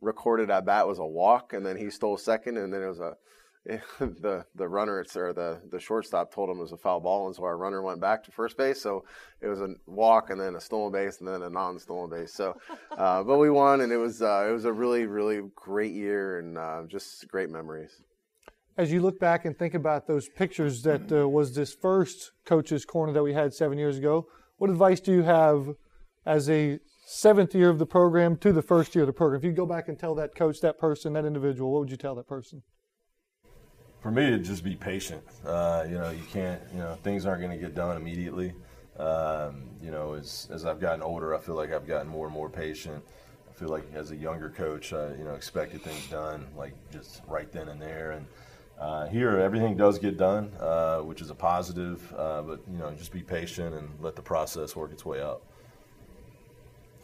recorded 0.01 0.51
at 0.51 0.65
bat 0.65 0.87
was 0.87 0.99
a 0.99 1.05
walk, 1.05 1.53
and 1.53 1.65
then 1.65 1.77
he 1.77 1.91
stole 1.91 2.17
second, 2.17 2.59
and 2.59 2.73
then 2.73 2.83
it 2.83 2.89
was 2.89 3.01
a 3.01 3.17
the 4.01 4.45
the 4.57 4.69
runner 4.69 5.01
it's 5.01 5.17
or 5.17 5.33
the 5.33 5.61
the 5.71 5.79
shortstop 5.79 6.35
told 6.35 6.51
him 6.51 6.59
it 6.59 6.63
was 6.63 6.73
a 6.73 6.77
foul 6.77 7.01
ball, 7.01 7.27
and 7.27 7.37
so 7.37 7.45
our 7.45 7.57
runner 7.57 7.81
went 7.81 8.01
back 8.01 8.25
to 8.25 8.33
first 8.33 8.57
base. 8.57 8.83
So 8.83 9.05
it 9.41 9.47
was 9.47 9.61
a 9.61 9.69
walk, 9.87 10.31
and 10.31 10.41
then 10.41 10.57
a 10.57 10.61
stolen 10.61 10.93
base, 10.93 11.21
and 11.21 11.29
then 11.29 11.43
a 11.43 11.51
non-stolen 11.51 12.11
base. 12.11 12.35
So, 12.35 12.57
uh, 12.91 13.23
but 13.25 13.39
we 13.39 13.51
won, 13.51 13.81
and 13.83 13.93
it 13.93 13.99
was 13.99 14.21
uh, 14.21 14.47
it 14.49 14.53
was 14.53 14.65
a 14.65 14.73
really 14.73 15.07
really 15.07 15.43
great 15.55 15.93
year, 15.93 16.41
and 16.41 16.59
uh, 16.59 16.83
just 16.89 17.29
great 17.29 17.51
memories. 17.51 18.03
As 18.77 18.91
you 18.91 19.01
look 19.01 19.21
back 19.21 19.45
and 19.45 19.57
think 19.57 19.75
about 19.75 20.07
those 20.09 20.29
pictures 20.29 20.83
that 20.83 21.13
uh, 21.13 21.29
was 21.29 21.55
this 21.55 21.75
first 21.75 22.33
coach's 22.45 22.85
corner 22.85 23.13
that 23.13 23.23
we 23.23 23.35
had 23.35 23.53
seven 23.53 23.79
years 23.79 23.99
ago, 23.99 24.27
what 24.57 24.71
advice 24.71 24.99
do 24.99 25.13
you 25.13 25.23
have 25.23 25.77
as 26.25 26.49
a 26.49 26.79
seventh 27.05 27.55
year 27.55 27.69
of 27.69 27.79
the 27.79 27.87
program 27.87 28.37
to 28.39 28.53
the 28.53 28.63
first 28.63 28.95
year 28.95 29.03
of 29.03 29.07
the 29.07 29.13
program? 29.13 29.39
If 29.39 29.45
you 29.45 29.53
go 29.53 29.67
back 29.67 29.89
and 29.89 29.99
tell 29.99 30.15
that 30.17 30.35
coach, 30.35 30.61
that 30.61 30.79
person, 30.79 31.13
that 31.15 31.25
individual, 31.25 31.73
what 31.73 31.81
would 31.81 31.91
you 31.91 31.97
tell 31.97 32.15
that 32.15 32.27
person? 32.27 32.63
For 34.01 34.11
me, 34.11 34.31
to 34.31 34.39
just 34.39 34.65
be 34.65 34.75
patient. 34.75 35.23
Uh, 35.47 35.85
you 35.89 35.95
know, 35.95 36.11
you 36.11 36.25
can't. 36.33 36.61
You 36.73 36.81
know, 36.81 36.99
things 37.05 37.25
aren't 37.25 37.41
going 37.41 37.57
to 37.57 37.65
get 37.65 37.75
done 37.75 37.97
immediately. 37.97 38.53
Um, 38.99 39.71
you 39.81 39.91
know, 39.91 40.15
as 40.15 40.49
as 40.53 40.67
I've 40.67 40.81
gotten 40.81 41.03
older, 41.03 41.35
I 41.35 41.39
feel 41.39 41.55
like 41.55 41.73
I've 41.73 41.87
gotten 41.87 42.09
more 42.09 42.27
and 42.27 42.35
more 42.35 42.51
patient. 42.51 43.03
I 43.49 43.53
feel 43.53 43.69
like 43.69 43.85
as 43.95 44.11
a 44.11 44.17
younger 44.17 44.51
coach, 44.51 44.93
I, 44.93 45.15
you 45.15 45.25
know, 45.25 45.35
expected 45.35 45.83
things 45.83 46.09
done 46.09 46.47
like 46.57 46.75
just 46.91 47.23
right 47.29 47.51
then 47.53 47.69
and 47.69 47.81
there. 47.81 48.13
And 48.13 48.27
uh, 48.81 49.07
here, 49.07 49.39
everything 49.39 49.77
does 49.77 50.01
get 50.01 50.17
done, 50.17 50.51
uh, 50.59 50.99
which 50.99 51.21
is 51.21 51.31
a 51.31 51.35
positive. 51.35 52.13
Uh, 52.17 52.43
but 52.43 52.61
you 52.71 52.79
know, 52.79 52.91
just 52.93 53.13
be 53.13 53.23
patient 53.23 53.75
and 53.75 53.89
let 54.01 54.17
the 54.17 54.23
process 54.23 54.75
work 54.75 54.91
its 54.91 55.05
way 55.05 55.23
out. 55.23 55.43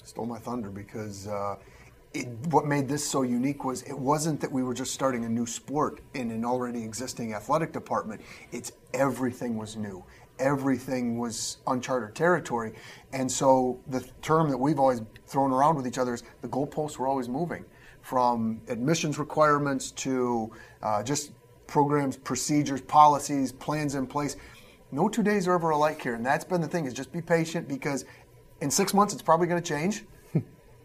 Stole 0.09 0.25
my 0.25 0.39
thunder 0.39 0.71
because 0.71 1.29
uh, 1.29 1.57
it, 2.15 2.27
what 2.47 2.65
made 2.65 2.89
this 2.89 3.07
so 3.07 3.21
unique 3.21 3.63
was 3.63 3.83
it 3.83 3.99
wasn't 3.99 4.41
that 4.41 4.51
we 4.51 4.63
were 4.63 4.73
just 4.73 4.95
starting 4.95 5.27
a 5.27 5.29
new 5.29 5.45
sport 5.45 6.01
in 6.15 6.31
an 6.31 6.47
already 6.47 6.83
existing 6.83 7.35
athletic 7.35 7.75
department. 7.75 8.23
It's 8.51 8.73
everything 8.95 9.59
was 9.59 9.77
new. 9.77 10.03
Everything 10.39 11.19
was 11.19 11.59
uncharted 11.67 12.15
territory. 12.15 12.73
And 13.13 13.31
so 13.31 13.81
the 13.89 14.01
term 14.23 14.49
that 14.49 14.57
we've 14.57 14.79
always 14.79 15.03
thrown 15.27 15.53
around 15.53 15.77
with 15.77 15.87
each 15.87 15.99
other 15.99 16.15
is 16.15 16.23
the 16.41 16.49
goalposts 16.49 16.97
were 16.97 17.07
always 17.07 17.29
moving 17.29 17.67
from 18.01 18.63
admissions 18.69 19.19
requirements 19.19 19.91
to 19.91 20.51
uh, 20.83 21.03
just 21.03 21.33
programs, 21.67 22.17
procedures, 22.17 22.81
policies, 22.81 23.53
plans 23.53 23.95
in 23.95 24.07
place. 24.07 24.37
No 24.91 25.07
two 25.07 25.23
days 25.23 25.47
are 25.47 25.53
ever 25.53 25.69
alike 25.69 26.01
here, 26.01 26.15
and 26.15 26.25
that's 26.25 26.47
been 26.47 26.63
the 26.63 26.67
thing. 26.67 26.87
Is 26.87 26.95
just 26.95 27.13
be 27.13 27.21
patient 27.21 27.69
because 27.69 28.07
in 28.61 28.71
six 28.71 28.95
months 28.95 29.13
it's 29.13 29.23
probably 29.23 29.47
going 29.47 29.63
to 29.63 29.69
change, 29.69 30.05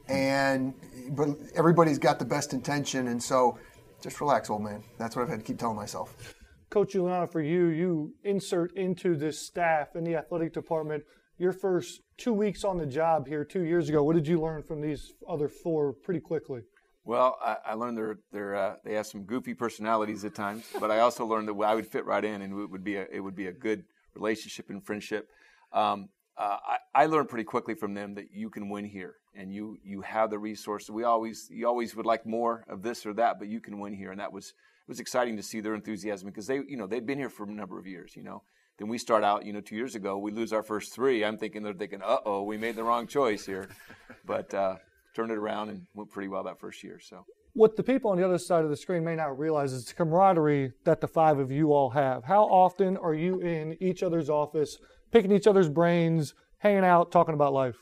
and 0.07 0.73
but 1.12 1.29
everybody's 1.55 1.99
got 1.99 2.19
the 2.19 2.25
best 2.25 2.53
intention, 2.53 3.07
and 3.07 3.21
so 3.21 3.57
just 4.01 4.19
relax, 4.19 4.49
old 4.49 4.63
man. 4.63 4.83
That's 4.97 5.15
what 5.15 5.23
I've 5.23 5.29
had 5.29 5.39
to 5.39 5.45
keep 5.45 5.57
telling 5.57 5.77
myself. 5.77 6.36
Coach 6.69 6.93
Giuliano, 6.93 7.27
for 7.27 7.41
you, 7.41 7.67
you 7.67 8.13
insert 8.23 8.75
into 8.75 9.15
this 9.15 9.39
staff 9.39 9.95
in 9.95 10.03
the 10.03 10.15
athletic 10.15 10.53
department 10.53 11.03
your 11.38 11.53
first 11.53 12.01
two 12.17 12.33
weeks 12.33 12.63
on 12.63 12.77
the 12.77 12.86
job 12.86 13.27
here 13.27 13.45
two 13.45 13.63
years 13.63 13.89
ago. 13.89 14.03
What 14.03 14.15
did 14.15 14.27
you 14.27 14.41
learn 14.41 14.63
from 14.63 14.81
these 14.81 15.13
other 15.27 15.47
four 15.47 15.93
pretty 15.93 16.19
quickly? 16.19 16.62
Well, 17.05 17.38
I, 17.43 17.57
I 17.65 17.73
learned 17.73 17.97
they're, 17.97 18.17
they're, 18.31 18.55
uh, 18.55 18.75
they 18.83 18.93
have 18.93 19.05
some 19.05 19.23
goofy 19.23 19.53
personalities 19.53 20.23
at 20.25 20.36
times, 20.36 20.65
but 20.79 20.89
I 20.89 20.99
also 20.99 21.25
learned 21.25 21.47
that 21.49 21.53
I 21.53 21.75
would 21.75 21.86
fit 21.86 22.05
right 22.05 22.23
in 22.23 22.41
and 22.41 22.59
it 22.59 22.69
would 22.69 22.83
be 22.83 22.95
a, 22.95 23.05
it 23.12 23.19
would 23.19 23.36
be 23.36 23.47
a 23.47 23.51
good 23.51 23.83
relationship 24.15 24.69
and 24.69 24.83
friendship. 24.83 25.29
Um, 25.73 26.09
uh, 26.38 26.58
I, 26.96 27.04
I, 27.04 27.06
learned 27.06 27.30
pretty 27.30 27.43
quickly 27.43 27.76
from 27.76 27.93
them 27.93 28.15
that 28.15 28.34
you 28.34 28.50
can 28.50 28.69
win 28.69 28.86
here 28.86 29.15
and 29.36 29.54
you, 29.54 29.78
you 29.84 30.02
have 30.02 30.30
the 30.30 30.39
resources. 30.39 30.89
We 30.89 31.04
always, 31.04 31.48
you 31.52 31.67
always 31.67 31.96
would 31.96 32.06
like 32.06 32.26
more 32.26 32.65
of 32.67 32.82
this 32.82 33.06
or 33.06 33.13
that, 33.13 33.38
but 33.38 33.48
you 33.48 33.60
can 33.60 33.80
win 33.80 33.93
here. 33.93 34.12
And 34.12 34.19
that 34.19 34.34
was, 34.34 34.48
it 34.48 34.88
was 34.88 35.00
exciting 35.00 35.38
to 35.38 35.43
see 35.43 35.62
their 35.62 35.76
enthusiasm 35.76 36.28
because 36.28 36.48
they, 36.48 36.62
you 36.67 36.76
know, 36.76 36.88
they've 36.88 37.06
been 37.06 37.19
here 37.19 37.30
for 37.30 37.43
a 37.43 37.52
number 37.52 37.78
of 37.78 37.86
years, 37.86 38.15
you 38.15 38.24
know. 38.24 38.41
Then 38.80 38.88
we 38.88 38.98
start 38.98 39.24
out, 39.24 39.46
you 39.46 39.54
know, 39.54 39.62
two 39.62 39.76
years 39.76 39.93
ago, 39.93 40.17
we 40.17 40.32
lose 40.32 40.52
our 40.52 40.63
first 40.63 40.93
three. 40.93 41.24
I'm 41.24 41.38
thinking 41.38 41.62
they're 41.62 41.74
thinking, 41.74 42.02
uh 42.04 42.17
oh, 42.26 42.41
we 42.41 42.58
made 42.58 42.76
the 42.76 42.84
wrong 42.84 43.08
choice 43.08 43.46
here. 43.46 43.69
But 44.26 44.54
uh, 44.54 44.76
turned 45.13 45.32
it 45.32 45.38
around 45.38 45.69
and 45.69 45.86
went 45.93 46.10
pretty 46.10 46.30
well 46.30 46.43
that 46.43 46.58
first 46.58 46.82
year. 46.82 46.98
So 47.00 47.26
what 47.54 47.76
the 47.76 47.84
people 47.84 48.10
on 48.12 48.17
the 48.17 48.26
other 48.26 48.38
side 48.38 48.63
of 48.63 48.69
the 48.69 48.76
screen 48.76 49.04
may 49.04 49.15
not 49.15 49.38
realize 49.38 49.74
is 49.74 49.86
the 49.86 49.93
camaraderie 49.93 50.74
that 50.86 51.02
the 51.02 51.08
five 51.08 51.38
of 51.38 51.52
you 51.52 51.72
all 51.72 51.91
have. 51.91 52.24
How 52.24 52.43
often 52.43 52.98
are 52.98 53.13
you 53.13 53.41
in 53.41 53.78
each 53.82 54.02
other's 54.02 54.30
office, 54.30 54.80
picking 55.13 55.32
each 55.32 55.47
other's 55.47 55.69
brains, 55.69 56.34
hanging 56.58 56.84
out, 56.84 57.12
talking 57.12 57.36
about 57.36 57.54
life? 57.54 57.78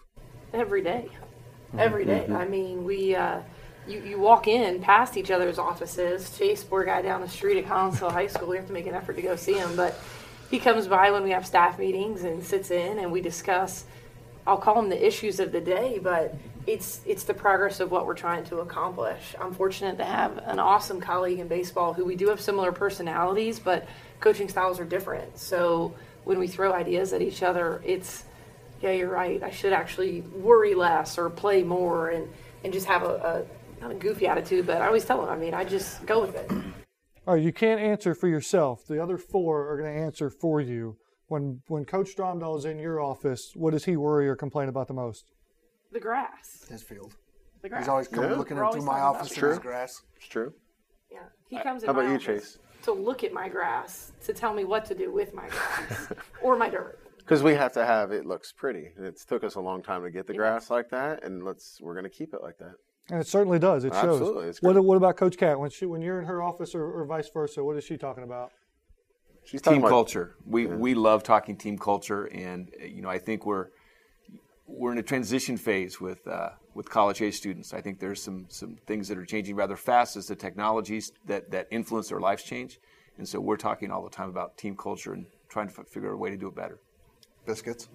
Every 0.54 0.84
day. 0.84 1.10
Every 1.78 2.06
day. 2.06 2.26
Mm-hmm. 2.26 2.36
I 2.36 2.46
mean, 2.46 2.84
we. 2.84 3.16
Uh, 3.16 3.40
you, 3.88 4.00
you 4.02 4.20
walk 4.20 4.48
in 4.48 4.80
past 4.80 5.18
each 5.18 5.32
other's 5.32 5.58
offices. 5.58 6.38
Chase, 6.38 6.64
poor 6.64 6.84
guy 6.84 7.02
down 7.02 7.22
the 7.22 7.28
street 7.28 7.58
at 7.58 7.68
Collins 7.68 7.98
Hill 7.98 8.12
High 8.12 8.28
School, 8.28 8.50
we 8.50 8.58
have 8.58 8.68
to 8.68 8.74
make 8.74 8.86
an 8.86 8.94
effort 8.94 9.16
to 9.16 9.24
go 9.24 9.36
see 9.36 9.54
him. 9.54 9.76
But 9.76 10.00
he 10.52 10.60
comes 10.60 10.88
by 10.88 11.10
when 11.10 11.24
we 11.24 11.32
have 11.32 11.48
staff 11.48 11.80
meetings 11.80 12.24
and 12.24 12.44
sits 12.44 12.70
in 12.70 13.00
and 13.00 13.12
we 13.12 13.22
discuss, 13.22 13.86
I'll 14.46 14.58
call 14.58 14.76
them 14.76 14.90
the 14.90 15.04
issues 15.04 15.40
of 15.40 15.52
the 15.52 15.62
day, 15.62 16.00
but 16.02 16.36
it's 16.68 17.02
it's 17.08 17.24
the 17.24 17.34
progress 17.34 17.80
of 17.80 17.90
what 17.90 18.06
we're 18.06 18.14
trying 18.14 18.44
to 18.46 18.60
accomplish. 18.60 19.36
I'm 19.40 19.52
fortunate 19.52 19.98
to 19.98 20.06
have 20.06 20.38
an 20.46 20.60
awesome 20.60 21.02
colleague 21.02 21.40
in 21.40 21.48
baseball 21.48 21.94
who 21.94 22.06
we 22.06 22.16
do 22.16 22.28
have 22.30 22.40
similar 22.40 22.72
personalities, 22.72 23.60
but 23.60 23.88
coaching 24.20 24.48
styles 24.48 24.80
are 24.80 24.86
different. 24.86 25.40
So 25.40 25.96
when 26.24 26.40
we 26.40 26.48
throw 26.48 26.74
ideas 26.74 27.14
at 27.14 27.22
each 27.22 27.44
other, 27.44 27.82
it's 27.86 28.24
yeah, 28.82 28.92
you're 28.92 29.10
right. 29.10 29.42
I 29.44 29.52
should 29.52 29.74
actually 29.74 30.22
worry 30.22 30.74
less 30.74 31.18
or 31.18 31.30
play 31.30 31.64
more 31.64 32.10
and 32.10 32.28
and 32.64 32.72
just 32.74 32.88
have 32.88 33.04
a, 33.04 33.46
a 33.80 33.82
not 33.82 33.92
a 33.92 33.96
goofy 33.96 34.28
attitude, 34.28 34.68
but 34.68 34.82
I 34.82 34.88
always 34.88 35.06
tell 35.06 35.22
them. 35.22 35.30
I 35.30 35.38
mean, 35.38 35.54
I 35.54 35.64
just 35.64 36.06
go 36.06 36.22
with 36.22 36.36
it. 36.36 36.52
All 36.52 36.58
right, 36.58 36.66
oh, 37.28 37.34
you 37.36 37.52
can't 37.52 37.80
answer 37.82 38.14
for 38.14 38.28
yourself. 38.28 38.86
The 38.88 39.02
other 39.02 39.18
four 39.18 39.72
are 39.72 39.78
going 39.78 39.94
to 39.94 40.02
answer 40.02 40.30
for 40.30 40.62
you. 40.62 40.98
When 41.28 41.62
when 41.68 41.86
Coach 41.86 42.16
Stromdahl 42.16 42.58
is 42.58 42.66
in 42.66 42.78
your 42.80 43.00
office, 43.00 43.52
what 43.56 43.72
does 43.72 43.86
he 43.86 43.96
worry 43.96 44.28
or 44.28 44.36
complain 44.36 44.70
about 44.70 44.88
the 44.88 44.94
most? 44.94 45.32
The 45.92 46.00
grass. 46.00 46.66
His 46.70 46.84
field. 46.84 47.16
The 47.62 47.70
grass. 47.70 47.84
He's 47.84 47.90
always 47.90 48.08
coming 48.08 48.32
Yeah. 48.32 48.38
looking 48.38 48.58
We're 48.58 48.66
into 48.66 48.82
my 48.82 49.00
office 49.00 49.32
about 49.32 49.50
his 49.50 49.58
True. 49.58 49.60
grass. 49.60 50.02
It's 50.18 50.28
true. 50.28 50.54
Yeah, 51.12 51.20
he 51.50 51.60
comes 51.60 51.84
in 51.84 51.88
How 51.88 51.94
about 51.94 52.06
my 52.06 52.12
you, 52.12 52.16
office 52.16 52.26
Chase? 52.26 52.58
To 52.84 52.94
look 52.94 53.24
at 53.24 53.32
my 53.32 53.48
grass 53.48 54.12
to 54.26 54.34
tell 54.34 54.54
me 54.54 54.64
what 54.64 54.86
to 54.86 54.96
do 54.96 55.12
with 55.12 55.34
my 55.34 55.48
grass 55.48 56.14
or 56.42 56.56
my 56.58 56.70
dirt. 56.70 57.00
Because 57.18 57.44
we 57.44 57.54
have 57.54 57.74
to 57.74 57.86
have 57.86 58.12
it 58.12 58.26
looks 58.26 58.52
pretty. 58.52 58.90
It 58.98 59.22
took 59.28 59.44
us 59.44 59.56
a 59.56 59.62
long 59.62 59.84
time 59.84 60.04
to 60.04 60.12
get 60.12 60.28
the 60.28 60.34
grass 60.34 60.70
like 60.70 60.90
that, 60.90 61.24
and 61.24 61.44
let's 61.44 61.80
we're 61.80 61.94
going 61.94 62.04
to 62.04 62.10
keep 62.10 62.34
it 62.34 62.42
like 62.42 62.58
that. 62.58 62.74
And 63.10 63.20
it 63.20 63.28
certainly 63.28 63.60
does. 63.60 63.84
It 63.84 63.94
shows. 63.94 64.20
Absolutely, 64.20 64.48
it's 64.48 64.62
What, 64.62 64.84
what 64.84 64.98
about 64.98 65.18
Coach 65.18 65.38
Kat? 65.38 65.60
When 65.60 65.70
she 65.70 65.86
when 65.86 66.02
you're 66.02 66.20
in 66.20 66.26
her 66.26 66.42
office 66.42 66.74
or, 66.74 66.84
or 66.84 67.06
vice 67.06 67.30
versa, 67.30 67.64
what 67.64 67.78
is 67.78 67.84
she 67.84 67.98
talking 67.98 68.24
about? 68.24 68.52
She's 69.44 69.62
talking 69.62 69.78
team 69.78 69.86
about 69.86 69.90
culture. 69.90 70.36
We 70.46 70.66
we 70.66 70.94
love 70.94 71.24
talking 71.24 71.58
team 71.58 71.78
culture, 71.78 72.26
and 72.26 72.72
uh, 72.82 72.86
you 72.86 73.02
know 73.02 73.10
I 73.10 73.20
think 73.20 73.46
we're 73.46 73.68
we're 74.68 74.92
in 74.92 74.98
a 74.98 75.04
transition 75.04 75.58
phase 75.58 76.00
with 76.00 76.28
uh, 76.28 76.50
with 76.74 76.90
college 76.90 77.22
age 77.22 77.36
students. 77.36 77.74
I 77.74 77.82
think 77.82 78.00
there's 78.00 78.22
some 78.22 78.46
some 78.50 78.78
things 78.88 79.08
that 79.08 79.18
are 79.18 79.26
changing 79.26 79.56
rather 79.56 79.76
fast 79.76 80.16
as 80.16 80.28
the 80.28 80.36
technologies 80.36 81.12
that 81.26 81.52
that 81.52 81.68
influence 81.72 82.10
their 82.10 82.20
lives 82.20 82.44
change, 82.44 82.80
and 83.18 83.28
so 83.28 83.40
we're 83.40 83.58
talking 83.58 83.92
all 83.92 84.04
the 84.04 84.10
time 84.10 84.30
about 84.30 84.58
team 84.58 84.76
culture 84.76 85.14
and 85.14 85.26
trying 85.50 85.68
to 85.68 85.80
f- 85.80 85.88
figure 85.88 86.10
out 86.10 86.14
a 86.14 86.18
way 86.18 86.30
to 86.30 86.38
do 86.38 86.48
it 86.48 86.56
better. 86.56 86.80
Biscuits. 87.46 87.90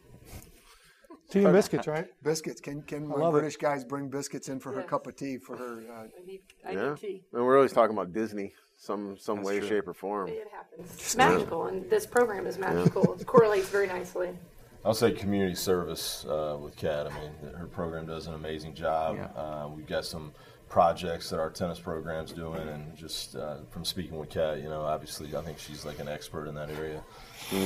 Tea 1.28 1.42
and 1.42 1.52
biscuits, 1.52 1.88
right? 1.88 2.06
Biscuits. 2.22 2.60
Can 2.60 2.82
can 2.82 3.08
my 3.08 3.16
love 3.16 3.34
it. 3.34 3.40
British 3.40 3.56
guys 3.56 3.84
bring 3.84 4.08
biscuits 4.08 4.48
in 4.48 4.60
for 4.60 4.72
her 4.72 4.82
cup 4.82 5.08
of 5.08 5.16
tea 5.16 5.38
for 5.38 5.56
her? 5.56 5.82
Uh, 5.90 6.02
I 6.02 6.26
need, 6.26 6.40
I 6.64 6.70
yeah. 6.72 6.90
need 6.90 6.98
tea. 6.98 7.22
And 7.32 7.44
we're 7.44 7.56
always 7.56 7.72
talking 7.72 7.96
about 7.96 8.12
Disney, 8.12 8.54
some 8.76 9.16
some 9.18 9.42
way, 9.42 9.58
true. 9.58 9.68
shape, 9.68 9.88
or 9.88 9.94
form. 9.94 10.28
It 10.28 10.46
happens. 10.52 10.92
It's 10.92 11.16
magical, 11.16 11.66
and 11.66 11.88
this 11.90 12.06
program 12.06 12.46
is 12.46 12.58
magical. 12.58 13.14
It 13.14 13.26
correlates 13.26 13.68
very 13.68 13.88
nicely. 13.88 14.38
I'll 14.86 14.94
say 14.94 15.10
community 15.10 15.56
service 15.56 16.24
uh, 16.26 16.56
with 16.60 16.76
Kat. 16.76 17.08
I 17.08 17.20
mean, 17.20 17.54
her 17.54 17.66
program 17.66 18.06
does 18.06 18.28
an 18.28 18.34
amazing 18.34 18.74
job. 18.74 19.16
Yeah. 19.16 19.24
Uh, 19.42 19.68
we've 19.74 19.86
got 19.86 20.04
some 20.04 20.32
projects 20.68 21.28
that 21.30 21.40
our 21.40 21.50
tennis 21.50 21.80
program's 21.80 22.30
doing, 22.30 22.68
and 22.68 22.96
just 22.96 23.34
uh, 23.34 23.56
from 23.68 23.84
speaking 23.84 24.16
with 24.16 24.30
Kat, 24.30 24.58
you 24.58 24.68
know, 24.68 24.82
obviously, 24.82 25.34
I 25.34 25.42
think 25.42 25.58
she's 25.58 25.84
like 25.84 25.98
an 25.98 26.06
expert 26.06 26.46
in 26.46 26.54
that 26.54 26.70
area. 26.70 27.02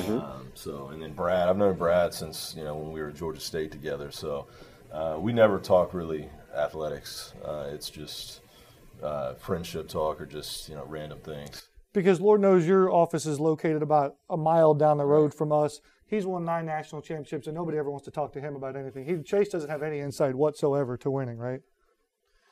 Um, 0.09 0.48
so, 0.54 0.88
and 0.88 1.02
then 1.02 1.12
Brad, 1.12 1.50
I've 1.50 1.59
known 1.59 1.76
Brad 1.76 2.14
since 2.14 2.54
you 2.56 2.64
know 2.64 2.74
when 2.74 2.90
we 2.90 3.02
were 3.02 3.09
at 3.09 3.16
Georgia 3.16 3.40
State 3.40 3.70
together. 3.70 4.11
So, 4.11 4.46
uh, 4.90 5.18
we 5.20 5.35
never 5.35 5.59
talk 5.59 5.92
really 5.92 6.30
athletics. 6.56 7.35
Uh, 7.44 7.68
it's 7.70 7.90
just 7.90 8.40
uh, 9.02 9.35
friendship 9.35 9.88
talk 9.88 10.22
or 10.22 10.26
just 10.26 10.70
you 10.70 10.74
know 10.74 10.87
random 10.87 11.18
things. 11.18 11.68
Because 11.92 12.18
Lord 12.18 12.40
knows 12.40 12.66
your 12.66 12.90
office 12.90 13.26
is 13.26 13.38
located 13.38 13.83
about 13.83 14.16
a 14.30 14.38
mile 14.38 14.72
down 14.72 14.96
the 14.96 15.04
road 15.04 15.35
from 15.35 15.52
us. 15.52 15.80
He's 16.11 16.27
won 16.27 16.44
nine 16.44 16.66
national 16.66 17.03
championships, 17.03 17.46
and 17.46 17.55
nobody 17.55 17.79
ever 17.79 17.88
wants 17.88 18.05
to 18.07 18.11
talk 18.11 18.33
to 18.33 18.40
him 18.40 18.57
about 18.57 18.75
anything. 18.75 19.05
He, 19.05 19.23
Chase 19.23 19.49
doesn't 19.49 19.70
have 19.70 19.85
any 19.85 20.01
insight 20.01 20.35
whatsoever 20.35 20.96
to 20.99 21.11
winning, 21.11 21.38
right? 21.38 21.61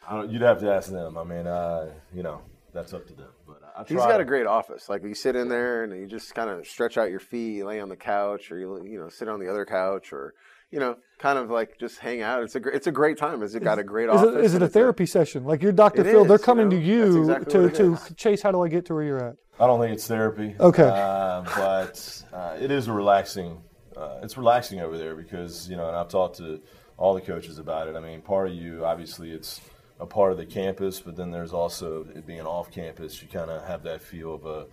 I 0.09 0.15
don't, 0.15 0.31
you'd 0.31 0.43
have 0.43 0.61
to 0.61 0.73
ask 0.73 0.91
them. 0.91 1.19
I 1.19 1.25
mean, 1.25 1.49
uh, 1.49 1.91
you 2.15 2.23
know, 2.23 2.41
that's 2.73 2.95
up 2.95 3.09
to 3.09 3.15
them. 3.15 3.31
But 3.49 3.61
I, 3.77 3.81
I 3.81 3.85
He's 3.85 3.97
try 3.99 4.09
got 4.09 4.21
a 4.21 4.25
great 4.25 4.47
office. 4.47 4.89
Like 4.89 5.03
you 5.03 5.13
sit 5.13 5.35
in 5.35 5.49
there 5.49 5.83
and 5.83 5.93
you 5.93 6.07
just 6.07 6.37
kind 6.37 6.49
of 6.49 6.69
stretch 6.69 6.97
out 6.97 7.11
your 7.11 7.19
feet, 7.19 7.57
you 7.57 7.67
lay 7.67 7.81
on 7.81 7.89
the 7.89 7.97
couch, 7.97 8.53
or 8.53 8.61
you 8.61 8.87
you 8.87 9.01
know 9.01 9.09
sit 9.09 9.29
on 9.29 9.41
the 9.41 9.51
other 9.51 9.65
couch, 9.65 10.13
or 10.13 10.35
you 10.71 10.79
know 10.79 10.97
kind 11.19 11.37
of 11.37 11.51
like 11.51 11.81
just 11.81 11.99
hang 11.99 12.23
out. 12.23 12.45
It's 12.45 12.55
a 12.55 12.61
gr- 12.61 12.71
it's 12.71 12.87
a 12.87 12.93
great 12.93 13.19
time. 13.19 13.43
It's 13.43 13.57
got 13.57 13.81
a 13.81 13.85
great 13.85 14.09
Is 14.09 14.15
office. 14.21 14.37
it, 14.37 14.45
is 14.45 14.55
it 14.55 14.63
a 14.63 14.67
it's 14.67 14.75
therapy 14.75 15.05
session? 15.05 15.45
Like 15.45 15.63
you're 15.63 15.73
Dr. 15.73 16.03
It 16.03 16.13
Phil, 16.13 16.25
they're 16.25 16.37
is, 16.37 16.41
you 16.41 16.45
coming 16.45 16.69
know? 16.69 16.77
to 16.77 16.83
you 16.83 17.21
exactly 17.23 17.53
to, 17.53 17.71
to 17.71 17.93
is. 17.95 18.13
Chase, 18.17 18.41
how 18.41 18.53
do 18.53 18.63
I 18.63 18.69
get 18.69 18.87
to 18.87 18.95
where 18.95 19.03
you're 19.03 19.25
at? 19.25 19.37
I 19.61 19.67
don't 19.67 19.81
think 19.81 19.93
it's 19.93 20.07
therapy. 20.07 20.55
Okay. 20.61 20.89
Uh, 20.89 21.43
but 21.57 22.23
uh, 22.33 22.57
it 22.61 22.71
is 22.71 22.89
a 22.89 22.93
relaxing. 22.93 23.61
Uh, 23.97 24.21
it's 24.23 24.37
relaxing 24.37 24.81
over 24.81 24.97
there 24.97 25.15
because 25.17 25.69
you 25.69 25.77
know, 25.77 25.89
and 25.89 25.97
I've 25.97 26.09
talked 26.09 26.37
to 26.39 26.61
all 26.97 27.15
the 27.15 27.21
coaches 27.21 27.59
about 27.59 27.89
it. 27.89 27.97
I 27.97 28.01
mean, 28.01 28.21
part 28.21 28.49
of 28.49 28.55
you, 28.55 28.85
obviously, 28.85 29.31
it's 29.33 29.61
a 30.01 30.07
part 30.07 30.31
of 30.31 30.39
the 30.39 30.47
campus, 30.47 31.01
but 31.01 31.17
then 31.17 31.31
there's 31.31 31.53
also 31.53 32.07
it 32.15 32.27
being 32.27 32.43
off 32.43 32.71
campus. 32.71 33.21
You 33.21 33.29
kind 33.29 33.51
of 33.51 33.65
have 33.67 33.83
that 33.85 34.01
feel 34.01 34.35
of 34.35 34.47
a, 34.47 34.67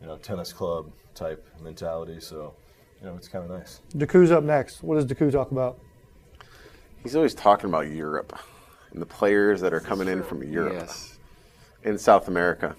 you 0.00 0.06
know, 0.08 0.16
tennis 0.16 0.52
club 0.52 0.90
type 1.14 1.46
mentality. 1.62 2.18
So, 2.18 2.54
you 3.00 3.06
know, 3.06 3.14
it's 3.16 3.28
kind 3.28 3.44
of 3.44 3.50
nice. 3.56 3.80
Daku's 3.94 4.32
up 4.32 4.42
next. 4.42 4.82
What 4.82 4.96
does 4.96 5.06
Daku 5.06 5.30
talk 5.30 5.52
about? 5.52 5.78
He's 7.02 7.14
always 7.16 7.34
talking 7.34 7.68
about 7.68 7.88
Europe 7.88 8.36
and 8.92 9.00
the 9.00 9.06
players 9.06 9.60
that 9.60 9.72
are 9.72 9.80
coming 9.80 10.08
in 10.08 10.22
from 10.22 10.42
Europe 10.42 10.74
Yes. 10.74 11.18
and 11.84 12.00
South 12.00 12.28
America. 12.28 12.74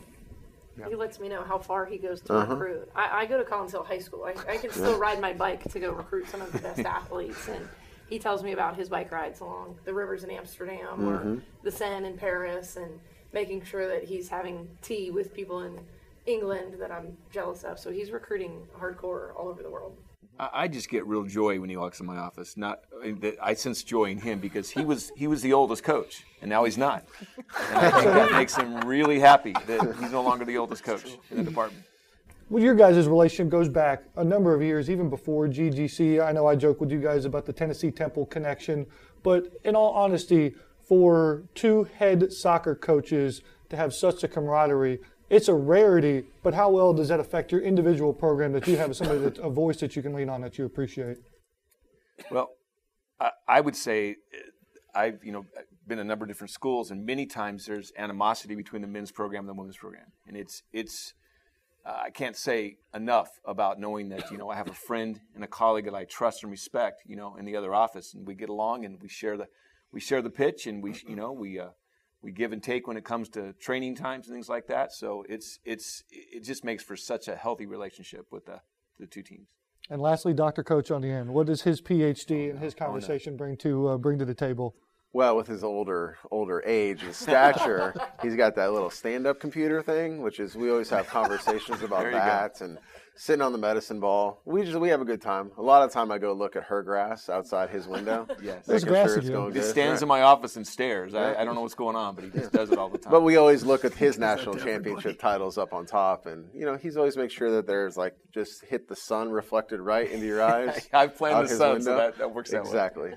He 0.89 0.95
lets 0.95 1.19
me 1.19 1.29
know 1.29 1.43
how 1.43 1.57
far 1.59 1.85
he 1.85 1.97
goes 1.97 2.21
to 2.21 2.33
Uh-huh. 2.33 2.55
recruit. 2.55 2.89
I, 2.95 3.21
I 3.21 3.25
go 3.25 3.37
to 3.37 3.43
Collins 3.43 3.71
Hill 3.71 3.83
High 3.83 3.99
School. 3.99 4.23
I, 4.25 4.53
I 4.53 4.57
can 4.57 4.71
still 4.71 4.97
ride 4.97 5.21
my 5.21 5.33
bike 5.33 5.63
to 5.71 5.79
go 5.79 5.91
recruit 5.91 6.27
some 6.29 6.41
of 6.41 6.51
the 6.51 6.59
best 6.59 6.79
athletes. 6.85 7.47
And 7.47 7.67
he 8.09 8.17
tells 8.19 8.43
me 8.43 8.51
about 8.53 8.75
his 8.75 8.89
bike 8.89 9.11
rides 9.11 9.39
along 9.39 9.77
the 9.85 9.93
rivers 9.93 10.23
in 10.23 10.31
Amsterdam 10.31 10.87
Mm-hmm. 10.99 11.07
or 11.07 11.41
the 11.63 11.71
Seine 11.71 12.05
in 12.07 12.17
Paris 12.17 12.75
and 12.75 12.99
making 13.33 13.63
sure 13.63 13.87
that 13.87 14.03
he's 14.03 14.29
having 14.29 14.67
tea 14.81 15.09
with 15.11 15.33
people 15.33 15.61
in 15.61 15.79
England 16.25 16.75
that 16.79 16.91
I'm 16.91 17.17
jealous 17.31 17.63
of. 17.63 17.77
So 17.79 17.91
he's 17.91 18.11
recruiting 18.11 18.67
hardcore 18.79 19.35
all 19.35 19.47
over 19.49 19.61
the 19.63 19.69
world. 19.69 19.95
I, 20.39 20.67
just 20.67 20.89
get 20.89 21.05
real 21.05 21.23
joy 21.23 21.59
when 21.59 21.69
he 21.69 21.77
walks 21.77 21.99
in 21.99 22.05
my 22.05 22.17
office. 22.17 22.57
Not 22.57 22.81
I 23.41 23.53
sense 23.53 23.83
joy 23.83 24.05
in 24.05 24.17
him 24.17 24.39
because 24.39 24.69
he 24.69 24.83
was 24.83 25.11
he 25.15 25.27
was 25.27 25.41
the 25.41 25.53
oldest 25.53 25.83
coach, 25.83 26.23
and 26.41 26.49
now 26.49 26.63
he's 26.63 26.77
not. 26.77 27.05
And 27.69 27.77
I 27.77 27.91
think 27.91 28.05
that 28.05 28.31
makes 28.31 28.55
him 28.55 28.81
really 28.81 29.19
happy 29.19 29.53
that 29.67 29.95
he's 29.99 30.11
no 30.11 30.23
longer 30.23 30.45
the 30.45 30.57
oldest 30.57 30.83
coach 30.83 31.17
in 31.29 31.37
the 31.37 31.43
department. 31.43 31.85
Well, 32.49 32.61
your 32.61 32.75
guys' 32.75 33.07
relationship 33.07 33.49
goes 33.49 33.69
back 33.69 34.03
a 34.15 34.23
number 34.23 34.53
of 34.53 34.61
years, 34.61 34.89
even 34.89 35.09
before 35.09 35.47
GGC. 35.47 36.23
I 36.23 36.31
know 36.31 36.45
I 36.47 36.55
joke 36.55 36.81
with 36.81 36.91
you 36.91 36.99
guys 36.99 37.25
about 37.25 37.45
the 37.45 37.53
Tennessee 37.53 37.91
Temple 37.91 38.25
connection, 38.25 38.85
but 39.23 39.53
in 39.63 39.75
all 39.75 39.93
honesty, 39.93 40.53
for 40.83 41.43
two 41.55 41.85
head 41.95 42.31
soccer 42.31 42.75
coaches 42.75 43.41
to 43.69 43.75
have 43.75 43.93
such 43.93 44.23
a 44.23 44.27
camaraderie, 44.27 44.99
it's 45.29 45.47
a 45.47 45.53
rarity, 45.53 46.25
but 46.43 46.53
how 46.53 46.69
well 46.69 46.93
does 46.93 47.07
that 47.09 47.19
affect 47.19 47.51
your 47.51 47.61
individual 47.61 48.13
program 48.13 48.53
that 48.53 48.67
you 48.67 48.77
have 48.77 48.95
somebody 48.95 49.19
that 49.19 49.37
a 49.39 49.49
voice 49.49 49.77
that 49.77 49.95
you 49.95 50.01
can 50.01 50.13
lean 50.13 50.29
on 50.29 50.41
that 50.41 50.57
you 50.57 50.65
appreciate? 50.65 51.17
Well, 52.29 52.51
I, 53.19 53.31
I 53.47 53.61
would 53.61 53.75
say 53.75 54.17
uh, 54.33 54.99
I've 54.99 55.23
you 55.23 55.31
know 55.31 55.45
been 55.87 55.99
a 55.99 56.03
number 56.03 56.25
of 56.25 56.29
different 56.29 56.51
schools, 56.51 56.91
and 56.91 57.05
many 57.05 57.25
times 57.25 57.65
there's 57.65 57.91
animosity 57.97 58.55
between 58.55 58.81
the 58.81 58.87
men's 58.87 59.11
program 59.11 59.41
and 59.41 59.49
the 59.49 59.53
women's 59.53 59.77
program, 59.77 60.11
and 60.27 60.37
it's 60.37 60.63
it's 60.71 61.13
uh, 61.85 62.01
I 62.05 62.09
can't 62.11 62.37
say 62.37 62.77
enough 62.93 63.29
about 63.45 63.79
knowing 63.79 64.09
that 64.09 64.31
you 64.31 64.37
know 64.37 64.49
I 64.49 64.55
have 64.55 64.69
a 64.69 64.73
friend 64.73 65.19
and 65.35 65.43
a 65.43 65.47
colleague 65.47 65.85
that 65.85 65.95
I 65.95 66.05
trust 66.05 66.43
and 66.43 66.51
respect, 66.51 67.03
you 67.05 67.15
know, 67.15 67.35
in 67.35 67.45
the 67.45 67.55
other 67.55 67.73
office, 67.73 68.13
and 68.13 68.25
we 68.25 68.35
get 68.35 68.49
along 68.49 68.85
and 68.85 69.01
we 69.01 69.09
share 69.09 69.37
the 69.37 69.47
we 69.91 69.99
share 69.99 70.21
the 70.21 70.29
pitch, 70.29 70.67
and 70.67 70.81
we 70.81 70.95
you 71.07 71.15
know 71.15 71.31
we 71.31 71.59
uh, 71.59 71.69
we 72.23 72.31
give 72.31 72.53
and 72.53 72.63
take 72.63 72.87
when 72.87 72.97
it 72.97 73.03
comes 73.03 73.29
to 73.29 73.53
training 73.53 73.95
times 73.95 74.27
and 74.27 74.35
things 74.35 74.49
like 74.49 74.67
that. 74.67 74.93
So 74.93 75.25
it's 75.27 75.59
it's 75.65 76.03
it 76.09 76.43
just 76.43 76.63
makes 76.63 76.81
for 76.81 76.95
such 76.95 77.27
a 77.27 77.35
healthy 77.35 77.65
relationship 77.65 78.27
with 78.31 78.45
the 78.45 78.61
the 78.99 79.05
two 79.05 79.21
teams. 79.21 79.49
And 79.89 80.01
lastly, 80.01 80.33
Dr. 80.33 80.63
Coach 80.63 80.89
on 80.91 81.01
the 81.01 81.11
end, 81.11 81.33
what 81.33 81.47
does 81.47 81.63
his 81.63 81.81
PhD 81.81 82.49
and 82.49 82.57
his 82.57 82.73
conversation 82.73 83.35
bring 83.35 83.57
to 83.57 83.89
uh, 83.89 83.97
bring 83.97 84.17
to 84.19 84.25
the 84.25 84.33
table? 84.33 84.75
Well, 85.11 85.35
with 85.35 85.47
his 85.47 85.63
older 85.63 86.17
older 86.31 86.63
age 86.65 87.03
and 87.03 87.13
stature, 87.13 87.93
he's 88.21 88.35
got 88.35 88.55
that 88.55 88.71
little 88.71 88.89
stand-up 88.89 89.39
computer 89.39 89.83
thing, 89.83 90.21
which 90.21 90.39
is 90.39 90.55
we 90.55 90.71
always 90.71 90.89
have 90.89 91.07
conversations 91.07 91.83
about 91.83 92.09
that 92.11 92.61
and 92.61 92.77
sitting 93.15 93.41
on 93.41 93.51
the 93.51 93.57
medicine 93.57 93.99
ball. 93.99 94.41
We 94.45 94.63
just 94.63 94.77
we 94.79 94.89
have 94.89 95.01
a 95.01 95.05
good 95.05 95.21
time. 95.21 95.51
A 95.57 95.61
lot 95.61 95.83
of 95.83 95.91
time 95.91 96.11
I 96.11 96.17
go 96.17 96.33
look 96.33 96.55
at 96.55 96.63
her 96.63 96.81
grass 96.81 97.29
outside 97.29 97.69
his 97.69 97.87
window. 97.87 98.27
Yes. 98.43 98.65
There's 98.65 98.83
grass 98.83 99.07
sure 99.07 99.17
it's 99.19 99.27
again. 99.27 99.39
going 99.39 99.53
He 99.53 99.59
good. 99.59 99.69
stands 99.69 100.01
in 100.01 100.07
my 100.07 100.23
office 100.23 100.57
and 100.57 100.67
stares. 100.67 101.13
I, 101.13 101.35
I 101.35 101.45
don't 101.45 101.55
know 101.55 101.61
what's 101.61 101.75
going 101.75 101.95
on, 101.95 102.15
but 102.15 102.23
he 102.25 102.29
just 102.29 102.51
does 102.51 102.71
it 102.71 102.77
all 102.77 102.89
the 102.89 102.97
time. 102.97 103.11
But 103.11 103.21
we 103.21 103.37
always 103.37 103.63
look 103.63 103.85
at 103.85 103.93
his 103.93 104.17
national 104.29 104.55
championship 104.55 105.19
titles 105.19 105.57
up 105.57 105.71
on 105.73 105.85
top, 105.85 106.25
and 106.25 106.49
you 106.53 106.65
know 106.65 106.75
he's 106.75 106.97
always 106.97 107.15
make 107.15 107.31
sure 107.31 107.51
that 107.51 107.67
there's 107.67 107.95
like 107.95 108.15
just 108.33 108.65
hit 108.65 108.87
the 108.89 108.95
sun 108.95 109.29
reflected 109.31 109.79
right 109.79 110.09
into 110.11 110.25
your 110.25 110.41
eyes. 110.53 110.89
I've 110.91 111.15
planned 111.15 111.35
out 111.35 111.43
the 111.43 111.49
his 111.49 111.57
sun, 111.57 111.81
so 111.81 111.95
that, 111.95 112.17
that 112.17 112.33
works 112.33 112.53
out 112.53 112.63
well. 112.63 112.71
exactly. 112.73 113.11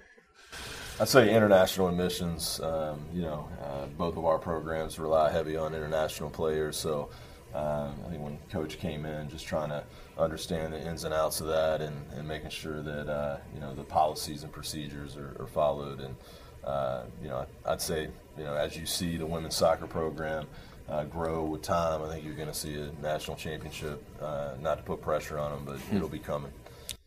I'd 1.00 1.08
say 1.08 1.34
international 1.34 1.88
admissions. 1.88 2.60
Um, 2.60 3.04
you 3.12 3.22
know, 3.22 3.48
uh, 3.62 3.86
both 3.98 4.16
of 4.16 4.24
our 4.24 4.38
programs 4.38 4.98
rely 4.98 5.30
heavy 5.30 5.56
on 5.56 5.74
international 5.74 6.30
players. 6.30 6.76
So 6.76 7.10
um, 7.56 7.94
I 8.06 8.10
think 8.10 8.22
when 8.22 8.38
Coach 8.50 8.78
came 8.78 9.06
in, 9.06 9.30
just 9.30 9.46
trying 9.46 9.70
to 9.70 9.82
understand 10.18 10.74
the 10.74 10.86
ins 10.86 11.04
and 11.04 11.14
outs 11.14 11.40
of 11.40 11.46
that, 11.46 11.80
and, 11.80 11.96
and 12.14 12.28
making 12.28 12.50
sure 12.50 12.82
that 12.82 13.08
uh, 13.08 13.38
you 13.54 13.60
know 13.60 13.74
the 13.74 13.82
policies 13.82 14.42
and 14.42 14.52
procedures 14.52 15.16
are, 15.16 15.34
are 15.40 15.46
followed. 15.46 16.00
And 16.00 16.16
uh, 16.64 17.04
you 17.22 17.28
know, 17.28 17.46
I'd 17.64 17.80
say 17.80 18.08
you 18.36 18.44
know 18.44 18.54
as 18.54 18.76
you 18.76 18.84
see 18.84 19.16
the 19.16 19.26
women's 19.26 19.56
soccer 19.56 19.86
program. 19.86 20.46
Uh, 20.88 21.02
grow 21.02 21.42
with 21.42 21.62
time. 21.62 22.00
I 22.00 22.08
think 22.08 22.24
you're 22.24 22.36
going 22.36 22.46
to 22.46 22.54
see 22.54 22.74
a 22.76 22.92
national 23.02 23.36
championship. 23.36 24.00
Uh, 24.22 24.52
not 24.60 24.76
to 24.76 24.84
put 24.84 25.02
pressure 25.02 25.36
on 25.36 25.50
them, 25.50 25.64
but 25.64 25.80
it'll 25.92 26.08
be 26.08 26.20
coming. 26.20 26.52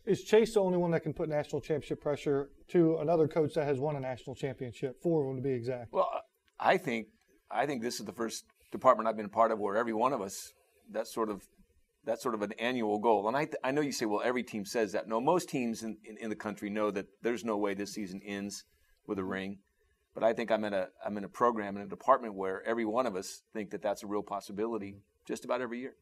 Is 0.04 0.22
Chase 0.22 0.52
the 0.52 0.60
only 0.60 0.76
one 0.76 0.90
that 0.90 1.00
can 1.00 1.14
put 1.14 1.30
national 1.30 1.62
championship 1.62 1.98
pressure 2.02 2.50
to 2.68 2.98
another 2.98 3.26
coach 3.26 3.54
that 3.54 3.64
has 3.64 3.78
won 3.78 3.96
a 3.96 4.00
national 4.00 4.36
championship? 4.36 5.00
Four 5.02 5.22
of 5.22 5.28
them 5.28 5.36
to 5.36 5.42
be 5.42 5.54
exact. 5.54 5.94
Well, 5.94 6.10
I 6.58 6.76
think 6.76 7.06
I 7.50 7.64
think 7.64 7.80
this 7.80 8.00
is 8.00 8.04
the 8.04 8.12
first 8.12 8.44
department 8.72 9.08
I've 9.08 9.16
been 9.16 9.26
a 9.26 9.30
part 9.30 9.50
of 9.50 9.58
where 9.58 9.76
every 9.76 9.92
one 9.92 10.12
of 10.12 10.20
us 10.20 10.52
that's 10.90 11.12
sort 11.12 11.30
of 11.30 11.42
that's 12.04 12.22
sort 12.22 12.34
of 12.34 12.42
an 12.42 12.52
annual 12.58 12.98
goal. 12.98 13.28
And 13.28 13.36
I, 13.36 13.46
I 13.62 13.72
know 13.72 13.82
you 13.82 13.92
say, 13.92 14.06
well, 14.06 14.22
every 14.24 14.42
team 14.42 14.64
says 14.64 14.92
that. 14.92 15.06
No, 15.06 15.20
most 15.20 15.50
teams 15.50 15.82
in, 15.82 15.98
in, 16.04 16.16
in 16.16 16.30
the 16.30 16.36
country 16.36 16.70
know 16.70 16.90
that 16.90 17.06
there's 17.22 17.44
no 17.44 17.58
way 17.58 17.74
this 17.74 17.92
season 17.92 18.22
ends 18.24 18.64
with 19.06 19.18
a 19.18 19.24
ring. 19.24 19.58
But 20.14 20.24
I 20.24 20.32
think 20.32 20.50
I'm 20.50 20.64
in 20.64 20.72
a 20.72 20.88
I'm 21.04 21.16
in 21.18 21.24
a 21.24 21.28
program 21.28 21.76
in 21.76 21.82
a 21.82 21.86
department 21.86 22.34
where 22.34 22.66
every 22.66 22.84
one 22.84 23.06
of 23.06 23.16
us 23.16 23.42
think 23.52 23.70
that 23.70 23.82
that's 23.82 24.02
a 24.02 24.06
real 24.06 24.22
possibility 24.22 24.96
just 25.26 25.44
about 25.44 25.60
every 25.60 25.80
year. 25.80 25.94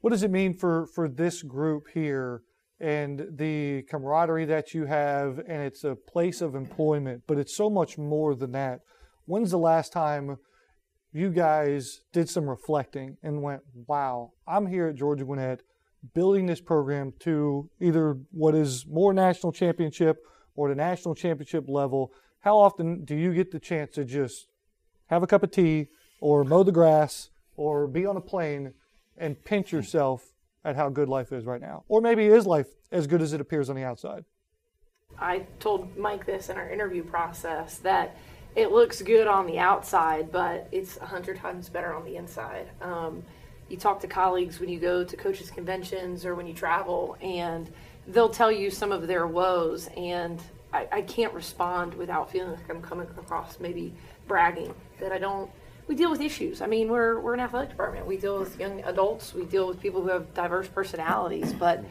What 0.00 0.10
does 0.10 0.22
it 0.22 0.30
mean 0.30 0.54
for, 0.54 0.86
for 0.86 1.08
this 1.08 1.42
group 1.42 1.88
here 1.92 2.42
and 2.80 3.26
the 3.30 3.82
camaraderie 3.82 4.44
that 4.44 4.72
you 4.72 4.86
have? 4.86 5.38
And 5.40 5.62
it's 5.62 5.82
a 5.82 5.96
place 5.96 6.40
of 6.40 6.54
employment, 6.54 7.24
but 7.26 7.36
it's 7.36 7.56
so 7.56 7.68
much 7.68 7.98
more 7.98 8.34
than 8.36 8.52
that. 8.52 8.80
When's 9.26 9.50
the 9.50 9.58
last 9.58 9.92
time 9.92 10.38
you 11.12 11.30
guys 11.30 12.00
did 12.12 12.28
some 12.28 12.48
reflecting 12.48 13.16
and 13.22 13.42
went, 13.42 13.62
wow, 13.86 14.32
I'm 14.46 14.66
here 14.66 14.88
at 14.88 14.96
Georgia 14.96 15.24
Gwinnett 15.24 15.62
building 16.14 16.46
this 16.46 16.60
program 16.60 17.12
to 17.20 17.68
either 17.80 18.16
what 18.30 18.54
is 18.54 18.86
more 18.86 19.12
national 19.12 19.52
championship 19.52 20.18
or 20.54 20.68
the 20.68 20.74
national 20.74 21.14
championship 21.14 21.64
level? 21.68 22.12
How 22.40 22.56
often 22.58 23.04
do 23.04 23.16
you 23.16 23.34
get 23.34 23.50
the 23.50 23.58
chance 23.58 23.94
to 23.94 24.04
just 24.04 24.46
have 25.06 25.22
a 25.22 25.26
cup 25.26 25.42
of 25.42 25.50
tea 25.50 25.88
or 26.20 26.44
mow 26.44 26.62
the 26.62 26.72
grass 26.72 27.30
or 27.56 27.86
be 27.86 28.06
on 28.06 28.16
a 28.16 28.20
plane 28.20 28.74
and 29.16 29.42
pinch 29.44 29.70
hmm. 29.70 29.76
yourself 29.76 30.32
at 30.64 30.76
how 30.76 30.88
good 30.88 31.08
life 31.08 31.32
is 31.32 31.44
right 31.44 31.60
now? 31.60 31.84
Or 31.88 32.00
maybe 32.00 32.26
is 32.26 32.46
life 32.46 32.68
as 32.92 33.06
good 33.06 33.22
as 33.22 33.32
it 33.32 33.40
appears 33.40 33.70
on 33.70 33.76
the 33.76 33.84
outside? 33.84 34.24
I 35.18 35.46
told 35.58 35.96
Mike 35.96 36.26
this 36.26 36.48
in 36.48 36.56
our 36.56 36.70
interview 36.70 37.02
process 37.02 37.78
that 37.78 38.16
it 38.58 38.72
looks 38.72 39.00
good 39.02 39.28
on 39.28 39.46
the 39.46 39.60
outside, 39.60 40.32
but 40.32 40.66
it's 40.72 40.96
a 40.96 41.06
hundred 41.06 41.38
times 41.38 41.68
better 41.68 41.94
on 41.94 42.04
the 42.04 42.16
inside. 42.16 42.68
Um, 42.82 43.22
you 43.68 43.76
talk 43.76 44.00
to 44.00 44.08
colleagues 44.08 44.58
when 44.58 44.68
you 44.68 44.80
go 44.80 45.04
to 45.04 45.16
coaches 45.16 45.48
conventions 45.48 46.24
or 46.24 46.34
when 46.34 46.44
you 46.44 46.54
travel, 46.54 47.16
and 47.20 47.70
they'll 48.08 48.28
tell 48.28 48.50
you 48.50 48.68
some 48.70 48.90
of 48.90 49.06
their 49.06 49.28
woes, 49.28 49.88
and 49.96 50.42
I, 50.72 50.88
I 50.90 51.02
can't 51.02 51.32
respond 51.34 51.94
without 51.94 52.32
feeling 52.32 52.50
like 52.50 52.68
I'm 52.68 52.82
coming 52.82 53.06
across 53.16 53.60
maybe 53.60 53.94
bragging 54.26 54.74
that 54.98 55.12
I 55.12 55.18
don't. 55.18 55.48
We 55.86 55.94
deal 55.94 56.10
with 56.10 56.20
issues. 56.20 56.60
I 56.60 56.66
mean, 56.66 56.88
we're 56.88 57.20
we're 57.20 57.34
an 57.34 57.40
athletic 57.40 57.70
department. 57.70 58.06
We 58.06 58.16
deal 58.16 58.40
with 58.40 58.58
young 58.58 58.82
adults. 58.84 59.34
We 59.34 59.44
deal 59.44 59.68
with 59.68 59.80
people 59.80 60.02
who 60.02 60.08
have 60.08 60.34
diverse 60.34 60.66
personalities, 60.66 61.52
but. 61.52 61.84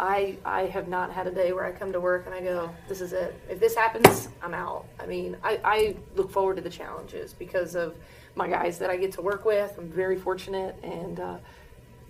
I, 0.00 0.38
I 0.46 0.62
have 0.62 0.88
not 0.88 1.12
had 1.12 1.26
a 1.26 1.30
day 1.30 1.52
where 1.52 1.66
I 1.66 1.72
come 1.72 1.92
to 1.92 2.00
work 2.00 2.24
and 2.24 2.34
I 2.34 2.40
go, 2.40 2.70
this 2.88 3.02
is 3.02 3.12
it. 3.12 3.38
If 3.50 3.60
this 3.60 3.74
happens, 3.74 4.30
I'm 4.42 4.54
out. 4.54 4.86
I 4.98 5.04
mean, 5.04 5.36
I, 5.44 5.60
I 5.62 5.96
look 6.16 6.30
forward 6.30 6.56
to 6.56 6.62
the 6.62 6.70
challenges 6.70 7.34
because 7.34 7.74
of 7.74 7.94
my 8.34 8.48
guys 8.48 8.78
that 8.78 8.88
I 8.88 8.96
get 8.96 9.12
to 9.12 9.20
work 9.20 9.44
with. 9.44 9.74
I'm 9.76 9.90
very 9.90 10.16
fortunate, 10.16 10.74
and 10.82 11.20
uh, 11.20 11.36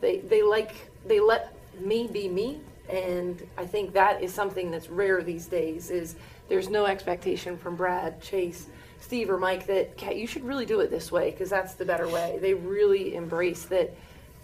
they 0.01 0.19
they 0.19 0.41
like 0.41 0.73
they 1.05 1.19
let 1.19 1.53
me 1.81 2.07
be 2.07 2.29
me, 2.29 2.61
and 2.89 3.45
I 3.59 3.67
think 3.67 3.93
that 3.95 4.23
is 4.23 4.33
something 4.33 4.71
that's 4.71 4.89
rare 4.89 5.21
these 5.25 5.47
days. 5.47 5.91
Is 5.91 6.15
there's 6.49 6.69
no 6.69 6.87
expectation 6.87 7.59
from 7.59 7.75
Brad, 7.75 8.23
Chase, 8.23 8.67
Steve, 9.01 9.31
or 9.31 9.39
Mike 9.39 9.67
that 9.67 9.97
Kat, 9.97 10.15
you 10.15 10.29
should 10.29 10.45
really 10.45 10.67
do 10.67 10.79
it 10.79 10.91
this 10.91 11.11
way 11.11 11.33
because 11.33 11.51
that's 11.51 11.75
the 11.75 11.85
better 11.85 12.07
way. 12.09 12.39
They 12.41 12.55
really 12.55 13.17
embrace 13.17 13.65
that 13.65 13.93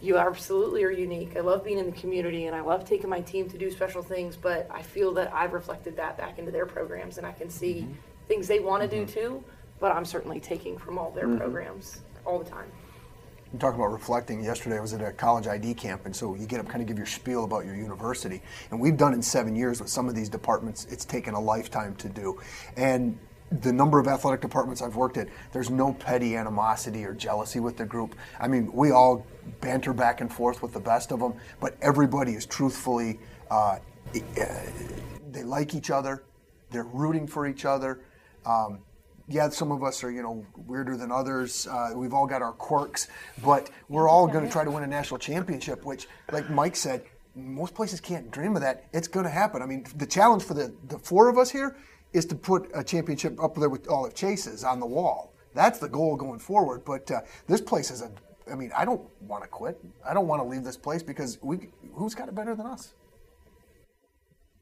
you 0.01 0.19
absolutely 0.19 0.85
are 0.85 0.91
unique. 0.91 1.37
I 1.37 1.41
love 1.41 1.65
being 1.65 1.79
in 1.79 1.87
the 1.87 1.97
community 1.97 2.47
and 2.47 2.55
I 2.55 2.61
love 2.61 2.85
taking 2.85 3.09
my 3.09 3.21
team 3.21 3.49
to 3.51 3.59
do 3.59 3.71
special 3.71 4.03
things, 4.03 4.37
but 4.37 4.69
I 4.71 4.83
feel 4.83 5.13
that 5.15 5.33
I've 5.33 5.53
reflected 5.53 5.97
that 5.97 6.19
back 6.19 6.39
into 6.39 6.51
their 6.51 6.67
programs 6.67 7.19
and 7.19 7.27
I 7.27 7.33
can 7.33 7.49
see 7.49 7.81
mm-hmm. 7.81 7.93
things 8.29 8.47
they 8.47 8.61
want 8.61 8.83
to 8.83 8.89
do 8.89 9.03
mm-hmm. 9.05 9.13
too, 9.13 9.45
but 9.81 9.93
I'm 9.93 10.05
certainly 10.05 10.41
taking 10.41 10.77
from 10.77 10.99
all 10.99 11.11
their 11.11 11.27
mm-hmm. 11.27 11.39
programs 11.39 12.01
all 12.25 12.39
the 12.39 12.49
time. 12.49 12.71
I'm 13.53 13.61
talking 13.61 13.81
about 13.81 13.93
reflecting. 13.93 14.43
Yesterday 14.43 14.77
I 14.77 14.81
was 14.81 14.93
at 14.93 15.01
a 15.01 15.13
college 15.13 15.47
ID 15.47 15.75
camp, 15.75 16.05
and 16.05 16.15
so 16.15 16.35
you 16.35 16.47
get 16.47 16.61
up, 16.61 16.69
kind 16.69 16.83
of 16.83 16.89
give 16.89 16.99
your 16.99 17.07
spiel 17.07 17.45
about 17.45 17.65
your 17.65 17.77
university. 17.77 18.43
And 18.71 18.81
we've 18.81 18.97
done 18.97 19.15
in 19.15 19.23
seven 19.23 19.55
years 19.55 19.81
with 19.81 19.89
some 19.89 20.09
of 20.09 20.15
these 20.15 20.29
departments, 20.29 20.87
it's 20.91 21.05
taken 21.05 21.33
a 21.33 21.41
lifetime 21.41 21.95
to 21.97 22.09
do. 22.09 22.41
And 22.77 23.19
the 23.51 23.73
number 23.73 23.99
of 23.99 24.09
athletic 24.09 24.41
departments 24.41 24.83
I've 24.83 24.97
worked 24.97 25.17
at, 25.17 25.29
there's 25.53 25.71
no 25.71 25.93
petty 25.93 26.37
animosity 26.37 27.05
or 27.05 27.15
jealousy 27.15 27.61
with 27.61 27.77
the 27.77 27.85
group. 27.85 28.15
I 28.41 28.49
mean, 28.49 28.73
we 28.73 28.91
all 28.91 29.27
banter 29.61 29.93
back 29.93 30.21
and 30.21 30.33
forth 30.33 30.63
with 30.63 30.73
the 30.73 30.81
best 30.81 31.13
of 31.13 31.21
them, 31.21 31.35
but 31.61 31.77
everybody 31.81 32.33
is 32.33 32.45
truthfully, 32.47 33.21
uh, 33.51 33.79
they 35.31 35.45
like 35.45 35.75
each 35.75 35.91
other, 35.91 36.25
they're 36.71 36.85
rooting 36.85 37.27
for 37.27 37.47
each 37.47 37.65
other. 37.65 38.01
Um, 38.45 38.81
yeah, 39.29 39.49
some 39.49 39.73
of 39.73 39.83
us 39.83 40.05
are, 40.05 40.11
you 40.11 40.23
know, 40.23 40.45
weirder 40.57 40.97
than 40.97 41.11
others. 41.11 41.67
Uh, 41.67 41.91
we've 41.95 42.15
all 42.15 42.27
got 42.27 42.43
our 42.43 42.53
quirks, 42.53 43.09
but 43.45 43.71
we're 43.89 44.09
all 44.09 44.27
going 44.27 44.45
to 44.45 44.51
try 44.51 44.65
to 44.65 44.71
win 44.71 44.85
a 44.85 44.87
national 44.87 45.19
championship, 45.19 45.85
which, 45.85 46.07
like 46.31 46.49
Mike 46.49 46.77
said, 46.77 47.05
most 47.35 47.75
places 47.75 48.01
can't 48.01 48.31
dream 48.31 48.55
of 48.57 48.63
that. 48.63 48.85
It's 48.93 49.09
going 49.09 49.25
to 49.25 49.31
happen. 49.31 49.63
I 49.63 49.67
mean, 49.67 49.85
the 49.97 50.07
challenge 50.07 50.43
for 50.43 50.55
the, 50.55 50.75
the 50.89 50.99
four 50.99 51.29
of 51.29 51.39
us 51.39 51.51
here 51.51 51.77
is 52.17 52.25
to 52.27 52.35
put 52.35 52.71
a 52.75 52.83
championship 52.83 53.43
up 53.43 53.55
there 53.55 53.69
with 53.69 53.89
Olive 53.89 54.15
Chases 54.15 54.65
on 54.65 54.81
the 54.81 54.87
wall. 54.87 55.35
That's 55.55 55.79
the 55.79 55.89
goal 55.89 56.17
going 56.17 56.39
forward. 56.39 56.85
But 56.85 57.11
uh, 57.11 57.21
this 57.47 57.61
place 57.61 57.91
is 57.91 58.03
a, 58.03 58.11
I 58.51 58.55
mean, 58.55 58.73
I 58.77 58.85
don't 58.85 59.03
want 59.21 59.43
to 59.43 59.49
quit. 59.49 59.79
I 60.09 60.15
don't 60.15 60.27
want 60.27 60.43
to 60.43 60.49
leave 60.49 60.65
this 60.65 60.77
place 60.77 61.03
because 61.03 61.39
we, 61.43 61.69
who's 61.95 62.15
got 62.15 62.29
it 62.29 62.35
better 62.35 62.55
than 62.55 62.67
us? 62.67 62.95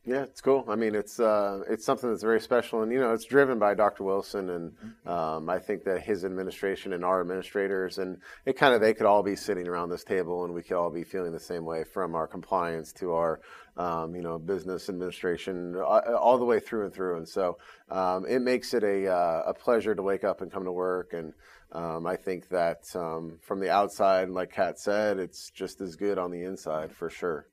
Yeah, 0.06 0.24
it's 0.24 0.42
cool. 0.42 0.66
I 0.68 0.76
mean, 0.76 0.94
it's 0.94 1.18
uh, 1.18 1.62
it's 1.66 1.82
something 1.82 2.10
that's 2.10 2.22
very 2.22 2.40
special, 2.40 2.82
and 2.82 2.92
you 2.92 3.00
know, 3.00 3.14
it's 3.14 3.24
driven 3.24 3.58
by 3.58 3.72
Dr. 3.72 4.04
Wilson, 4.04 4.50
and 4.50 4.72
um, 5.06 5.48
I 5.48 5.58
think 5.58 5.84
that 5.84 6.02
his 6.02 6.26
administration 6.26 6.92
and 6.92 7.02
our 7.02 7.22
administrators, 7.22 7.96
and 7.96 8.18
it 8.44 8.58
kind 8.58 8.74
of 8.74 8.82
they 8.82 8.92
could 8.92 9.06
all 9.06 9.22
be 9.22 9.34
sitting 9.34 9.66
around 9.66 9.88
this 9.88 10.04
table, 10.04 10.44
and 10.44 10.52
we 10.52 10.62
could 10.62 10.76
all 10.76 10.90
be 10.90 11.04
feeling 11.04 11.32
the 11.32 11.40
same 11.40 11.64
way, 11.64 11.84
from 11.84 12.14
our 12.14 12.26
compliance 12.26 12.92
to 12.94 13.14
our 13.14 13.40
um, 13.78 14.14
you 14.14 14.20
know 14.20 14.38
business 14.38 14.90
administration, 14.90 15.74
uh, 15.74 16.14
all 16.20 16.36
the 16.36 16.44
way 16.44 16.60
through 16.60 16.84
and 16.84 16.92
through. 16.92 17.16
And 17.16 17.28
so 17.28 17.56
um, 17.90 18.26
it 18.26 18.40
makes 18.40 18.74
it 18.74 18.84
a 18.84 19.10
uh, 19.10 19.42
a 19.46 19.54
pleasure 19.54 19.94
to 19.94 20.02
wake 20.02 20.22
up 20.22 20.42
and 20.42 20.52
come 20.52 20.64
to 20.64 20.72
work, 20.72 21.14
and 21.14 21.32
um, 21.72 22.06
I 22.06 22.16
think 22.16 22.50
that 22.50 22.94
um, 22.94 23.38
from 23.40 23.58
the 23.58 23.70
outside, 23.70 24.28
like 24.28 24.52
Kat 24.52 24.78
said, 24.78 25.18
it's 25.18 25.48
just 25.48 25.80
as 25.80 25.96
good 25.96 26.18
on 26.18 26.30
the 26.30 26.44
inside 26.44 26.92
for 26.92 27.08
sure 27.08 27.46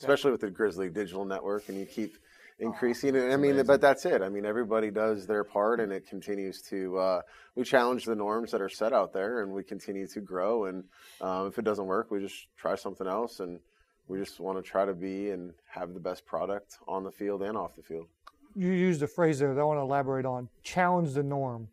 especially 0.00 0.30
with 0.30 0.40
the 0.40 0.50
Grizzly 0.50 0.88
Digital 0.88 1.24
Network, 1.24 1.68
and 1.68 1.78
you 1.78 1.86
keep 1.86 2.16
increasing 2.58 3.14
it. 3.14 3.32
I 3.32 3.36
mean, 3.36 3.64
but 3.64 3.80
that's 3.80 4.04
it. 4.04 4.22
I 4.22 4.28
mean, 4.28 4.44
everybody 4.44 4.90
does 4.90 5.26
their 5.26 5.44
part, 5.44 5.80
and 5.80 5.92
it 5.92 6.06
continues 6.08 6.62
to. 6.62 6.98
Uh, 6.98 7.20
we 7.54 7.64
challenge 7.64 8.04
the 8.04 8.14
norms 8.14 8.50
that 8.52 8.60
are 8.60 8.68
set 8.68 8.92
out 8.92 9.12
there, 9.12 9.42
and 9.42 9.52
we 9.52 9.62
continue 9.62 10.06
to 10.08 10.20
grow. 10.20 10.66
And 10.66 10.84
um, 11.20 11.46
if 11.46 11.58
it 11.58 11.64
doesn't 11.64 11.86
work, 11.86 12.10
we 12.10 12.20
just 12.20 12.46
try 12.56 12.74
something 12.74 13.06
else, 13.06 13.40
and 13.40 13.60
we 14.06 14.18
just 14.18 14.40
want 14.40 14.62
to 14.62 14.68
try 14.68 14.84
to 14.84 14.94
be 14.94 15.30
and 15.30 15.52
have 15.68 15.94
the 15.94 16.00
best 16.00 16.26
product 16.26 16.78
on 16.86 17.04
the 17.04 17.12
field 17.12 17.42
and 17.42 17.56
off 17.56 17.76
the 17.76 17.82
field. 17.82 18.06
You 18.54 18.70
used 18.70 19.02
a 19.02 19.06
phrase 19.06 19.38
there 19.38 19.54
that 19.54 19.60
I 19.60 19.64
want 19.64 19.78
to 19.78 19.82
elaborate 19.82 20.26
on. 20.26 20.48
Challenge 20.62 21.12
the 21.12 21.22
norm. 21.22 21.68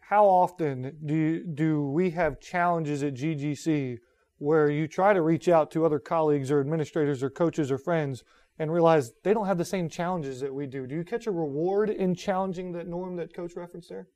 How 0.00 0.24
often 0.24 0.96
do 1.04 1.14
you, 1.14 1.44
do 1.44 1.82
we 1.84 2.10
have 2.10 2.40
challenges 2.40 3.04
at 3.04 3.14
GGC 3.14 3.98
where 4.40 4.70
you 4.70 4.88
try 4.88 5.12
to 5.12 5.20
reach 5.20 5.48
out 5.48 5.70
to 5.70 5.84
other 5.84 5.98
colleagues 5.98 6.50
or 6.50 6.60
administrators 6.60 7.22
or 7.22 7.28
coaches 7.28 7.70
or 7.70 7.76
friends 7.76 8.24
and 8.58 8.72
realize 8.72 9.12
they 9.22 9.34
don't 9.34 9.46
have 9.46 9.58
the 9.58 9.64
same 9.64 9.88
challenges 9.88 10.40
that 10.40 10.52
we 10.52 10.66
do. 10.66 10.86
Do 10.86 10.94
you 10.94 11.04
catch 11.04 11.26
a 11.26 11.30
reward 11.30 11.90
in 11.90 12.14
challenging 12.14 12.72
that 12.72 12.86
norm 12.86 13.16
that 13.16 13.34
coach 13.34 13.52
referenced 13.54 13.90
there? 13.90 14.08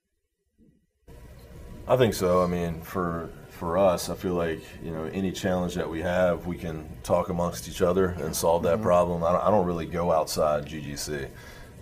I 1.86 1.98
think 1.98 2.14
so. 2.14 2.42
I 2.42 2.46
mean, 2.46 2.80
for 2.80 3.28
for 3.50 3.76
us, 3.76 4.08
I 4.08 4.14
feel 4.14 4.32
like 4.32 4.62
you 4.82 4.92
know 4.92 5.04
any 5.12 5.30
challenge 5.30 5.74
that 5.74 5.88
we 5.88 6.00
have, 6.00 6.46
we 6.46 6.56
can 6.56 6.88
talk 7.02 7.28
amongst 7.28 7.68
each 7.68 7.82
other 7.82 8.16
and 8.20 8.34
solve 8.34 8.62
that 8.62 8.76
mm-hmm. 8.76 8.84
problem. 8.84 9.22
I 9.22 9.32
don't, 9.32 9.42
I 9.42 9.50
don't, 9.50 9.66
really 9.66 9.84
go 9.84 10.10
outside 10.10 10.64
GGC. 10.64 11.28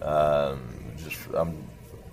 Um, 0.02 0.60
just 0.96 1.16
I'm 1.32 1.64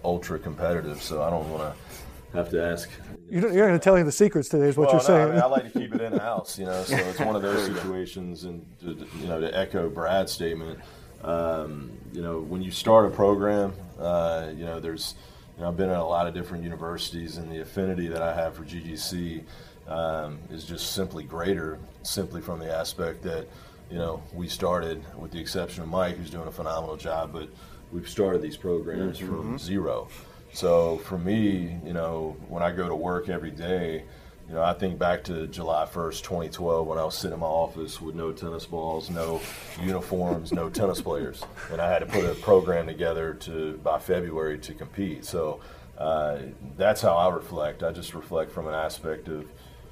ultra 0.04 0.38
competitive, 0.38 1.02
so 1.02 1.24
I 1.24 1.32
don't 1.32 1.50
want 1.50 1.64
to 1.64 1.89
have 2.34 2.50
to 2.50 2.64
ask 2.64 2.90
you're 3.30 3.42
not 3.42 3.54
going 3.54 3.74
to 3.74 3.80
tell 3.80 3.96
me 3.96 4.04
the 4.04 4.12
secrets 4.12 4.50
today, 4.50 4.68
is 4.68 4.78
what 4.78 4.88
well, 4.88 4.96
you're 4.96 5.02
no, 5.02 5.08
saying. 5.08 5.30
I, 5.30 5.34
mean, 5.34 5.42
I, 5.42 5.46
like 5.46 5.74
to 5.74 5.80
keep 5.80 5.94
it 5.94 6.02
in 6.02 6.18
house, 6.18 6.58
you 6.58 6.66
know. 6.66 6.84
So 6.84 6.96
it's 6.96 7.20
one 7.20 7.36
of 7.36 7.42
those 7.42 7.66
situations, 7.66 8.44
and 8.44 8.66
to, 8.80 9.08
you 9.20 9.28
know, 9.28 9.40
to 9.40 9.56
echo 9.58 9.90
Brad's 9.90 10.32
statement, 10.32 10.80
um, 11.24 11.92
you 12.12 12.22
know, 12.22 12.40
when 12.40 12.62
you 12.62 12.72
start 12.72 13.06
a 13.06 13.10
program, 13.10 13.74
uh, 14.00 14.50
you 14.56 14.66
know, 14.66 14.80
there's, 14.80 15.16
you 15.58 15.62
know, 15.62 15.70
I've 15.70 15.78
been 15.78 15.90
at 15.90 16.00
a 16.00 16.04
lot 16.04 16.28
of 16.28 16.34
different 16.34 16.64
universities, 16.64 17.38
and 17.38 17.52
the 17.52 17.62
affinity 17.62 18.08
that 18.08 18.22
I 18.22 18.34
have 18.34 18.56
for 18.56 18.64
GGC 18.64 19.44
um, 19.88 20.40
is 20.50 20.64
just 20.64 20.94
simply 20.94 21.24
greater, 21.24 21.78
simply 22.04 22.42
from 22.42 22.60
the 22.60 22.74
aspect 22.74 23.22
that, 23.24 23.48
you 23.92 23.98
know, 23.98 24.24
we 24.34 24.48
started, 24.48 25.04
with 25.18 25.32
the 25.32 25.40
exception 25.40 25.84
of 25.84 25.90
Mike, 25.90 26.18
who's 26.18 26.30
doing 26.30 26.48
a 26.48 26.52
phenomenal 26.52 26.96
job, 26.96 27.32
but 27.34 27.50
we've 27.92 28.10
started 28.10 28.42
these 28.42 28.58
programs 28.58 29.20
mm-hmm. 29.20 29.28
from 29.28 29.58
zero. 29.60 30.08
So 30.54 30.98
for 30.98 31.18
me, 31.18 31.80
you 31.86 31.94
know, 31.94 32.36
when 32.48 32.64
I 32.64 32.72
go 32.72 32.88
to 32.88 32.96
work 32.96 33.30
every 33.30 33.52
day, 33.52 34.04
you 34.48 34.56
know, 34.56 34.64
I 34.64 34.74
think 34.74 34.98
back 34.98 35.24
to 35.26 35.46
July 35.46 35.86
1st, 35.86 36.24
2012, 36.24 36.88
when 36.88 36.98
I 36.98 37.04
was 37.04 37.16
sitting 37.16 37.36
in 37.36 37.40
my 37.40 37.46
office 37.46 38.02
with 38.02 38.16
no 38.16 38.32
tennis 38.32 38.66
balls, 38.66 39.12
no 39.12 39.40
uniforms, 39.80 40.52
no 40.52 40.72
tennis 40.72 41.02
players, 41.02 41.44
and 41.72 41.80
I 41.80 41.88
had 41.88 42.00
to 42.00 42.08
put 42.08 42.26
a 42.26 42.34
program 42.34 42.88
together 42.88 43.36
to 43.42 43.78
by 43.84 44.00
February 44.00 44.58
to 44.58 44.74
compete. 44.74 45.24
So 45.24 45.60
uh, 46.00 46.40
that's 46.78 47.00
how 47.02 47.16
I 47.16 47.30
reflect. 47.30 47.84
I 47.84 47.92
just 47.92 48.16
reflect 48.16 48.52
from 48.52 48.68
an 48.68 48.74
aspect 48.74 49.28
of 49.28 49.46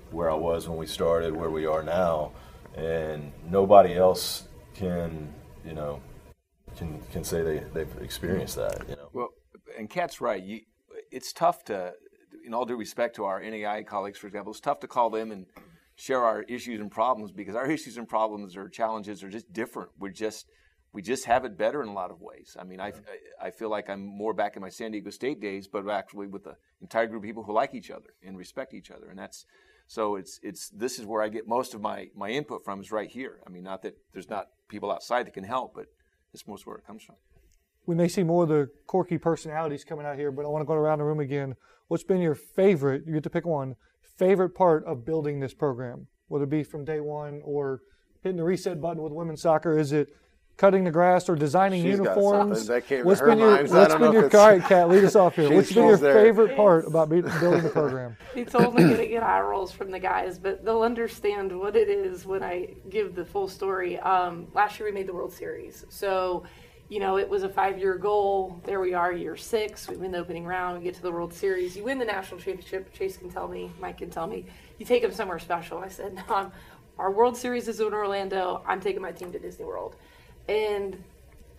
where 0.09 0.31
I 0.31 0.35
was 0.35 0.67
when 0.67 0.79
we 0.79 0.87
started, 0.87 1.35
where 1.35 1.51
we 1.51 1.67
are 1.67 1.83
now, 1.83 2.31
and 2.75 3.31
nobody 3.47 3.95
else 3.95 4.47
can, 4.73 5.33
you 5.63 5.73
know, 5.73 6.01
can 6.77 6.99
can 7.11 7.23
say 7.23 7.43
they 7.43 7.59
they've 7.73 7.97
experienced 8.01 8.55
that. 8.55 8.89
You 8.89 8.95
know. 8.95 9.09
Well, 9.13 9.29
and 9.77 9.89
Kat's 9.89 10.19
right. 10.21 10.41
You, 10.41 10.61
it's 11.11 11.31
tough 11.31 11.63
to, 11.65 11.93
in 12.45 12.53
all 12.53 12.65
due 12.65 12.75
respect 12.75 13.15
to 13.17 13.25
our 13.25 13.41
NAIA 13.41 13.85
colleagues, 13.85 14.17
for 14.17 14.27
example, 14.27 14.51
it's 14.51 14.59
tough 14.59 14.79
to 14.81 14.87
call 14.87 15.09
them 15.09 15.31
and 15.31 15.45
share 15.95 16.23
our 16.23 16.43
issues 16.43 16.79
and 16.79 16.91
problems 16.91 17.31
because 17.31 17.55
our 17.55 17.69
issues 17.69 17.97
and 17.97 18.07
problems 18.07 18.55
or 18.55 18.69
challenges 18.69 19.23
are 19.23 19.29
just 19.29 19.51
different. 19.51 19.89
We're 19.99 20.09
just 20.09 20.47
we 20.93 21.01
just 21.01 21.25
have 21.25 21.45
it 21.45 21.57
better 21.57 21.83
in 21.83 21.89
a 21.89 21.93
lot 21.93 22.11
of 22.11 22.21
ways. 22.21 22.55
I 22.59 22.63
mean, 22.63 22.79
I, 22.79 22.93
I 23.41 23.51
feel 23.51 23.69
like 23.69 23.89
I'm 23.89 24.03
more 24.03 24.33
back 24.33 24.55
in 24.55 24.61
my 24.61 24.69
San 24.69 24.91
Diego 24.91 25.09
State 25.09 25.41
days, 25.41 25.67
but 25.67 25.87
actually 25.87 26.27
with 26.27 26.45
the 26.45 26.55
entire 26.81 27.07
group 27.07 27.21
of 27.21 27.25
people 27.25 27.43
who 27.43 27.53
like 27.53 27.75
each 27.75 27.91
other 27.91 28.13
and 28.25 28.37
respect 28.37 28.73
each 28.73 28.89
other, 28.89 29.09
and 29.09 29.19
that's 29.19 29.45
so 29.87 30.15
it's 30.15 30.39
it's 30.43 30.69
this 30.69 30.97
is 30.97 31.05
where 31.05 31.21
I 31.21 31.29
get 31.29 31.47
most 31.47 31.73
of 31.73 31.81
my 31.81 32.09
my 32.15 32.29
input 32.29 32.63
from 32.63 32.79
is 32.79 32.91
right 32.91 33.09
here. 33.09 33.39
I 33.45 33.49
mean, 33.49 33.63
not 33.63 33.81
that 33.83 33.97
there's 34.13 34.29
not 34.29 34.47
people 34.69 34.91
outside 34.91 35.25
that 35.27 35.33
can 35.33 35.43
help, 35.43 35.73
but 35.75 35.87
it's 36.33 36.47
most 36.47 36.65
where 36.65 36.77
it 36.77 36.85
comes 36.85 37.03
from 37.03 37.15
we 37.87 37.95
may 37.95 38.07
see 38.07 38.21
more 38.21 38.43
of 38.43 38.49
the 38.49 38.69
quirky 38.85 39.17
personalities 39.17 39.83
coming 39.83 40.05
out 40.05 40.17
here, 40.17 40.29
but 40.31 40.45
I 40.45 40.49
want 40.49 40.61
to 40.61 40.65
go 40.65 40.73
around 40.73 40.99
the 40.99 41.05
room 41.05 41.21
again. 41.21 41.55
What's 41.87 42.03
been 42.03 42.21
your 42.21 42.35
favorite, 42.35 43.03
you 43.07 43.13
get 43.13 43.23
to 43.23 43.29
pick 43.29 43.45
one, 43.45 43.75
favorite 44.17 44.49
part 44.49 44.83
of 44.85 45.05
building 45.05 45.39
this 45.39 45.53
program? 45.53 46.07
Whether 46.27 46.43
it 46.43 46.49
be 46.49 46.63
from 46.63 46.83
day 46.83 46.99
one 46.99 47.41
or 47.45 47.81
hitting 48.21 48.35
the 48.37 48.43
reset 48.43 48.81
button 48.81 49.01
with 49.01 49.13
women's 49.13 49.41
soccer? 49.41 49.77
Is 49.77 49.93
it 49.93 50.09
cutting 50.57 50.83
the 50.83 50.91
grass 50.91 51.29
or 51.29 51.35
designing 51.37 51.81
She's 51.81 51.97
uniforms? 51.97 52.67
what's 52.69 53.21
been 53.21 53.39
your, 53.39 53.63
what's 53.63 53.95
been 53.95 54.11
your 54.11 54.23
all 54.37 54.47
right, 54.49 54.61
Kat, 54.61 54.89
lead 54.89 55.05
us 55.05 55.15
off 55.15 55.35
here. 55.37 55.49
what's 55.53 55.71
been 55.71 55.85
your 55.85 55.95
there. 55.95 56.13
favorite 56.13 56.57
part 56.57 56.85
about 56.85 57.07
building 57.07 57.23
the 57.63 57.69
program? 57.71 58.17
It's 58.35 58.53
only 58.53 58.83
going 58.83 58.97
to 58.97 59.07
get 59.07 59.23
eye 59.23 59.39
rolls 59.39 59.71
from 59.71 59.91
the 59.91 59.99
guys, 59.99 60.37
but 60.37 60.65
they'll 60.65 60.81
understand 60.81 61.57
what 61.57 61.77
it 61.77 61.87
is 61.87 62.25
when 62.25 62.43
I 62.43 62.73
give 62.89 63.15
the 63.15 63.23
full 63.23 63.47
story. 63.47 63.97
Um, 63.99 64.47
last 64.53 64.77
year 64.77 64.89
we 64.89 64.93
made 64.93 65.07
the 65.07 65.13
World 65.13 65.31
Series. 65.31 65.85
So 65.87 66.43
you 66.89 66.99
know, 66.99 67.17
it 67.17 67.27
was 67.27 67.43
a 67.43 67.49
five 67.49 67.77
year 67.77 67.95
goal. 67.97 68.61
There 68.65 68.79
we 68.79 68.93
are, 68.93 69.11
year 69.11 69.35
six. 69.35 69.89
We 69.89 69.97
win 69.97 70.11
the 70.11 70.19
opening 70.19 70.45
round. 70.45 70.77
We 70.77 70.83
get 70.85 70.95
to 70.95 71.01
the 71.01 71.11
World 71.11 71.33
Series. 71.33 71.75
You 71.75 71.83
win 71.83 71.99
the 71.99 72.05
national 72.05 72.39
championship. 72.39 72.93
Chase 72.93 73.17
can 73.17 73.29
tell 73.29 73.47
me, 73.47 73.71
Mike 73.79 73.97
can 73.97 74.09
tell 74.09 74.27
me. 74.27 74.45
You 74.77 74.85
take 74.85 75.01
them 75.01 75.11
somewhere 75.11 75.39
special. 75.39 75.79
I 75.79 75.89
said, 75.89 76.13
no, 76.13 76.23
I'm, 76.29 76.51
our 76.97 77.11
World 77.11 77.35
Series 77.35 77.67
is 77.67 77.79
in 77.79 77.93
Orlando. 77.93 78.63
I'm 78.65 78.79
taking 78.79 79.01
my 79.01 79.11
team 79.11 79.31
to 79.33 79.39
Disney 79.39 79.65
World. 79.65 79.95
And 80.47 81.03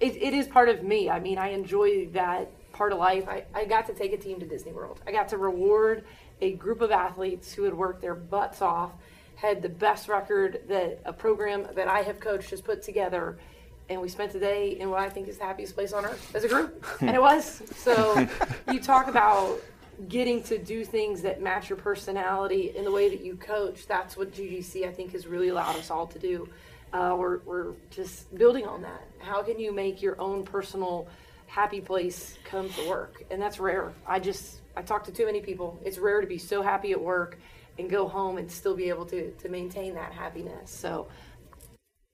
it, 0.01 0.17
it 0.17 0.33
is 0.33 0.47
part 0.47 0.69
of 0.69 0.83
me. 0.83 1.11
I 1.11 1.21
mean, 1.21 1.39
I 1.39 1.49
enjoy 1.49 2.07
that 2.09 2.51
part 2.73 2.93
of 2.93 2.99
life. 2.99 3.29
I, 3.29 3.45
I 3.55 3.65
got 3.67 3.87
to 3.89 3.95
take 3.95 4.13
a 4.13 4.17
team 4.17 4.41
to 4.41 4.47
Disney 4.47 4.73
World. 4.73 5.01
I 5.07 5.13
got 5.13 5.29
to 5.29 5.37
reward 5.37 6.05
a 6.41 6.53
group 6.53 6.81
of 6.81 6.91
athletes 6.91 7.53
who 7.53 7.65
had 7.65 7.75
worked 7.75 8.01
their 8.01 8.15
butts 8.15 8.63
off, 8.63 8.93
had 9.35 9.61
the 9.61 9.69
best 9.69 10.09
record 10.09 10.63
that 10.69 11.01
a 11.05 11.13
program 11.13 11.67
that 11.75 11.89
I 11.89 12.01
have 12.03 12.19
coached 12.19 12.51
has 12.51 12.61
put 12.61 12.83
together 12.83 13.39
and 13.89 14.01
we 14.01 14.09
spent 14.09 14.33
the 14.33 14.39
day 14.39 14.77
in 14.79 14.91
what 14.91 15.01
I 15.01 15.09
think 15.09 15.29
is 15.29 15.39
the 15.39 15.45
happiest 15.45 15.75
place 15.75 15.93
on 15.93 16.05
earth 16.05 16.35
as 16.35 16.45
a 16.45 16.49
group, 16.49 16.85
and 17.01 17.11
it 17.11 17.21
was. 17.21 17.63
So 17.77 18.27
you 18.71 18.81
talk 18.81 19.09
about 19.09 19.61
getting 20.09 20.43
to 20.45 20.59
do 20.59 20.85
things 20.85 21.23
that 21.23 21.43
match 21.43 21.69
your 21.69 21.79
personality 21.79 22.73
in 22.77 22.85
the 22.85 22.93
way 22.93 23.09
that 23.09 23.25
you 23.25 23.37
coach. 23.37 23.87
That's 23.87 24.17
what 24.17 24.33
GGC 24.33 24.87
I 24.87 24.93
think 24.93 25.13
has 25.13 25.27
really 25.27 25.49
allowed 25.49 25.77
us 25.77 25.91
all 25.91 26.07
to 26.07 26.19
do. 26.19 26.49
Uh, 26.93 27.17
we're 27.19 27.39
we're 27.41 27.73
just 27.91 28.35
building 28.37 28.67
on 28.67 28.83
that. 28.83 29.03
How 29.19 29.43
can 29.43 29.59
you 29.59 29.73
make 29.73 30.01
your 30.01 30.21
own 30.21 30.45
personal 30.45 31.09
happy 31.47 31.81
place 31.81 32.39
come 32.45 32.69
to 32.71 32.89
work? 32.89 33.25
And 33.31 33.41
that's 33.41 33.59
rare. 33.59 33.93
I 34.07 34.21
just 34.21 34.61
I 34.77 34.83
talk 34.83 35.05
to 35.05 35.13
too 35.13 35.27
many 35.27 35.41
people. 35.41 35.79
It's 35.85 35.99
rare 35.99 36.21
to 36.21 36.27
be 36.27 36.39
so 36.39 36.63
happy 36.63 36.93
at 36.93 37.01
work 37.01 37.39
and 37.79 37.89
go 37.89 38.09
home 38.09 38.39
and 38.39 38.51
still 38.51 38.77
be 38.77 38.89
able 38.89 39.07
to 39.07 39.31
to 39.33 39.49
maintain 39.49 39.95
that 39.95 40.13
happiness. 40.13 40.71
So 40.71 41.09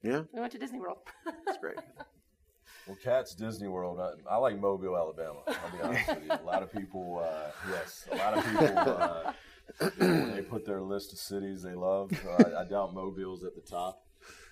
yeah. 0.05 0.23
We 0.33 0.41
went 0.41 0.53
to 0.53 0.59
Disney 0.59 0.79
World. 0.79 0.99
That's 1.47 1.59
great. 1.59 1.79
Well, 2.87 2.99
Kat's 3.03 3.35
Disney 3.35 3.69
World. 3.69 3.99
I, 3.99 4.35
I, 4.35 4.37
like 4.37 4.61
Mobile, 4.61 4.95
Alabama. 4.95 5.39
I'll 5.47 5.75
be 5.75 5.83
honest 5.83 6.07
with 6.07 6.25
you. 6.25 6.33
A 6.33 6.45
lot 6.45 6.63
of 6.63 6.71
people, 6.71 7.25
uh, 7.25 7.51
yes, 7.71 8.07
a 8.13 8.17
lot 8.17 8.37
of 8.37 8.45
people, 8.45 8.89
uh, 8.89 9.33
when 9.97 10.35
they 10.35 10.43
put 10.43 10.67
their 10.67 10.83
list 10.83 11.15
of 11.15 11.19
cities 11.19 11.63
they 11.63 11.73
love, 11.73 12.13
uh, 12.27 12.45
I, 12.45 12.61
I, 12.61 12.65
doubt 12.65 12.93
Mobile's 12.93 13.43
at 13.43 13.55
the 13.55 13.63
top. 13.63 14.03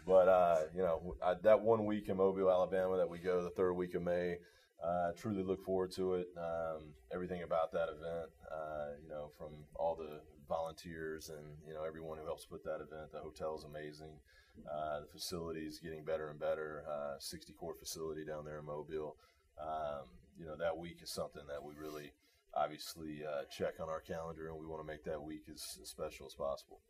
But, 0.07 0.29
uh, 0.29 0.61
you 0.75 0.81
know, 0.81 1.15
I, 1.23 1.35
that 1.43 1.61
one 1.61 1.85
week 1.85 2.09
in 2.09 2.17
Mobile, 2.17 2.51
Alabama 2.51 2.97
that 2.97 3.09
we 3.11 3.19
go, 3.19 3.43
the 3.43 3.51
third 3.51 3.75
week 3.75 3.95
of 3.95 4.03
May, 4.03 4.37
uh, 4.83 5.11
I 5.11 5.11
truly 5.15 5.43
look 5.43 5.63
forward 5.63 5.93
to 5.97 6.15
it. 6.15 6.29
Um, 6.39 6.95
everything 7.13 7.43
about 7.43 7.71
that 7.73 7.89
event, 7.91 8.31
uh, 8.51 8.87
you 9.03 9.11
know, 9.11 9.31
from 9.37 9.51
all 9.77 9.95
the 9.95 10.21
volunteers 10.49 11.28
and, 11.28 11.45
you 11.66 11.74
know, 11.74 11.84
everyone 11.84 12.18
who 12.18 12.24
helps 12.24 12.45
put 12.45 12.64
that 12.64 12.76
event. 12.76 13.12
The 13.12 13.20
hotel 13.20 13.57
is 13.57 13.64
amazing. 13.64 14.14
Uh, 14.70 15.01
the 15.01 15.07
facility 15.07 15.61
is 15.61 15.78
getting 15.78 16.05
better 16.05 16.28
and 16.30 16.38
better. 16.38 16.84
Uh, 16.90 17.18
60 17.18 17.53
core 17.55 17.74
facility 17.78 18.24
down 18.24 18.45
there 18.45 18.59
in 18.59 18.66
Mobile. 18.66 19.16
Um, 19.61 20.09
you 20.38 20.47
know, 20.47 20.57
that 20.57 20.76
week 20.76 20.99
is 21.03 21.11
something 21.11 21.43
that 21.49 21.62
we 21.62 21.74
really 21.74 22.12
obviously 22.55 23.20
uh, 23.26 23.45
check 23.51 23.74
on 23.80 23.88
our 23.88 24.01
calendar, 24.01 24.49
and 24.49 24.59
we 24.59 24.66
want 24.66 24.82
to 24.82 24.86
make 24.86 25.05
that 25.05 25.22
week 25.22 25.43
as, 25.51 25.78
as 25.80 25.88
special 25.88 26.26
as 26.26 26.34
possible. 26.34 26.80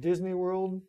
Disney 0.00 0.34
World, 0.34 0.82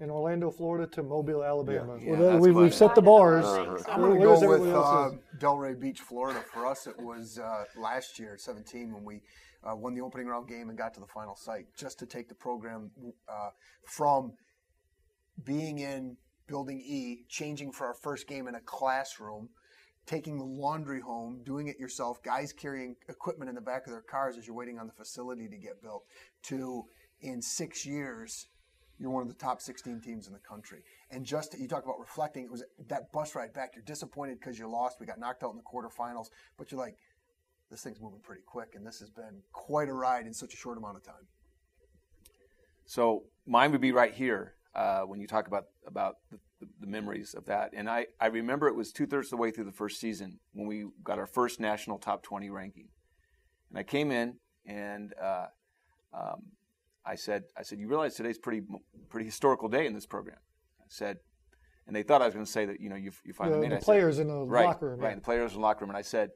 in 0.00 0.10
Orlando, 0.10 0.50
Florida 0.50 0.86
to 0.92 1.02
Mobile, 1.02 1.42
Alabama. 1.42 1.98
Yeah, 2.00 2.12
Well, 2.12 2.38
we, 2.38 2.52
we've 2.52 2.74
set 2.74 2.94
the 2.94 3.02
bars. 3.02 3.44
Uh-huh. 3.44 3.78
I'm 3.88 4.00
going 4.00 4.20
to 4.20 4.24
go 4.24 4.48
with 4.48 4.72
uh. 4.72 5.10
Delray 5.38 5.78
Beach, 5.78 6.00
Florida. 6.00 6.40
For 6.52 6.66
us, 6.66 6.86
it 6.86 6.98
was 6.98 7.38
uh, 7.38 7.64
last 7.76 8.18
year, 8.18 8.36
17, 8.38 8.92
when 8.92 9.04
we 9.04 9.22
uh, 9.64 9.74
won 9.74 9.94
the 9.94 10.00
opening 10.00 10.26
round 10.26 10.48
game 10.48 10.68
and 10.68 10.78
got 10.78 10.94
to 10.94 11.00
the 11.00 11.06
final 11.06 11.34
site, 11.34 11.66
just 11.76 11.98
to 11.98 12.06
take 12.06 12.28
the 12.28 12.34
program 12.34 12.90
uh, 13.28 13.50
from 13.84 14.32
being 15.44 15.78
in 15.78 16.16
Building 16.46 16.80
E, 16.80 17.24
changing 17.28 17.72
for 17.72 17.86
our 17.86 17.94
first 17.94 18.26
game 18.26 18.48
in 18.48 18.54
a 18.54 18.60
classroom, 18.60 19.50
taking 20.06 20.38
the 20.38 20.44
laundry 20.44 21.00
home, 21.00 21.42
doing 21.44 21.68
it 21.68 21.78
yourself, 21.78 22.22
guys 22.22 22.52
carrying 22.52 22.96
equipment 23.08 23.48
in 23.48 23.54
the 23.54 23.60
back 23.60 23.86
of 23.86 23.92
their 23.92 24.00
cars 24.00 24.38
as 24.38 24.46
you're 24.46 24.56
waiting 24.56 24.78
on 24.78 24.86
the 24.86 24.92
facility 24.92 25.48
to 25.48 25.56
get 25.56 25.82
built, 25.82 26.04
to 26.42 26.86
in 27.20 27.42
six 27.42 27.84
years, 27.84 28.46
you're 28.98 29.10
one 29.10 29.22
of 29.22 29.28
the 29.28 29.34
top 29.34 29.60
16 29.60 30.00
teams 30.00 30.26
in 30.26 30.32
the 30.32 30.38
country. 30.38 30.82
And 31.10 31.24
just 31.24 31.58
you 31.58 31.68
talk 31.68 31.84
about 31.84 32.00
reflecting, 32.00 32.44
it 32.44 32.50
was 32.50 32.64
that 32.88 33.12
bus 33.12 33.34
ride 33.34 33.52
back. 33.52 33.72
You're 33.74 33.84
disappointed 33.84 34.40
because 34.40 34.58
you 34.58 34.68
lost. 34.68 34.98
We 34.98 35.06
got 35.06 35.20
knocked 35.20 35.42
out 35.42 35.50
in 35.50 35.56
the 35.56 35.62
quarterfinals, 35.62 36.28
but 36.56 36.72
you're 36.72 36.80
like, 36.80 36.96
this 37.70 37.82
thing's 37.82 38.00
moving 38.00 38.20
pretty 38.20 38.42
quick, 38.46 38.74
and 38.74 38.86
this 38.86 38.98
has 39.00 39.10
been 39.10 39.42
quite 39.52 39.88
a 39.88 39.92
ride 39.92 40.26
in 40.26 40.32
such 40.34 40.54
a 40.54 40.56
short 40.56 40.78
amount 40.78 40.96
of 40.96 41.02
time. 41.04 41.26
So 42.86 43.24
mine 43.46 43.72
would 43.72 43.80
be 43.80 43.92
right 43.92 44.14
here 44.14 44.54
uh, 44.74 45.00
when 45.02 45.20
you 45.20 45.26
talk 45.26 45.46
about 45.46 45.66
about 45.86 46.16
the, 46.30 46.38
the, 46.60 46.68
the 46.80 46.86
memories 46.86 47.34
of 47.34 47.44
that. 47.46 47.70
And 47.74 47.88
I, 47.88 48.06
I 48.20 48.26
remember 48.26 48.68
it 48.68 48.74
was 48.74 48.92
two 48.92 49.06
thirds 49.06 49.26
of 49.28 49.30
the 49.32 49.36
way 49.36 49.50
through 49.50 49.64
the 49.64 49.72
first 49.72 50.00
season 50.00 50.38
when 50.52 50.66
we 50.66 50.86
got 51.04 51.18
our 51.18 51.26
first 51.26 51.60
national 51.60 51.98
top 51.98 52.22
20 52.22 52.48
ranking. 52.50 52.88
And 53.70 53.78
I 53.78 53.82
came 53.82 54.10
in 54.10 54.36
and 54.66 55.12
uh, 55.22 55.46
um, 56.14 56.42
I 57.04 57.14
said, 57.14 57.44
I 57.56 57.62
said, 57.62 57.78
you 57.78 57.88
realize 57.88 58.14
today's 58.14 58.38
pretty 58.38 58.62
pretty 59.10 59.26
historical 59.26 59.68
day 59.68 59.86
in 59.86 59.92
this 59.94 60.06
program. 60.06 60.38
I 60.80 60.84
said, 60.88 61.18
and 61.86 61.94
they 61.94 62.02
thought 62.02 62.22
I 62.22 62.26
was 62.26 62.34
going 62.34 62.46
to 62.46 62.50
say 62.50 62.64
that 62.66 62.80
you 62.80 62.88
know 62.88 62.96
you, 62.96 63.12
you 63.24 63.32
finally 63.34 63.56
The, 63.56 63.62
made 63.62 63.70
the 63.72 63.74
it. 63.74 63.76
I 63.76 63.80
said, 63.80 63.84
players 63.84 64.18
in 64.18 64.28
the 64.28 64.44
right, 64.46 64.64
locker 64.66 64.90
room. 64.90 65.00
right, 65.00 65.10
yeah. 65.10 65.14
the 65.16 65.20
players 65.20 65.52
in 65.52 65.58
the 65.58 65.62
locker 65.62 65.80
room. 65.84 65.90
And 65.90 65.98
I 65.98 66.02
said, 66.02 66.30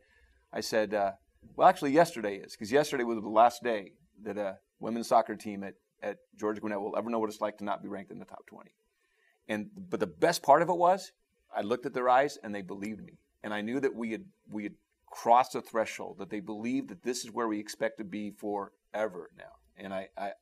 I 0.52 0.60
said, 0.60 0.92
uh, 0.92 1.12
well, 1.56 1.68
actually, 1.68 1.92
yesterday 1.92 2.36
is 2.36 2.52
because 2.52 2.72
yesterday 2.72 3.04
was 3.04 3.20
the 3.20 3.28
last 3.28 3.62
day 3.62 3.92
that 4.22 4.38
a 4.38 4.58
women's 4.80 5.08
soccer 5.08 5.36
team 5.36 5.62
at 5.64 5.74
at 6.02 6.18
Georgia 6.38 6.60
Gwinnett 6.60 6.80
will 6.80 6.96
ever 6.96 7.08
know 7.10 7.18
what 7.18 7.30
it's 7.30 7.40
like 7.40 7.58
to 7.58 7.64
not 7.64 7.82
be 7.82 7.88
ranked 7.88 8.10
in 8.10 8.18
the 8.18 8.24
top 8.24 8.46
20. 8.46 8.70
And 9.48 9.70
but 9.88 10.00
the 10.00 10.06
best 10.06 10.42
part 10.42 10.62
of 10.62 10.68
it 10.68 10.76
was 10.76 11.12
I 11.54 11.62
looked 11.62 11.86
at 11.86 11.94
their 11.94 12.08
eyes 12.08 12.38
and 12.42 12.54
they 12.54 12.62
believed 12.62 13.04
me, 13.04 13.18
and 13.42 13.52
I 13.52 13.60
knew 13.60 13.80
that 13.80 13.94
we 13.94 14.12
had 14.12 14.24
we 14.50 14.64
had 14.64 14.74
crossed 15.10 15.54
a 15.54 15.60
threshold 15.60 16.18
that 16.18 16.30
they 16.30 16.40
believed 16.40 16.88
that 16.88 17.02
this 17.02 17.24
is 17.24 17.30
where 17.30 17.46
we 17.46 17.58
expect 17.58 17.98
to 17.98 18.04
be 18.04 18.30
forever 18.30 19.30
now. 19.36 19.52
And 19.76 19.92
I, 19.92 20.08
I 20.16 20.32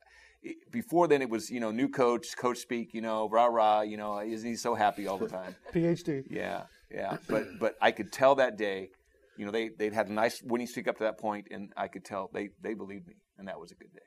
before 0.71 1.07
then 1.07 1.21
it 1.21 1.29
was 1.29 1.49
you 1.49 1.59
know 1.59 1.71
new 1.71 1.89
coach, 1.89 2.35
coach 2.37 2.59
speak, 2.59 2.93
you 2.93 3.01
know 3.01 3.27
rah 3.29 3.45
rah, 3.45 3.81
you 3.81 3.97
know 3.97 4.19
isn't 4.19 4.47
he 4.47 4.55
so 4.55 4.75
happy 4.75 5.07
all 5.07 5.17
the 5.17 5.27
time? 5.27 5.55
PhD. 5.73 6.25
Yeah, 6.29 6.63
yeah. 6.89 7.17
But 7.27 7.59
but 7.59 7.75
I 7.81 7.91
could 7.91 8.11
tell 8.11 8.35
that 8.35 8.57
day, 8.57 8.89
you 9.37 9.45
know, 9.45 9.51
they 9.51 9.69
they'd 9.69 9.93
had 9.93 10.07
a 10.07 10.13
nice 10.13 10.41
winning 10.41 10.67
streak 10.67 10.87
up 10.87 10.97
to 10.97 11.03
that 11.03 11.17
point, 11.17 11.47
and 11.51 11.71
I 11.77 11.87
could 11.87 12.05
tell 12.05 12.29
they 12.33 12.49
they 12.61 12.73
believed 12.73 13.07
me, 13.07 13.15
and 13.37 13.47
that 13.47 13.59
was 13.59 13.71
a 13.71 13.75
good 13.75 13.93
day. 13.93 13.99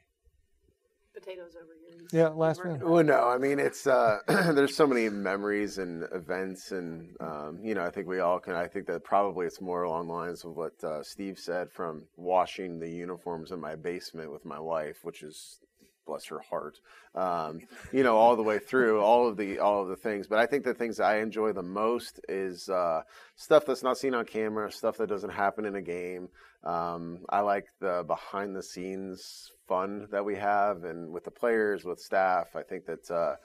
Potatoes 1.15 1.57
over 1.57 1.73
here. 1.81 2.07
Yeah, 2.13 2.29
last 2.29 2.59
working 2.59 2.81
man. 2.81 2.91
Well, 2.91 3.05
no, 3.05 3.29
I 3.29 3.39
mean 3.39 3.59
it's 3.61 3.87
uh, 3.87 4.19
there's 4.27 4.75
so 4.75 4.87
many 4.87 5.09
memories 5.09 5.79
and 5.79 6.05
events, 6.13 6.73
and 6.73 7.15
um, 7.21 7.61
you 7.63 7.75
know 7.75 7.85
I 7.85 7.91
think 7.91 8.09
we 8.09 8.21
all 8.21 8.41
can. 8.41 8.55
I 8.55 8.67
think 8.67 8.87
that 8.87 9.05
probably 9.05 9.47
it's 9.47 9.61
more 9.61 9.85
along 9.85 10.09
the 10.09 10.13
lines 10.13 10.45
of 10.45 10.57
what 10.57 10.83
uh, 10.83 11.03
Steve 11.03 11.39
said 11.39 11.71
from 11.71 12.05
washing 12.17 12.81
the 12.81 12.91
uniforms 12.91 13.53
in 13.53 13.61
my 13.61 13.77
basement 13.77 14.33
with 14.33 14.45
my 14.45 14.59
wife, 14.59 15.05
which 15.05 15.23
is 15.23 15.61
bless 16.07 16.27
her 16.27 16.41
heart, 16.41 16.79
um, 17.15 17.61
you 17.93 18.03
know, 18.03 18.17
all 18.17 18.37
the 18.37 18.43
way 18.43 18.59
through 18.59 19.01
all 19.01 19.29
of 19.29 19.37
the 19.37 19.59
all 19.59 19.83
of 19.83 19.89
the 19.89 19.97
things. 19.97 20.27
But 20.27 20.39
I 20.39 20.47
think 20.47 20.65
the 20.65 20.75
things 20.75 21.01
I 21.01 21.19
enjoy 21.19 21.53
the 21.53 21.63
most 21.63 22.21
is 22.29 22.69
uh, 22.69 23.03
stuff 23.37 23.67
that's 23.67 23.83
not 23.83 23.99
seen 23.99 24.15
on 24.15 24.25
camera, 24.25 24.71
stuff 24.71 24.97
that 24.99 25.09
doesn't 25.09 25.31
happen 25.31 25.65
in 25.65 25.75
a 25.75 25.83
game. 25.83 26.29
Um, 26.63 27.21
I 27.29 27.41
like 27.41 27.67
the 27.81 28.05
behind 28.07 28.57
the 28.57 28.63
scenes 28.63 29.51
fun 29.69 30.09
that 30.11 30.25
we 30.25 30.37
have, 30.37 30.85
and 30.85 31.13
with 31.13 31.25
the 31.25 31.31
players, 31.31 31.85
with 31.85 32.01
staff. 32.01 32.57
I 32.57 32.63
think 32.63 32.87
that. 32.87 33.11
Uh, 33.11 33.37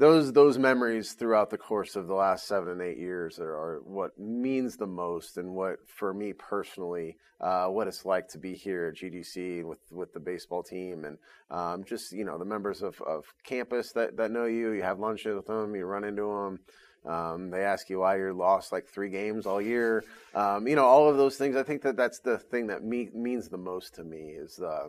those 0.00 0.32
those 0.32 0.56
memories 0.56 1.12
throughout 1.12 1.50
the 1.50 1.58
course 1.58 1.94
of 1.94 2.06
the 2.06 2.14
last 2.14 2.48
seven 2.48 2.70
and 2.70 2.80
eight 2.80 2.96
years 2.96 3.38
are, 3.38 3.52
are 3.52 3.80
what 3.84 4.18
means 4.18 4.78
the 4.78 4.86
most, 4.86 5.36
and 5.36 5.54
what 5.54 5.76
for 5.86 6.14
me 6.14 6.32
personally, 6.32 7.18
uh, 7.38 7.66
what 7.66 7.86
it's 7.86 8.06
like 8.06 8.26
to 8.28 8.38
be 8.38 8.54
here 8.54 8.86
at 8.86 8.94
GGC 8.94 9.62
with 9.62 9.80
with 9.92 10.14
the 10.14 10.18
baseball 10.18 10.62
team, 10.62 11.04
and 11.04 11.18
um, 11.50 11.84
just 11.84 12.12
you 12.12 12.24
know 12.24 12.38
the 12.38 12.46
members 12.46 12.80
of, 12.80 12.98
of 13.02 13.26
campus 13.44 13.92
that, 13.92 14.16
that 14.16 14.30
know 14.30 14.46
you. 14.46 14.70
You 14.70 14.82
have 14.82 14.98
lunch 14.98 15.26
with 15.26 15.46
them, 15.46 15.76
you 15.76 15.84
run 15.84 16.04
into 16.04 16.22
them. 16.22 16.60
Um, 17.04 17.50
they 17.50 17.62
ask 17.62 17.90
you 17.90 18.00
why 18.00 18.16
you're 18.16 18.32
lost 18.32 18.72
like 18.72 18.88
three 18.88 19.10
games 19.10 19.44
all 19.44 19.60
year. 19.60 20.02
Um, 20.34 20.66
you 20.66 20.76
know 20.76 20.86
all 20.86 21.10
of 21.10 21.18
those 21.18 21.36
things. 21.36 21.56
I 21.56 21.62
think 21.62 21.82
that 21.82 21.98
that's 21.98 22.20
the 22.20 22.38
thing 22.38 22.68
that 22.68 22.82
me, 22.82 23.10
means 23.12 23.50
the 23.50 23.58
most 23.58 23.96
to 23.96 24.04
me 24.04 24.30
is 24.30 24.60
uh, 24.60 24.88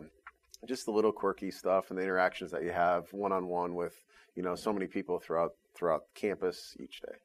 just 0.66 0.86
the 0.86 0.92
little 0.92 1.12
quirky 1.12 1.50
stuff 1.50 1.90
and 1.90 1.98
the 1.98 2.02
interactions 2.02 2.50
that 2.52 2.62
you 2.62 2.70
have 2.70 3.12
one 3.12 3.32
on 3.32 3.46
one 3.46 3.74
with 3.74 3.94
you 4.34 4.42
know 4.42 4.54
so 4.54 4.72
many 4.72 4.86
people 4.86 5.18
throughout 5.18 5.52
throughout 5.74 6.02
campus 6.14 6.76
each 6.80 7.00
day. 7.00 7.16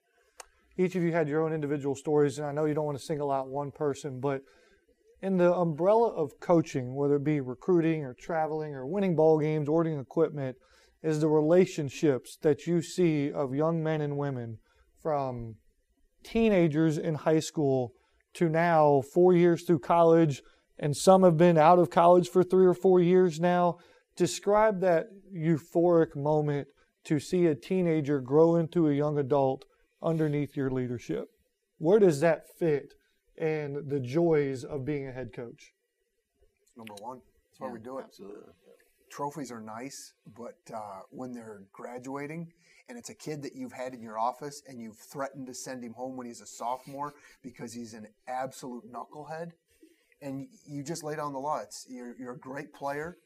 each 0.77 0.95
of 0.95 1.03
you 1.03 1.11
had 1.11 1.27
your 1.27 1.43
own 1.43 1.53
individual 1.53 1.95
stories, 1.95 2.37
and 2.37 2.47
I 2.47 2.51
know 2.51 2.65
you 2.65 2.73
don't 2.73 2.85
want 2.85 2.97
to 2.97 3.03
single 3.03 3.31
out 3.31 3.47
one 3.47 3.71
person, 3.71 4.19
but 4.19 4.41
in 5.21 5.37
the 5.37 5.51
umbrella 5.53 6.09
of 6.09 6.39
coaching, 6.39 6.93
whether 6.93 7.15
it 7.15 7.23
be 7.23 7.39
recruiting 7.39 8.03
or 8.03 8.13
traveling 8.13 8.75
or 8.75 8.85
winning 8.85 9.15
ball 9.15 9.39
games, 9.39 9.67
ordering 9.67 9.99
equipment, 9.99 10.57
is 11.01 11.19
the 11.19 11.27
relationships 11.27 12.37
that 12.41 12.67
you 12.67 12.81
see 12.81 13.31
of 13.31 13.55
young 13.55 13.83
men 13.83 14.01
and 14.01 14.17
women 14.17 14.59
from 15.01 15.55
teenagers 16.23 16.97
in 16.97 17.15
high 17.15 17.39
school 17.39 17.93
to 18.33 18.49
now 18.49 19.01
four 19.13 19.33
years 19.33 19.63
through 19.63 19.79
college, 19.79 20.43
and 20.77 20.95
some 20.95 21.23
have 21.23 21.37
been 21.37 21.57
out 21.57 21.79
of 21.79 21.89
college 21.89 22.29
for 22.29 22.43
three 22.43 22.65
or 22.65 22.73
four 22.75 22.99
years 22.99 23.39
now. 23.39 23.77
Describe 24.15 24.81
that 24.81 25.07
euphoric 25.35 26.15
moment 26.15 26.67
to 27.07 27.19
see 27.21 27.45
a 27.45 27.55
teenager 27.55 28.19
grow 28.19 28.57
into 28.57 28.89
a 28.89 28.93
young 28.93 29.17
adult 29.17 29.63
underneath 30.03 30.57
your 30.57 30.69
leadership. 30.69 31.29
Where 31.77 31.99
does 31.99 32.19
that 32.19 32.49
fit 32.59 32.95
and 33.37 33.89
the 33.89 34.01
joys 34.01 34.65
of 34.65 34.83
being 34.83 35.07
a 35.07 35.13
head 35.13 35.31
coach? 35.31 35.73
Number 36.75 36.95
one. 36.99 37.21
That's 37.49 37.61
why 37.61 37.69
we 37.69 37.79
do 37.79 37.99
it. 37.99 38.05
Absolutely. 38.07 38.51
trophies 39.09 39.51
are 39.53 39.61
nice, 39.61 40.13
but 40.37 40.57
uh, 40.75 40.99
when 41.09 41.31
they're 41.31 41.63
graduating 41.71 42.51
and 42.89 42.97
it's 42.97 43.09
a 43.09 43.15
kid 43.15 43.41
that 43.43 43.55
you've 43.55 43.71
had 43.71 43.93
in 43.93 44.01
your 44.01 44.19
office 44.19 44.61
and 44.67 44.81
you've 44.81 44.97
threatened 44.97 45.47
to 45.47 45.53
send 45.53 45.85
him 45.85 45.93
home 45.93 46.17
when 46.17 46.27
he's 46.27 46.41
a 46.41 46.45
sophomore 46.45 47.13
because 47.41 47.73
he's 47.73 47.93
an 47.93 48.07
absolute 48.27 48.83
knucklehead, 48.91 49.51
and 50.21 50.47
you 50.65 50.83
just 50.83 51.03
lay 51.03 51.15
down 51.15 51.31
the 51.31 51.39
law. 51.39 51.59
It's, 51.59 51.85
you're, 51.89 52.15
you're 52.17 52.33
a 52.33 52.39
great 52.39 52.73
player, 52.73 53.17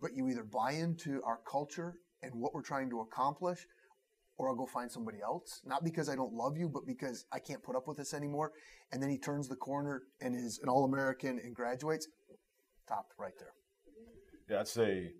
but 0.00 0.14
you 0.14 0.28
either 0.28 0.44
buy 0.44 0.72
into 0.72 1.22
our 1.22 1.40
culture 1.48 1.94
and 2.22 2.32
what 2.34 2.54
we're 2.54 2.62
trying 2.62 2.90
to 2.90 3.00
accomplish, 3.00 3.66
or 4.36 4.48
I'll 4.48 4.56
go 4.56 4.66
find 4.66 4.90
somebody 4.90 5.18
else. 5.22 5.60
Not 5.64 5.84
because 5.84 6.08
I 6.08 6.16
don't 6.16 6.32
love 6.32 6.56
you, 6.56 6.68
but 6.68 6.86
because 6.86 7.26
I 7.32 7.38
can't 7.38 7.62
put 7.62 7.76
up 7.76 7.88
with 7.88 7.96
this 7.96 8.14
anymore. 8.14 8.52
And 8.92 9.02
then 9.02 9.10
he 9.10 9.18
turns 9.18 9.48
the 9.48 9.56
corner 9.56 10.02
and 10.20 10.34
is 10.34 10.60
an 10.62 10.68
All 10.68 10.84
American 10.84 11.38
and 11.42 11.54
graduates. 11.54 12.08
Top 12.88 13.06
right 13.18 13.34
there. 13.38 13.52
Yeah, 14.48 14.60
I'd 14.60 14.68
say, 14.68 15.12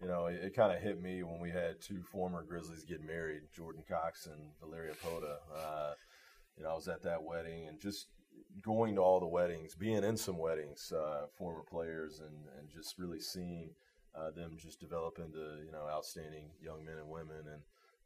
you 0.00 0.08
know, 0.08 0.26
it, 0.26 0.36
it 0.42 0.56
kind 0.56 0.74
of 0.74 0.82
hit 0.82 1.00
me 1.00 1.22
when 1.22 1.40
we 1.40 1.50
had 1.50 1.80
two 1.80 2.02
former 2.10 2.42
Grizzlies 2.42 2.84
get 2.84 3.04
married, 3.04 3.42
Jordan 3.54 3.82
Cox 3.88 4.26
and 4.26 4.52
Valeria 4.60 4.94
Pota. 4.94 5.36
Uh, 5.54 5.92
you 6.56 6.64
know, 6.64 6.70
I 6.70 6.74
was 6.74 6.88
at 6.88 7.02
that 7.02 7.22
wedding 7.22 7.66
and 7.68 7.80
just 7.80 8.06
going 8.62 8.94
to 8.94 9.00
all 9.00 9.20
the 9.20 9.26
weddings, 9.26 9.74
being 9.74 10.04
in 10.04 10.16
some 10.16 10.38
weddings, 10.38 10.92
uh, 10.92 11.26
former 11.36 11.62
players, 11.62 12.20
and, 12.20 12.34
and 12.58 12.68
just 12.70 12.98
really 12.98 13.20
seeing 13.20 13.70
uh, 14.14 14.30
them 14.30 14.52
just 14.58 14.80
develop 14.80 15.18
into, 15.18 15.62
you 15.64 15.72
know, 15.72 15.86
outstanding 15.90 16.50
young 16.62 16.84
men 16.84 16.96
and 16.98 17.08
women. 17.08 17.38
And 17.52 17.62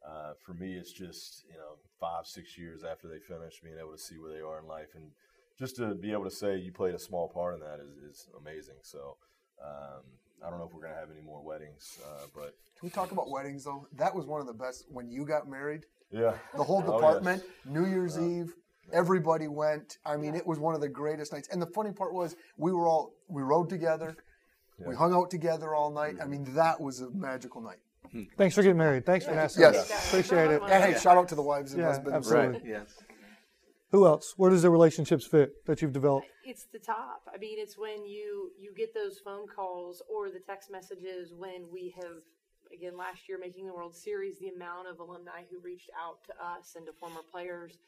uh, 0.06 0.32
for 0.44 0.54
me, 0.54 0.74
it's 0.74 0.92
just, 0.92 1.44
you 1.50 1.56
know, 1.56 1.76
five, 2.00 2.26
six 2.26 2.56
years 2.56 2.84
after 2.84 3.08
they 3.08 3.18
finish, 3.18 3.60
being 3.60 3.76
able 3.78 3.92
to 3.92 3.98
see 3.98 4.16
where 4.18 4.30
they 4.32 4.40
are 4.40 4.58
in 4.60 4.66
life. 4.66 4.90
And 4.94 5.10
just 5.58 5.76
to 5.76 5.94
be 5.94 6.12
able 6.12 6.24
to 6.24 6.30
say 6.30 6.56
you 6.56 6.72
played 6.72 6.94
a 6.94 6.98
small 6.98 7.28
part 7.28 7.54
in 7.54 7.60
that 7.60 7.80
is, 7.80 7.96
is 8.10 8.28
amazing. 8.40 8.76
So, 8.82 9.16
um, 9.64 10.02
I 10.44 10.50
don't 10.50 10.58
know 10.58 10.66
if 10.66 10.74
we're 10.74 10.82
going 10.82 10.92
to 10.92 11.00
have 11.00 11.08
any 11.10 11.22
more 11.24 11.42
weddings, 11.42 11.98
uh, 12.06 12.26
but 12.34 12.54
Can 12.78 12.82
we 12.86 12.90
talk 12.90 13.10
about 13.10 13.30
weddings 13.30 13.64
though? 13.64 13.86
That 13.96 14.14
was 14.14 14.26
one 14.26 14.40
of 14.40 14.46
the 14.46 14.52
best 14.52 14.84
when 14.90 15.08
you 15.10 15.24
got 15.24 15.48
married. 15.48 15.86
yeah. 16.12 16.34
The 16.54 16.62
whole 16.62 16.82
Oh, 16.86 16.90
yes. 16.92 17.00
department, 17.00 17.42
New 17.64 17.86
Year's 17.86 18.18
Eve, 18.18 18.54
everybody 18.92 19.48
went. 19.48 19.96
I 20.04 20.16
mean, 20.18 20.34
it 20.34 20.46
was 20.46 20.58
one 20.58 20.74
of 20.74 20.82
the 20.82 20.88
greatest 20.90 21.32
nights. 21.32 21.48
And 21.50 21.60
the 21.60 21.66
funny 21.66 21.90
part 21.92 22.12
was 22.12 22.36
we 22.58 22.70
were 22.72 22.86
all 22.86 23.14
we 23.28 23.42
rode 23.42 23.70
together. 23.70 24.16
We 24.78 24.94
hung 24.94 25.14
out 25.14 25.30
together 25.30 25.74
all 25.74 25.90
night. 25.90 26.16
I 26.18 26.22
mm-hmm. 26.22 26.30
mean, 26.30 26.54
that 26.54 26.80
was 26.80 27.00
a 27.00 27.10
magical 27.10 27.60
night. 27.60 27.78
Hmm. 28.12 28.24
Thanks 28.36 28.54
for 28.54 28.62
getting 28.62 28.78
married. 28.78 29.04
Thanks, 29.04 29.24
Vanessa. 29.24 29.60
Yes. 29.60 30.08
Appreciate 30.08 30.50
it. 30.50 30.62
And 30.62 30.84
hey, 30.84 30.98
shout 31.00 31.16
out 31.16 31.28
to 31.28 31.34
the 31.34 31.42
wives 31.42 31.72
and 31.72 31.80
Yeah, 31.80 31.88
husbands. 31.88 32.12
absolutely. 32.12 32.70
Yes. 32.70 32.94
Who 33.92 34.06
else? 34.06 34.34
Where 34.36 34.50
does 34.50 34.62
the 34.62 34.70
relationships 34.70 35.26
fit 35.26 35.64
that 35.66 35.80
you've 35.80 35.92
developed? 35.92 36.26
It's 36.44 36.64
the 36.64 36.78
top. 36.78 37.22
I 37.32 37.38
mean, 37.38 37.58
it's 37.58 37.78
when 37.78 38.04
you 38.04 38.50
you 38.58 38.74
get 38.74 38.92
those 38.94 39.18
phone 39.18 39.46
calls 39.46 40.02
or 40.12 40.30
the 40.30 40.40
text 40.40 40.70
messages 40.70 41.32
when 41.32 41.70
we 41.72 41.94
have 42.00 42.22
again 42.72 42.96
last 42.96 43.28
year 43.28 43.38
making 43.38 43.66
the 43.66 43.72
World 43.72 43.94
Series, 43.94 44.38
the 44.38 44.48
amount 44.48 44.88
of 44.88 44.98
alumni 44.98 45.42
who 45.50 45.60
reached 45.60 45.90
out 45.98 46.18
to 46.24 46.32
us 46.44 46.74
and 46.76 46.84
to 46.86 46.92
former 46.92 47.22
players, 47.30 47.78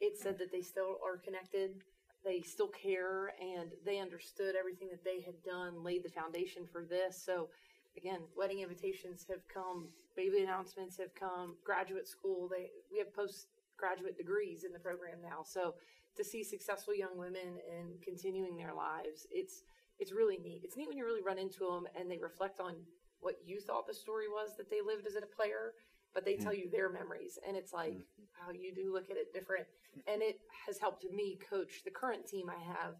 it 0.00 0.16
said 0.16 0.38
that 0.38 0.52
they 0.52 0.62
still 0.62 0.98
are 1.04 1.16
connected, 1.16 1.82
they 2.24 2.40
still 2.40 2.68
care, 2.68 3.32
and 3.40 3.70
they 3.84 3.98
understood 3.98 4.54
everything 4.58 4.88
that 4.90 5.04
they 5.04 5.20
had 5.20 5.42
done, 5.42 5.82
laid 5.82 6.04
the 6.04 6.10
foundation 6.10 6.66
for 6.70 6.84
this. 6.84 7.22
So, 7.24 7.48
again, 7.96 8.20
wedding 8.36 8.60
invitations 8.60 9.26
have 9.28 9.46
come, 9.52 9.88
baby 10.16 10.42
announcements 10.42 10.96
have 10.98 11.14
come, 11.14 11.56
graduate 11.64 12.08
school. 12.08 12.48
They 12.48 12.70
we 12.90 12.98
have 12.98 13.14
postgraduate 13.14 14.16
degrees 14.16 14.64
in 14.64 14.72
the 14.72 14.78
program 14.78 15.18
now. 15.22 15.42
So, 15.44 15.74
to 16.16 16.24
see 16.24 16.42
successful 16.42 16.94
young 16.94 17.16
women 17.16 17.60
and 17.70 18.02
continuing 18.02 18.56
their 18.56 18.74
lives, 18.74 19.26
it's 19.30 19.62
it's 19.98 20.12
really 20.12 20.38
neat. 20.38 20.62
It's 20.64 20.76
neat 20.76 20.88
when 20.88 20.96
you 20.96 21.04
really 21.04 21.22
run 21.22 21.38
into 21.38 21.60
them 21.60 21.86
and 21.98 22.10
they 22.10 22.18
reflect 22.18 22.60
on 22.60 22.74
what 23.20 23.34
you 23.44 23.60
thought 23.60 23.86
the 23.86 23.94
story 23.94 24.28
was 24.28 24.56
that 24.56 24.70
they 24.70 24.80
lived 24.80 25.06
as 25.06 25.16
a 25.16 25.26
player, 25.26 25.74
but 26.14 26.24
they 26.24 26.36
tell 26.36 26.52
mm. 26.52 26.58
you 26.58 26.70
their 26.70 26.90
memories. 26.90 27.38
And 27.46 27.56
it's 27.56 27.72
like, 27.72 27.92
mm. 27.92 28.02
how 28.32 28.52
you 28.52 28.74
do 28.74 28.92
look 28.92 29.10
at 29.10 29.16
it 29.16 29.32
different. 29.32 29.66
And 30.06 30.22
it 30.22 30.40
has 30.66 30.78
helped 30.78 31.04
me 31.12 31.38
coach 31.48 31.82
the 31.84 31.90
current 31.90 32.26
team 32.26 32.50
I 32.50 32.62
have 32.62 32.94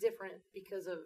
different 0.00 0.34
because 0.54 0.86
of 0.86 0.98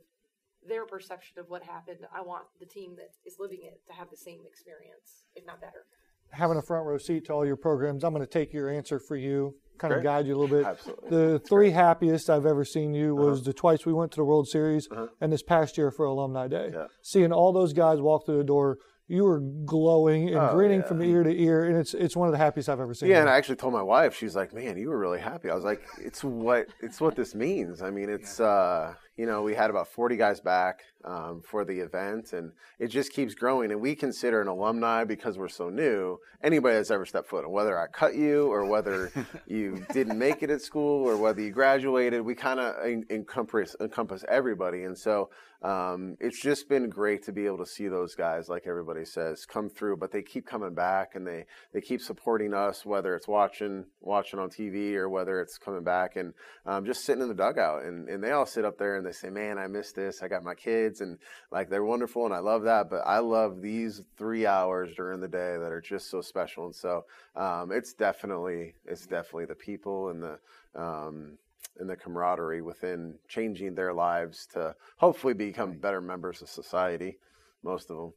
their 0.67 0.85
perception 0.85 1.39
of 1.39 1.49
what 1.49 1.63
happened. 1.63 1.99
I 2.15 2.23
want 2.23 2.45
the 2.59 2.67
team 2.67 2.97
that 2.97 3.11
is 3.25 3.37
living 3.39 3.61
it 3.63 3.81
to 3.87 3.93
have 3.93 4.11
the 4.11 4.17
same 4.17 4.41
experience, 4.47 5.25
if 5.35 5.47
not 5.47 5.61
better. 5.61 5.87
Having 6.31 6.57
a 6.59 6.63
front 6.63 6.87
row 6.87 6.99
seat 6.99 7.27
to 7.27 7.33
all 7.33 7.47
your 7.47 7.57
programs, 7.57 8.03
I'm 8.03 8.13
going 8.13 8.25
to 8.25 8.31
take 8.31 8.53
your 8.53 8.69
answer 8.69 8.99
for 8.99 9.17
you, 9.17 9.55
kind 9.79 9.95
of 9.95 10.03
guide 10.03 10.27
you 10.27 10.35
a 10.35 10.39
little 10.39 10.57
bit. 10.57 10.67
Absolutely. 10.67 11.11
The 11.11 11.39
three 11.39 11.71
happiest 11.71 12.29
I've 12.29 12.47
ever 12.47 12.65
seen 12.65 12.95
you 12.95 13.17
uh-huh. 13.17 13.27
was 13.27 13.39
Uh-huh. 13.41 13.45
the 13.47 13.53
twice 13.53 13.87
we 13.87 13.93
went 13.93 14.11
to 14.13 14.17
the 14.17 14.25
World 14.25 14.49
Series 14.49 14.89
uh-huh. 14.91 15.07
and 15.21 15.33
this 15.33 15.45
past 15.45 15.79
year 15.79 15.93
for 15.93 16.05
Alumni 16.05 16.49
Day. 16.49 16.71
Yeah. 16.73 16.87
Seeing 17.03 17.33
all 17.33 17.53
those 17.53 17.73
guys 17.73 18.01
walk 18.01 18.27
through 18.27 18.39
the 18.39 18.45
door, 18.45 18.79
you 19.09 19.25
were 19.25 19.41
glowing 19.41 20.29
and 20.29 20.37
Oh, 20.39 20.53
grinning 20.55 20.81
yeah. 20.81 20.87
from 20.87 21.03
ear 21.03 21.23
to 21.23 21.31
ear, 21.31 21.65
and 21.65 21.77
it's 21.77 21.95
it's 21.95 22.17
one 22.17 22.29
of 22.29 22.33
the 22.33 22.39
happiest 22.39 22.69
I've 22.69 22.81
ever 22.81 22.95
seen. 22.95 23.09
Yeah, 23.09 23.17
you. 23.17 23.21
and 23.23 23.31
I 23.31 23.37
actually 23.37 23.57
told 23.57 23.73
my 23.73 23.83
wife, 23.83 24.17
she's 24.17 24.35
like, 24.35 24.53
"Man, 24.53 24.77
you 24.77 24.89
were 24.89 24.99
really 24.99 25.21
happy." 25.21 25.49
I 25.51 25.55
was 25.55 25.65
like, 25.65 25.83
"It's 26.01 26.25
what 26.25 26.67
it's 26.81 27.01
what 27.01 27.15
this 27.17 27.35
means." 27.35 27.83
I 27.83 27.91
mean, 27.91 28.09
it's 28.11 28.41
uh, 28.41 28.95
you 29.17 29.27
know, 29.27 29.43
we 29.43 29.55
had 29.55 29.71
about 29.71 29.89
forty 29.89 30.17
guys 30.17 30.41
back 30.41 30.81
um, 31.07 31.41
for 31.41 31.65
the 31.65 31.79
event, 31.79 32.33
and 32.33 32.53
it 32.79 32.89
just 32.89 33.13
keeps 33.13 33.35
growing. 33.35 33.71
And 33.71 33.81
we 33.81 33.95
consider 33.95 34.41
an 34.41 34.49
alumni 34.49 35.05
because 35.05 35.39
we're 35.39 35.49
so 35.49 35.71
new. 35.71 36.19
Anybody 36.43 36.77
that's 36.77 36.91
ever 36.91 37.07
stepped 37.07 37.29
foot, 37.29 37.45
and 37.45 37.53
whether 37.53 37.79
I 37.79 37.87
cut 37.87 38.15
you 38.15 38.47
or 38.47 38.65
whether 38.65 39.13
you 39.47 39.85
didn't 39.93 40.19
make 40.19 40.43
it 40.43 40.51
at 40.51 40.61
school 40.61 41.09
or 41.09 41.17
whether 41.17 41.41
you 41.41 41.51
graduated, 41.51 42.23
we 42.23 42.35
kind 42.35 42.61
of 42.61 42.75
encompass 43.11 43.77
encompass 43.81 44.25
everybody. 44.29 44.83
And 44.83 44.99
so 44.99 45.31
um, 45.63 46.17
it's 46.21 46.41
just 46.41 46.69
been 46.69 46.89
great 46.91 47.25
to 47.25 47.33
be 47.33 47.47
able 47.47 47.59
to 47.59 47.67
see 47.67 47.89
those 47.89 48.15
guys, 48.15 48.49
like 48.49 48.67
everybody 48.67 49.05
says, 49.05 49.47
come 49.47 49.69
through. 49.69 49.97
But 49.97 50.13
they 50.13 50.23
keep 50.23 50.47
coming 50.47 50.75
back, 50.75 51.15
and 51.15 51.27
they 51.27 51.47
they 51.73 51.81
keep 51.81 52.01
supporting 52.01 52.53
us, 52.53 52.85
whether 52.85 53.15
it's 53.15 53.27
watching 53.27 53.87
watching 54.01 54.39
on 54.39 54.51
TV 54.51 54.95
or 54.95 55.09
whether 55.09 55.41
it's 55.41 55.59
coming 55.59 55.83
back 55.83 56.17
and 56.17 56.35
um, 56.67 56.85
just 56.85 57.05
sitting 57.05 57.23
in 57.23 57.29
the 57.29 57.35
dugout. 57.35 57.85
And, 57.85 58.09
and 58.09 58.23
they 58.23 58.33
all 58.33 58.47
sit 58.47 58.65
up 58.65 58.79
there 58.79 58.97
and 58.97 59.07
they 59.07 59.13
say, 59.13 59.31
"Man, 59.31 59.59
I 59.59 59.67
miss 59.67 59.93
this. 59.93 60.23
I 60.23 60.29
got 60.29 60.45
my 60.45 60.55
kids, 60.55 60.96
and 61.01 61.19
like 61.51 61.69
they're 61.69 61.85
wonderful, 61.85 62.25
and 62.25 62.35
I 62.35 62.39
love 62.39 62.63
that." 62.63 62.91
But 62.91 63.03
I 63.07 63.19
love 63.19 63.63
these 63.63 64.03
three 64.17 64.47
hours 64.47 64.95
during 64.95 65.21
the 65.21 65.29
day 65.29 65.57
that 65.59 65.73
are 65.73 65.81
just 65.81 66.11
so 66.11 66.21
special. 66.21 66.67
And 66.67 66.75
so 66.75 67.05
um, 67.35 67.73
it's 67.73 67.95
definitely 67.95 68.75
it's 68.85 69.07
definitely 69.07 69.47
the 69.47 69.55
people 69.55 70.11
and 70.11 70.23
the 70.23 70.39
um, 70.75 71.39
and 71.79 71.89
the 71.89 71.97
camaraderie 71.97 72.63
within 72.63 73.15
changing 73.29 73.75
their 73.75 73.93
lives 73.93 74.47
to 74.55 74.75
hopefully 74.97 75.35
become 75.35 75.79
better 75.79 76.01
members 76.01 76.43
of 76.43 76.49
society. 76.49 77.19
Most 77.63 77.91
of 77.91 77.97
them. 77.97 78.13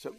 So, 0.00 0.14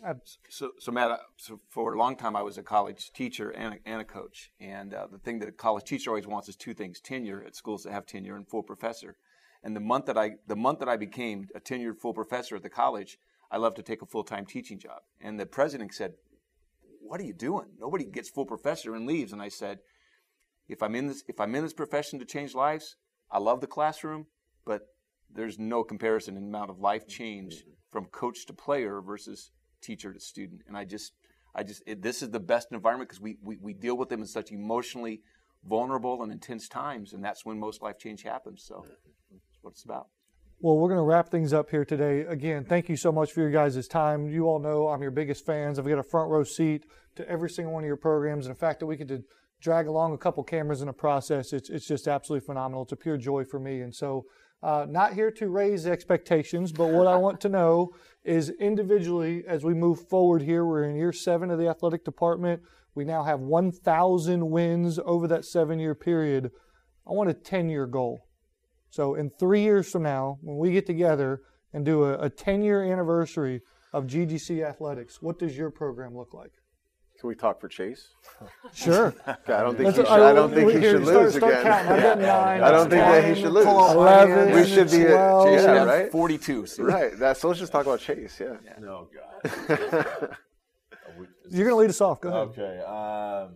so, 0.47 0.72
so 0.78 0.91
Matt, 0.91 1.10
uh, 1.10 1.18
so 1.38 1.60
for 1.70 1.95
a 1.95 1.97
long 1.97 2.16
time 2.16 2.36
I 2.36 2.43
was 2.43 2.60
a 2.60 2.62
college 2.62 3.12
teacher 3.14 3.49
and 3.49 3.74
a, 3.74 3.78
and 3.89 3.99
a 3.99 4.04
coach. 4.04 4.52
And 4.60 4.93
uh, 4.93 5.08
the 5.12 5.18
thing 5.18 5.39
that 5.39 5.49
a 5.49 5.52
college 5.52 5.86
teacher 5.86 6.12
always 6.12 6.28
wants 6.28 6.47
is 6.49 6.56
two 6.56 6.76
things: 6.76 6.99
tenure 6.99 7.43
at 7.43 7.56
schools 7.56 7.84
that 7.84 7.91
have 7.91 8.06
tenure 8.06 8.36
and 8.36 8.47
full 8.47 8.62
professor. 8.62 9.16
And 9.64 9.76
the 9.76 9.82
month 9.82 10.05
that 10.07 10.18
I 10.18 10.32
the 10.47 10.55
month 10.55 10.80
that 10.80 10.89
I 10.89 10.97
became 10.97 11.47
a 11.55 11.59
tenured 11.59 11.99
full 11.99 12.14
professor 12.14 12.55
at 12.55 12.64
the 12.64 12.70
college, 12.70 13.18
I 13.51 13.57
love 13.57 13.76
to 13.76 13.84
take 13.84 14.01
a 14.01 14.05
full 14.05 14.24
time 14.24 14.45
teaching 14.45 14.80
job. 14.80 15.01
And 15.20 15.39
the 15.39 15.45
president 15.45 15.93
said, 15.93 16.14
"What 17.01 17.20
are 17.20 17.26
you 17.26 17.34
doing? 17.34 17.68
Nobody 17.80 18.05
gets 18.05 18.30
full 18.30 18.45
professor 18.45 18.95
and 18.95 19.05
leaves." 19.05 19.34
And 19.34 19.41
I 19.41 19.49
said, 19.49 19.80
"If 20.68 20.82
I'm 20.82 20.95
in 20.95 21.07
this 21.07 21.24
if 21.28 21.39
I'm 21.39 21.53
in 21.55 21.64
this 21.64 21.74
profession 21.74 22.18
to 22.20 22.26
change 22.26 22.55
lives, 22.55 22.95
I 23.30 23.39
love 23.39 23.62
the 23.62 23.68
classroom, 23.68 24.28
but 24.66 24.88
there's 25.34 25.59
no 25.59 25.84
comparison 25.84 26.36
in 26.36 26.43
the 26.43 26.49
amount 26.49 26.70
of 26.70 26.80
life 26.80 27.03
mm-hmm. 27.03 27.18
change 27.18 27.64
from 27.91 28.05
coach 28.05 28.45
to 28.47 28.53
player 28.53 29.01
versus 29.01 29.51
teacher 29.82 30.14
to 30.14 30.20
student. 30.20 30.62
And 30.68 30.78
I 30.78 30.86
just, 30.86 31.14
I 31.55 31.64
just, 31.64 31.84
it, 31.86 32.01
this 32.01 32.22
is 32.22 32.30
the 32.30 32.39
best 32.39 32.70
environment 32.72 33.09
because 33.09 33.22
we, 33.22 33.38
we, 33.43 33.57
we 33.57 33.74
deal 33.74 33.97
with 33.97 34.09
them 34.09 34.22
in 34.22 34.28
such 34.28 34.51
emotionally 34.51 35.22
vulnerable 35.68 36.24
and 36.24 36.32
intense 36.32 36.68
times, 36.68 37.14
and 37.14 37.24
that's 37.24 37.45
when 37.45 37.59
most 37.59 37.82
life 37.82 37.97
change 37.99 38.24
happens. 38.24 38.64
So 38.64 38.86
that's 38.86 39.51
what 39.62 39.72
it's 39.72 39.84
about. 39.84 40.07
Well, 40.59 40.78
we're 40.78 40.89
going 40.89 40.99
to 40.99 41.03
wrap 41.03 41.30
things 41.30 41.53
up 41.53 41.72
here 41.72 41.84
today. 41.84 42.22
Again, 42.22 42.66
thank 42.66 42.88
you 42.88 42.95
so 42.95 43.12
much 43.12 43.32
for 43.32 43.39
your 43.41 43.49
guys' 43.49 43.88
time. 43.88 44.30
You 44.30 44.45
all 44.45 44.59
know 44.59 44.89
I'm 44.89 45.01
your 45.01 45.09
biggest 45.09 45.43
fans. 45.43 45.80
I've 45.80 45.88
got 45.88 45.97
a 45.97 46.03
front 46.03 46.30
row 46.30 46.43
seat 46.43 46.86
to 47.16 47.28
every 47.28 47.49
single 47.49 47.74
one 47.74 47.84
of 47.84 47.88
your 47.88 47.97
programs. 47.97 48.45
And 48.45 48.55
the 48.55 48.59
fact 48.59 48.80
that 48.80 48.86
we 48.86 48.95
get 48.95 49.07
to 49.07 49.24
drag 49.59 49.88
along 49.88 50.14
a 50.14 50.20
couple 50.20 50.43
cameras 50.43 50.82
in 50.82 50.88
the 50.88 50.93
process, 50.93 51.51
it's, 51.51 51.70
it's 51.70 51.88
just 51.88 52.07
absolutely 52.07 52.45
phenomenal. 52.45 52.84
It's 52.84 52.91
a 52.91 52.97
pure 52.97 53.18
joy 53.18 53.43
for 53.43 53.59
me. 53.59 53.82
And 53.82 53.93
so, 53.93 54.26
uh, 54.64 54.86
not 54.88 55.14
here 55.14 55.32
to 55.32 55.49
raise 55.49 55.88
expectations, 55.88 56.72
but 56.72 56.89
what 56.89 57.07
I 57.07 57.16
want 57.16 57.41
to 57.41 57.49
know 57.49 57.95
is 58.24 58.51
individually, 58.59 59.43
as 59.47 59.64
we 59.64 59.74
move 59.74 60.07
forward 60.07 60.43
here, 60.43 60.64
we're 60.64 60.84
in 60.84 60.95
year 60.95 61.12
seven 61.12 61.49
of 61.49 61.57
the 61.57 61.68
athletic 61.68 62.05
department. 62.05 62.62
We 62.93 63.03
now 63.03 63.24
have 63.24 63.39
1,000 63.39 64.51
wins 64.51 64.99
over 65.03 65.28
that 65.28 65.45
seven 65.45 65.80
year 65.80 65.95
period. 65.95 66.51
I 67.07 67.14
want 67.14 67.32
a 67.32 67.34
10 67.34 67.70
year 67.70 67.88
goal. 67.88 68.28
So 68.92 69.16
in 69.16 69.32
three 69.39 69.62
years 69.62 69.89
from 69.92 70.04
now, 70.04 70.38
when 70.42 70.58
we 70.58 70.72
get 70.72 70.86
together 70.86 71.42
and 71.74 71.84
do 71.86 72.04
a, 72.04 72.20
a 72.20 72.30
10 72.30 72.62
year 72.62 72.84
anniversary 72.84 73.62
of 73.94 74.06
GGC 74.06 74.64
athletics, 74.68 75.22
what 75.22 75.39
does 75.39 75.58
your 75.58 75.72
program 75.72 76.16
look 76.16 76.34
like? 76.34 76.52
Can 77.20 77.28
we 77.30 77.36
talk 77.36 77.62
for 77.62 77.68
Chase? 77.70 78.10
Sure. 78.74 79.14
I 79.28 79.36
don't 79.62 79.78
think 79.78 79.86
Let's- 79.86 79.98
he 79.98 80.04
should, 80.04 80.08
I- 80.12 80.30
I 80.32 80.34
don't 80.34 80.54
think 80.54 80.72
he 80.72 80.82
should 80.82 81.04
start- 81.06 81.24
lose 81.24 81.36
start 81.36 81.54
again. 81.54 81.64
counting. 81.64 82.04
I've 82.06 82.20
nine, 82.20 82.64
I 82.64 82.72
don't 82.72 82.89
think 82.89 83.02
that 83.02 83.24
he 83.36 83.42
should 83.42 83.52
lose. 83.54 83.66
11, 83.66 84.56
We 84.56 84.66
should 84.68 84.92
be 84.92 85.02
at 85.04 85.08
12. 85.14 85.48
Chase 85.48 85.62
should 85.62 85.68
yeah, 85.68 85.84
right. 85.84 86.12
42. 86.12 86.66
So 86.66 86.84
Right. 86.84 87.12
That's 87.18 87.39
so 87.39 87.48
let's 87.48 87.60
just 87.60 87.72
talk 87.72 87.86
about 87.86 88.00
Chase. 88.00 88.39
Yeah. 88.42 88.56
No, 88.80 89.08
God. 89.14 90.38
We- 91.18 91.28
You're 91.50 91.66
going 91.68 91.76
to 91.76 91.76
lead 91.76 91.89
us 91.92 92.02
off. 92.02 92.20
Go 92.22 92.30
ahead. 92.30 92.48
Okay. 92.60 92.80
Um, 92.80 93.56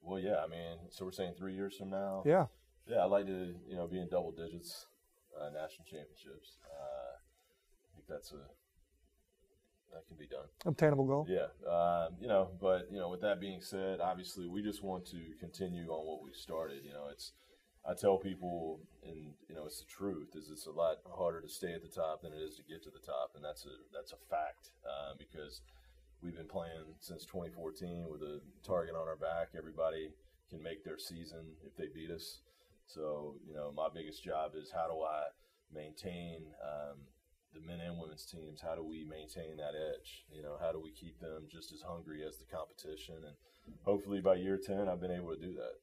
well, 0.00 0.18
yeah. 0.18 0.36
I 0.44 0.48
mean, 0.48 0.78
so 0.90 1.04
we're 1.04 1.12
saying 1.12 1.34
three 1.38 1.54
years 1.54 1.76
from 1.76 1.90
now. 1.90 2.22
Yeah. 2.24 2.46
Yeah, 2.88 3.04
I'd 3.04 3.10
like 3.10 3.26
to, 3.26 3.54
you 3.68 3.76
know, 3.76 3.86
be 3.86 4.00
in 4.00 4.08
double 4.08 4.32
digits, 4.32 4.86
uh, 5.38 5.50
national 5.50 5.84
championships. 5.86 6.58
Uh, 6.66 7.14
I 7.14 7.88
think 7.94 8.06
that's 8.08 8.32
a 8.32 8.42
that 9.92 10.08
can 10.08 10.16
be 10.16 10.26
done. 10.26 10.48
Obtainable 10.64 11.04
goal. 11.04 11.26
Yeah, 11.28 11.52
um, 11.68 12.16
you 12.20 12.26
know, 12.26 12.50
but 12.60 12.88
you 12.90 12.98
know, 12.98 13.10
with 13.10 13.20
that 13.20 13.40
being 13.40 13.60
said, 13.60 14.00
obviously 14.00 14.48
we 14.48 14.62
just 14.62 14.82
want 14.82 15.06
to 15.06 15.20
continue 15.38 15.88
on 15.88 16.06
what 16.06 16.24
we 16.24 16.32
started. 16.32 16.84
You 16.84 16.92
know, 16.92 17.08
it's 17.12 17.32
I 17.84 17.94
tell 17.94 18.16
people, 18.16 18.80
and 19.04 19.34
you 19.48 19.54
know, 19.54 19.66
it's 19.66 19.80
the 19.80 19.90
truth. 19.90 20.34
Is 20.34 20.50
it's 20.50 20.66
a 20.66 20.70
lot 20.70 20.98
harder 21.14 21.40
to 21.40 21.48
stay 21.48 21.74
at 21.74 21.82
the 21.82 21.88
top 21.88 22.22
than 22.22 22.32
it 22.32 22.40
is 22.40 22.56
to 22.56 22.62
get 22.62 22.82
to 22.84 22.90
the 22.90 23.04
top, 23.04 23.32
and 23.34 23.44
that's 23.44 23.64
a 23.66 23.74
that's 23.92 24.12
a 24.12 24.20
fact 24.30 24.70
uh, 24.86 25.14
because 25.18 25.60
we've 26.22 26.36
been 26.36 26.48
playing 26.48 26.96
since 27.00 27.26
2014 27.26 28.06
with 28.08 28.22
a 28.22 28.40
target 28.64 28.94
on 28.94 29.08
our 29.08 29.16
back. 29.16 29.48
Everybody 29.58 30.10
can 30.48 30.62
make 30.62 30.84
their 30.84 30.98
season 30.98 31.58
if 31.66 31.76
they 31.76 31.86
beat 31.92 32.10
us. 32.10 32.40
So 32.86 33.36
you 33.46 33.54
know, 33.54 33.72
my 33.74 33.88
biggest 33.92 34.22
job 34.22 34.52
is 34.54 34.70
how 34.70 34.88
do 34.88 35.02
I 35.02 35.24
maintain 35.74 36.44
um, 36.62 36.98
the 37.54 37.60
men 37.60 37.80
and 37.80 37.98
women's 37.98 38.26
teams? 38.26 38.60
How 38.60 38.74
do 38.74 38.84
we 38.84 39.04
maintain 39.04 39.56
that 39.56 39.74
edge? 39.74 40.24
You 40.30 40.42
know, 40.42 40.56
how 40.60 40.72
do 40.72 40.80
we 40.80 40.90
keep 40.92 41.20
them 41.20 41.46
just 41.50 41.72
as 41.72 41.82
hungry 41.82 42.24
as 42.26 42.38
the 42.38 42.44
competition? 42.44 43.16
And 43.16 43.34
hopefully 43.82 44.20
by 44.20 44.36
year 44.36 44.58
10, 44.58 44.88
I've 44.88 45.00
been 45.00 45.10
able 45.10 45.34
to 45.34 45.40
do 45.40 45.54
that. 45.54 45.80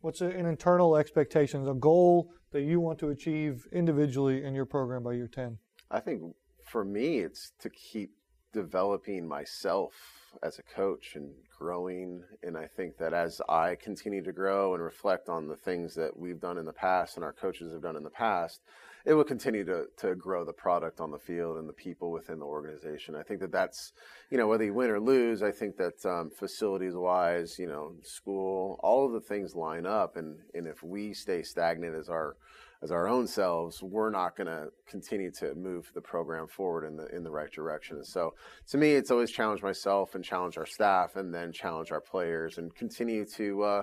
What's 0.00 0.20
an 0.20 0.46
internal 0.46 0.96
expectations, 0.96 1.68
a 1.68 1.74
goal 1.74 2.32
that 2.50 2.62
you 2.62 2.80
want 2.80 2.98
to 3.00 3.10
achieve 3.10 3.66
individually 3.72 4.44
in 4.44 4.54
your 4.54 4.66
program 4.66 5.04
by 5.04 5.12
year 5.12 5.28
10? 5.28 5.58
I 5.90 6.00
think 6.00 6.22
for 6.64 6.84
me, 6.84 7.18
it's 7.18 7.52
to 7.60 7.70
keep 7.70 8.12
developing 8.52 9.26
myself 9.26 9.94
as 10.42 10.58
a 10.58 10.62
coach 10.62 11.14
and 11.14 11.32
growing. 11.58 12.22
And 12.42 12.56
I 12.56 12.66
think 12.66 12.98
that 12.98 13.12
as 13.12 13.40
I 13.48 13.76
continue 13.76 14.22
to 14.24 14.32
grow 14.32 14.74
and 14.74 14.82
reflect 14.82 15.28
on 15.28 15.48
the 15.48 15.56
things 15.56 15.94
that 15.94 16.16
we've 16.16 16.40
done 16.40 16.58
in 16.58 16.64
the 16.64 16.72
past 16.72 17.16
and 17.16 17.24
our 17.24 17.32
coaches 17.32 17.72
have 17.72 17.82
done 17.82 17.96
in 17.96 18.02
the 18.02 18.10
past, 18.10 18.60
it 19.04 19.14
will 19.14 19.24
continue 19.24 19.64
to, 19.64 19.86
to 19.96 20.14
grow 20.14 20.44
the 20.44 20.52
product 20.52 21.00
on 21.00 21.10
the 21.10 21.18
field 21.18 21.58
and 21.58 21.68
the 21.68 21.72
people 21.72 22.12
within 22.12 22.38
the 22.38 22.46
organization. 22.46 23.16
I 23.16 23.22
think 23.22 23.40
that 23.40 23.50
that's, 23.50 23.92
you 24.30 24.38
know, 24.38 24.46
whether 24.46 24.64
you 24.64 24.74
win 24.74 24.90
or 24.90 25.00
lose, 25.00 25.42
I 25.42 25.50
think 25.50 25.76
that 25.76 26.06
um, 26.06 26.30
facilities 26.30 26.94
wise, 26.94 27.58
you 27.58 27.66
know, 27.66 27.94
school, 28.02 28.78
all 28.82 29.06
of 29.06 29.12
the 29.12 29.20
things 29.20 29.56
line 29.56 29.86
up. 29.86 30.16
And, 30.16 30.38
and 30.54 30.66
if 30.66 30.82
we 30.82 31.14
stay 31.14 31.42
stagnant 31.42 31.96
as 31.96 32.08
our, 32.08 32.36
as 32.82 32.90
our 32.90 33.06
own 33.08 33.26
selves, 33.26 33.82
we're 33.82 34.10
not 34.10 34.36
going 34.36 34.48
to 34.48 34.68
continue 34.86 35.30
to 35.32 35.54
move 35.54 35.90
the 35.94 36.00
program 36.00 36.48
forward 36.48 36.84
in 36.84 36.96
the 36.96 37.06
in 37.14 37.22
the 37.22 37.30
right 37.30 37.50
direction. 37.50 38.04
So, 38.04 38.34
to 38.68 38.78
me, 38.78 38.92
it's 38.92 39.10
always 39.10 39.30
challenge 39.30 39.62
myself 39.62 40.14
and 40.14 40.24
challenge 40.24 40.58
our 40.58 40.66
staff, 40.66 41.16
and 41.16 41.32
then 41.32 41.52
challenge 41.52 41.92
our 41.92 42.00
players, 42.00 42.58
and 42.58 42.74
continue 42.74 43.24
to 43.36 43.62
uh, 43.62 43.82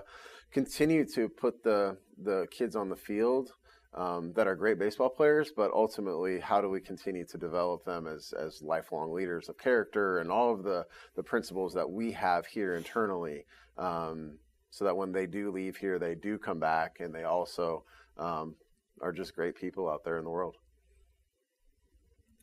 continue 0.52 1.06
to 1.16 1.30
put 1.30 1.64
the 1.64 1.98
the 2.22 2.48
kids 2.52 2.76
on 2.76 2.90
the 2.90 2.96
field 2.96 3.54
um, 3.94 4.34
that 4.34 4.48
are 4.48 4.56
great 4.56 4.78
baseball 4.78 5.10
players, 5.10 5.52
but 5.56 5.72
ultimately, 5.72 6.40
how 6.40 6.62
do 6.62 6.70
we 6.70 6.80
continue 6.80 7.26
to 7.26 7.38
develop 7.38 7.84
them 7.86 8.08
as, 8.08 8.34
as 8.34 8.62
lifelong 8.62 9.12
leaders 9.12 9.50
of 9.50 9.58
character 9.58 10.20
and 10.20 10.30
all 10.30 10.54
of 10.54 10.64
the, 10.64 10.86
the 11.16 11.24
principles 11.24 11.74
that 11.74 11.90
we 11.90 12.12
have 12.12 12.46
here 12.46 12.76
internally, 12.76 13.46
um, 13.78 14.38
so 14.70 14.86
that 14.86 14.96
when 14.96 15.12
they 15.12 15.26
do 15.26 15.52
leave 15.52 15.76
here, 15.76 15.98
they 15.98 16.14
do 16.14 16.38
come 16.38 16.60
back 16.60 16.98
and 17.00 17.14
they 17.14 17.24
also 17.24 17.84
um, 18.18 18.56
are 19.02 19.12
just 19.12 19.36
great 19.36 19.56
people 19.56 19.90
out 19.90 20.04
there 20.04 20.18
in 20.18 20.24
the 20.24 20.30
world. 20.30 20.56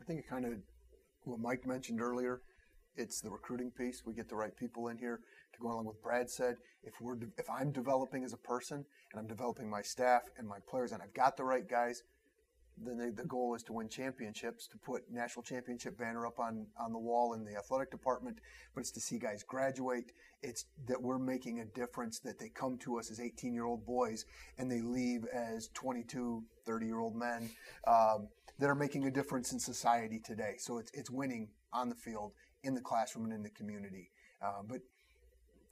I 0.00 0.04
think 0.04 0.20
it 0.20 0.28
kind 0.28 0.44
of 0.44 0.52
what 1.24 1.40
Mike 1.40 1.66
mentioned 1.66 2.00
earlier. 2.00 2.40
It's 2.96 3.20
the 3.20 3.30
recruiting 3.30 3.70
piece. 3.70 4.02
We 4.06 4.14
get 4.14 4.28
the 4.28 4.36
right 4.36 4.56
people 4.56 4.88
in 4.88 4.96
here 4.96 5.20
to 5.52 5.60
go 5.60 5.68
along 5.68 5.86
with 5.86 6.02
Brad 6.02 6.30
said. 6.30 6.56
If 6.82 6.94
we're 7.00 7.16
de- 7.16 7.26
if 7.36 7.50
I'm 7.50 7.72
developing 7.72 8.24
as 8.24 8.32
a 8.32 8.38
person 8.38 8.84
and 9.12 9.20
I'm 9.20 9.26
developing 9.26 9.68
my 9.68 9.82
staff 9.82 10.22
and 10.38 10.48
my 10.48 10.58
players 10.68 10.92
and 10.92 11.02
I've 11.02 11.14
got 11.14 11.36
the 11.36 11.44
right 11.44 11.68
guys, 11.68 12.02
then 12.78 13.14
the 13.16 13.24
goal 13.24 13.54
is 13.54 13.62
to 13.64 13.72
win 13.72 13.88
championships, 13.88 14.66
to 14.68 14.76
put 14.76 15.10
national 15.10 15.42
championship 15.42 15.96
banner 15.98 16.26
up 16.26 16.38
on, 16.38 16.66
on 16.78 16.92
the 16.92 16.98
wall 16.98 17.32
in 17.32 17.44
the 17.44 17.56
athletic 17.56 17.90
department, 17.90 18.38
but 18.74 18.80
it's 18.80 18.90
to 18.92 19.00
see 19.00 19.18
guys 19.18 19.42
graduate. 19.42 20.12
It's 20.42 20.66
that 20.86 21.00
we're 21.00 21.18
making 21.18 21.60
a 21.60 21.64
difference, 21.64 22.18
that 22.20 22.38
they 22.38 22.50
come 22.50 22.76
to 22.78 22.98
us 22.98 23.10
as 23.10 23.18
18 23.18 23.54
year 23.54 23.64
old 23.64 23.86
boys 23.86 24.26
and 24.58 24.70
they 24.70 24.82
leave 24.82 25.24
as 25.32 25.68
22, 25.74 26.44
30 26.66 26.86
year 26.86 26.98
old 26.98 27.16
men 27.16 27.48
um, 27.86 28.28
that 28.58 28.68
are 28.68 28.74
making 28.74 29.06
a 29.06 29.10
difference 29.10 29.52
in 29.52 29.58
society 29.58 30.18
today. 30.18 30.54
So 30.58 30.78
it's, 30.78 30.90
it's 30.92 31.10
winning 31.10 31.48
on 31.72 31.88
the 31.88 31.94
field, 31.94 32.32
in 32.62 32.74
the 32.74 32.80
classroom, 32.80 33.24
and 33.24 33.34
in 33.34 33.42
the 33.42 33.50
community. 33.50 34.10
Uh, 34.42 34.62
but 34.68 34.80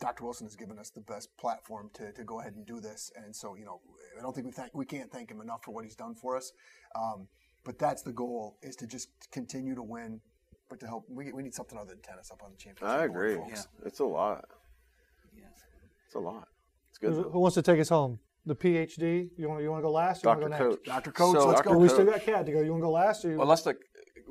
Dr. 0.04 0.24
Wilson 0.24 0.46
has 0.46 0.54
given 0.54 0.78
us 0.78 0.90
the 0.90 1.00
best 1.00 1.34
platform 1.38 1.88
to, 1.94 2.12
to 2.12 2.24
go 2.24 2.38
ahead 2.40 2.54
and 2.56 2.66
do 2.66 2.78
this. 2.78 3.10
And 3.16 3.34
so, 3.34 3.54
you 3.54 3.64
know, 3.64 3.80
I 4.18 4.20
don't 4.20 4.34
think 4.34 4.46
we 4.46 4.52
thank, 4.52 4.74
we 4.74 4.84
can't 4.84 5.10
thank 5.10 5.30
him 5.30 5.40
enough 5.40 5.64
for 5.64 5.70
what 5.70 5.84
he's 5.84 5.96
done 5.96 6.14
for 6.14 6.36
us. 6.36 6.52
Um, 6.94 7.26
but 7.64 7.78
that's 7.78 8.02
the 8.02 8.12
goal 8.12 8.58
is 8.62 8.76
to 8.76 8.86
just 8.86 9.08
continue 9.32 9.74
to 9.74 9.82
win, 9.82 10.20
but 10.68 10.78
to 10.80 10.86
help, 10.86 11.06
we, 11.08 11.32
we 11.32 11.42
need 11.42 11.54
something 11.54 11.78
other 11.78 11.88
than 11.88 12.02
tennis 12.02 12.30
up 12.30 12.42
on 12.44 12.50
the 12.50 12.58
championship. 12.58 12.86
I 12.86 13.06
board, 13.08 13.10
agree. 13.10 13.34
folks. 13.36 13.66
It's 13.86 14.00
a 14.00 14.04
lot. 14.04 14.44
Yes. 15.34 15.48
It's 16.04 16.14
a 16.14 16.18
lot. 16.18 16.48
It's 16.90 16.98
good. 16.98 17.14
Who 17.14 17.30
who 17.30 17.38
wants 17.40 17.54
to 17.54 17.62
take 17.62 17.80
us 17.80 17.88
home? 17.88 18.18
The 18.44 18.54
PhD. 18.54 19.30
You 19.38 19.48
want 19.48 19.62
you 19.62 19.70
want 19.70 19.80
to 19.80 19.86
go 19.86 19.90
last? 19.90 20.24
Or 20.26 20.28
you 20.28 20.34
Dr. 20.34 20.50
wanna 20.50 20.58
go 20.58 20.64
next? 20.68 20.76
Coach. 20.76 20.86
Dr. 20.86 21.12
Coach, 21.12 21.36
So- 21.38 21.46
let's 21.48 21.60
Dr. 21.62 21.70
Well, 21.70 21.78
go. 21.78 21.82
we 21.82 21.88
still 21.88 22.04
got 22.04 22.20
Kat 22.20 22.44
to 22.44 22.52
go. 22.52 22.60
You 22.60 22.70
want 22.72 22.82
to 22.82 22.86
go 22.86 22.92
last? 22.92 23.24
Or 23.24 23.30
you, 23.30 23.38
Well, 23.38 23.46
let's 23.46 23.64
look. 23.64 23.78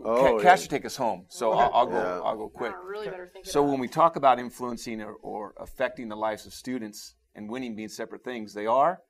Oh, 0.04 0.22
Ca- 0.22 0.38
yeah. 0.38 0.44
Cash 0.44 0.62
should 0.62 0.70
take 0.70 0.86
us 0.86 0.96
home, 0.96 1.26
so 1.30 1.52
I'll, 1.52 1.72
I'll 1.74 1.86
go. 1.86 1.94
Yeah. 1.94 2.22
I'll 2.22 2.38
go 2.38 2.50
quick. 2.50 2.74
I 2.74 2.86
really 2.86 3.08
better 3.08 3.30
think 3.32 3.46
So 3.46 3.64
when 3.64 3.80
we 3.80 3.88
talk 3.88 4.16
about 4.16 4.40
influencing 4.40 5.02
or, 5.02 5.14
or 5.22 5.54
affecting 5.60 6.10
the 6.10 6.16
lives 6.16 6.46
of 6.46 6.54
students 6.54 7.16
and 7.36 7.50
winning 7.50 7.76
being 7.76 7.90
separate 7.90 8.24
things, 8.24 8.54
they 8.54 8.66
are, 8.66 9.02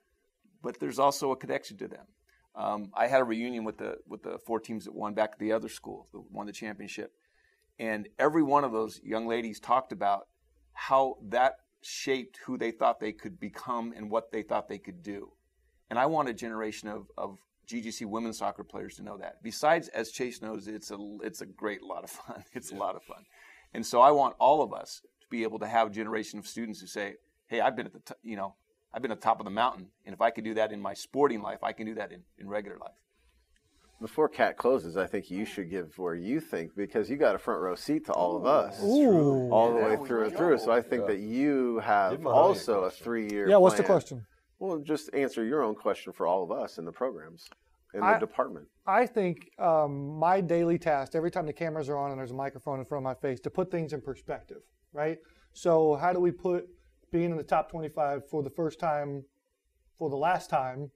but 0.62 0.78
there's 0.80 0.98
also 0.98 1.32
a 1.32 1.36
connection 1.36 1.76
to 1.78 1.88
them. 1.88 2.06
Um, 2.54 2.90
I 2.94 3.08
had 3.08 3.20
a 3.20 3.24
reunion 3.24 3.64
with 3.64 3.78
the 3.78 3.96
with 4.06 4.22
the 4.22 4.38
four 4.46 4.60
teams 4.60 4.84
that 4.84 4.94
won 4.94 5.14
back 5.14 5.30
at 5.32 5.38
the 5.38 5.52
other 5.52 5.68
school, 5.68 6.06
that 6.12 6.22
won 6.30 6.46
the 6.46 6.52
championship, 6.52 7.12
and 7.78 8.08
every 8.18 8.42
one 8.42 8.62
of 8.64 8.72
those 8.72 9.00
young 9.02 9.26
ladies 9.26 9.58
talked 9.58 9.90
about 9.90 10.28
how 10.72 11.16
that 11.28 11.56
shaped 11.82 12.38
who 12.46 12.56
they 12.56 12.70
thought 12.70 13.00
they 13.00 13.12
could 13.12 13.38
become 13.38 13.92
and 13.96 14.10
what 14.10 14.32
they 14.32 14.42
thought 14.42 14.68
they 14.68 14.78
could 14.78 15.02
do. 15.02 15.32
And 15.90 15.98
I 15.98 16.06
want 16.06 16.28
a 16.28 16.34
generation 16.34 16.88
of, 16.88 17.06
of 17.18 17.38
GGC 17.66 18.06
women's 18.06 18.38
soccer 18.38 18.64
players 18.64 18.96
to 18.96 19.02
know 19.02 19.16
that. 19.18 19.42
Besides, 19.42 19.88
as 19.88 20.10
Chase 20.10 20.42
knows, 20.42 20.68
it's 20.68 20.90
a 20.90 20.98
it's 21.22 21.40
a 21.40 21.46
great 21.46 21.82
lot 21.82 22.04
of 22.04 22.10
fun. 22.10 22.44
It's 22.52 22.72
a 22.72 22.76
lot 22.76 22.96
of 22.96 23.02
fun, 23.02 23.24
and 23.72 23.84
so 23.84 24.00
I 24.00 24.10
want 24.10 24.34
all 24.38 24.62
of 24.62 24.72
us 24.72 25.02
to 25.20 25.26
be 25.30 25.42
able 25.42 25.58
to 25.60 25.66
have 25.66 25.88
a 25.88 25.90
generation 25.90 26.38
of 26.38 26.46
students 26.46 26.80
who 26.80 26.86
say, 26.86 27.14
"Hey, 27.46 27.60
I've 27.60 27.76
been 27.76 27.86
at 27.86 27.92
the 27.92 28.00
t- 28.00 28.14
you 28.22 28.36
know 28.36 28.54
I've 28.92 29.02
been 29.02 29.10
at 29.10 29.20
the 29.20 29.24
top 29.24 29.40
of 29.40 29.44
the 29.44 29.50
mountain, 29.50 29.88
and 30.04 30.14
if 30.14 30.20
I 30.20 30.30
can 30.30 30.44
do 30.44 30.54
that 30.54 30.72
in 30.72 30.80
my 30.80 30.94
sporting 30.94 31.42
life, 31.42 31.62
I 31.62 31.72
can 31.72 31.86
do 31.86 31.94
that 31.94 32.12
in, 32.12 32.22
in 32.38 32.48
regular 32.48 32.78
life." 32.78 32.98
Before 34.00 34.28
Kat 34.28 34.56
closes, 34.56 34.96
I 34.96 35.06
think 35.06 35.30
you 35.30 35.46
should 35.46 35.70
give 35.70 35.96
where 35.98 36.14
you 36.14 36.40
think 36.40 36.74
because 36.76 37.08
you 37.08 37.16
got 37.16 37.34
a 37.34 37.38
front 37.38 37.62
row 37.62 37.74
seat 37.74 38.06
to 38.06 38.12
all 38.12 38.36
of 38.36 38.44
us, 38.44 38.82
Ooh. 38.82 39.48
all 39.50 39.72
the 39.72 39.76
way 39.76 39.96
oh, 39.98 40.04
through 40.04 40.24
and 40.24 40.36
through. 40.36 40.58
So 40.58 40.72
I 40.72 40.82
think 40.82 41.06
that 41.06 41.20
you 41.20 41.78
have 41.78 42.10
Give 42.10 42.26
a 42.26 42.28
also 42.28 42.82
a 42.84 42.90
three-year. 42.90 43.48
yeah. 43.48 43.56
What's 43.56 43.76
the 43.76 43.84
question? 43.84 44.26
Well, 44.64 44.78
just 44.78 45.10
answer 45.12 45.44
your 45.44 45.62
own 45.62 45.74
question 45.74 46.10
for 46.10 46.26
all 46.26 46.42
of 46.42 46.50
us 46.50 46.78
in 46.78 46.86
the 46.86 46.92
programs, 46.92 47.50
in 47.92 48.00
the 48.00 48.06
I- 48.06 48.18
department. 48.18 48.66
I 48.86 49.04
think 49.04 49.50
um, 49.58 50.18
my 50.18 50.40
daily 50.40 50.78
task, 50.78 51.14
every 51.14 51.30
time 51.30 51.44
the 51.44 51.52
cameras 51.52 51.90
are 51.90 51.98
on 51.98 52.10
and 52.10 52.18
there's 52.18 52.30
a 52.30 52.34
microphone 52.34 52.78
in 52.78 52.86
front 52.86 53.00
of 53.00 53.04
my 53.04 53.14
face, 53.14 53.40
to 53.40 53.50
put 53.50 53.70
things 53.70 53.92
in 53.92 54.00
perspective, 54.00 54.62
right? 54.94 55.18
So, 55.52 55.96
how 55.96 56.14
do 56.14 56.20
we 56.20 56.30
put 56.30 56.66
being 57.12 57.30
in 57.30 57.36
the 57.36 57.42
top 57.42 57.70
25 57.70 58.26
for 58.26 58.42
the 58.42 58.48
first 58.48 58.80
time, 58.80 59.22
for 59.98 60.08
the 60.08 60.16
last 60.16 60.48
time, 60.48 60.90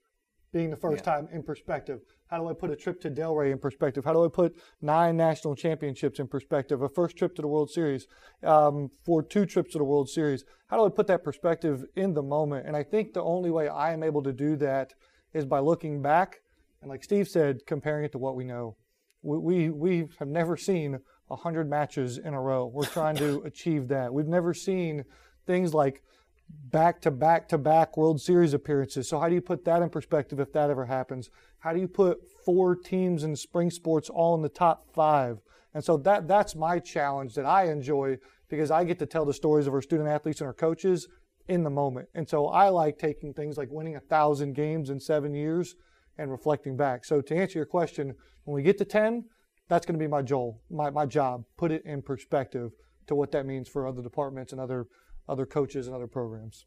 being 0.51 0.69
the 0.69 0.75
first 0.75 1.03
time 1.03 1.27
in 1.31 1.43
perspective? 1.43 2.01
How 2.27 2.37
do 2.37 2.47
I 2.47 2.53
put 2.53 2.69
a 2.69 2.75
trip 2.75 3.01
to 3.01 3.09
Delray 3.09 3.51
in 3.51 3.57
perspective? 3.57 4.05
How 4.05 4.13
do 4.13 4.23
I 4.23 4.27
put 4.27 4.55
nine 4.81 5.17
national 5.17 5.55
championships 5.55 6.19
in 6.19 6.27
perspective? 6.27 6.81
A 6.81 6.89
first 6.89 7.17
trip 7.17 7.35
to 7.35 7.41
the 7.41 7.47
World 7.47 7.71
Series, 7.71 8.07
um, 8.43 8.89
for 9.03 9.23
two 9.23 9.45
trips 9.45 9.71
to 9.73 9.77
the 9.77 9.83
World 9.83 10.09
Series. 10.09 10.45
How 10.67 10.77
do 10.77 10.85
I 10.85 10.89
put 10.89 11.07
that 11.07 11.23
perspective 11.23 11.85
in 11.95 12.13
the 12.13 12.23
moment? 12.23 12.67
And 12.67 12.75
I 12.75 12.83
think 12.83 13.13
the 13.13 13.23
only 13.23 13.49
way 13.49 13.67
I 13.67 13.93
am 13.93 14.03
able 14.03 14.21
to 14.23 14.33
do 14.33 14.55
that 14.57 14.93
is 15.33 15.45
by 15.45 15.59
looking 15.59 16.01
back 16.01 16.41
and 16.81 16.89
like 16.89 17.03
Steve 17.03 17.27
said, 17.27 17.65
comparing 17.65 18.05
it 18.05 18.11
to 18.13 18.17
what 18.17 18.35
we 18.35 18.43
know, 18.43 18.75
we 19.21 19.37
we, 19.37 19.69
we 19.69 20.07
have 20.19 20.27
never 20.27 20.55
seen 20.55 20.99
hundred 21.29 21.69
matches 21.69 22.17
in 22.17 22.33
a 22.33 22.41
row. 22.41 22.65
We're 22.65 22.85
trying 22.85 23.15
to 23.17 23.41
achieve 23.45 23.87
that. 23.89 24.11
We've 24.11 24.27
never 24.27 24.53
seen 24.53 25.03
things 25.45 25.73
like 25.73 26.01
back 26.49 27.01
to 27.01 27.11
back 27.11 27.47
to 27.49 27.57
back 27.57 27.97
World 27.97 28.21
Series 28.21 28.53
appearances. 28.53 29.07
So 29.07 29.19
how 29.19 29.29
do 29.29 29.35
you 29.35 29.41
put 29.41 29.65
that 29.65 29.81
in 29.81 29.89
perspective 29.89 30.39
if 30.39 30.51
that 30.53 30.69
ever 30.69 30.85
happens? 30.85 31.29
How 31.59 31.73
do 31.73 31.79
you 31.79 31.87
put 31.87 32.19
four 32.45 32.75
teams 32.75 33.23
in 33.23 33.35
spring 33.35 33.71
sports 33.71 34.09
all 34.09 34.35
in 34.35 34.41
the 34.41 34.49
top 34.49 34.87
five? 34.93 35.39
And 35.73 35.83
so 35.83 35.97
that 35.97 36.27
that's 36.27 36.55
my 36.55 36.79
challenge 36.79 37.35
that 37.35 37.45
I 37.45 37.65
enjoy 37.71 38.17
because 38.49 38.71
I 38.71 38.83
get 38.83 38.99
to 38.99 39.05
tell 39.05 39.25
the 39.25 39.33
stories 39.33 39.67
of 39.67 39.73
our 39.73 39.81
student 39.81 40.09
athletes 40.09 40.41
and 40.41 40.47
our 40.47 40.53
coaches 40.53 41.07
in 41.47 41.63
the 41.63 41.69
moment. 41.69 42.07
And 42.15 42.27
so 42.27 42.47
I 42.47 42.69
like 42.69 42.97
taking 42.97 43.33
things 43.33 43.57
like 43.57 43.69
winning 43.71 43.95
a 43.95 43.99
thousand 43.99 44.53
games 44.53 44.89
in 44.89 44.99
seven 44.99 45.33
years 45.33 45.75
and 46.17 46.31
reflecting 46.31 46.75
back. 46.75 47.05
So 47.05 47.21
to 47.21 47.35
answer 47.35 47.59
your 47.59 47.65
question, 47.65 48.13
when 48.43 48.55
we 48.55 48.63
get 48.63 48.77
to 48.79 48.85
10, 48.85 49.25
that's 49.67 49.85
going 49.85 49.97
to 49.97 50.03
be 50.03 50.07
my 50.07 50.21
goal, 50.21 50.61
my, 50.69 50.89
my 50.89 51.05
job. 51.05 51.43
Put 51.57 51.71
it 51.71 51.83
in 51.85 52.01
perspective 52.01 52.71
to 53.07 53.15
what 53.15 53.31
that 53.31 53.45
means 53.45 53.67
for 53.67 53.87
other 53.87 54.01
departments 54.01 54.51
and 54.51 54.59
other 54.59 54.87
other 55.29 55.45
coaches 55.45 55.87
and 55.87 55.95
other 55.95 56.07
programs. 56.07 56.65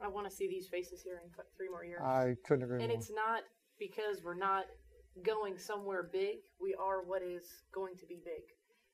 I 0.00 0.08
want 0.08 0.28
to 0.28 0.34
see 0.34 0.48
these 0.48 0.66
faces 0.66 1.00
here 1.00 1.20
in 1.24 1.30
th- 1.30 1.46
three 1.56 1.70
more 1.70 1.84
years. 1.84 2.02
I 2.04 2.34
couldn't 2.46 2.64
agree 2.64 2.82
and 2.82 2.88
more. 2.88 2.98
it's 2.98 3.10
not 3.10 3.42
because 3.78 4.22
we're 4.22 4.34
not 4.34 4.64
going 5.22 5.56
somewhere 5.56 6.10
big. 6.12 6.38
We 6.60 6.74
are 6.74 7.02
what 7.04 7.22
is 7.22 7.62
going 7.72 7.96
to 7.96 8.06
be 8.06 8.20
big. 8.22 8.42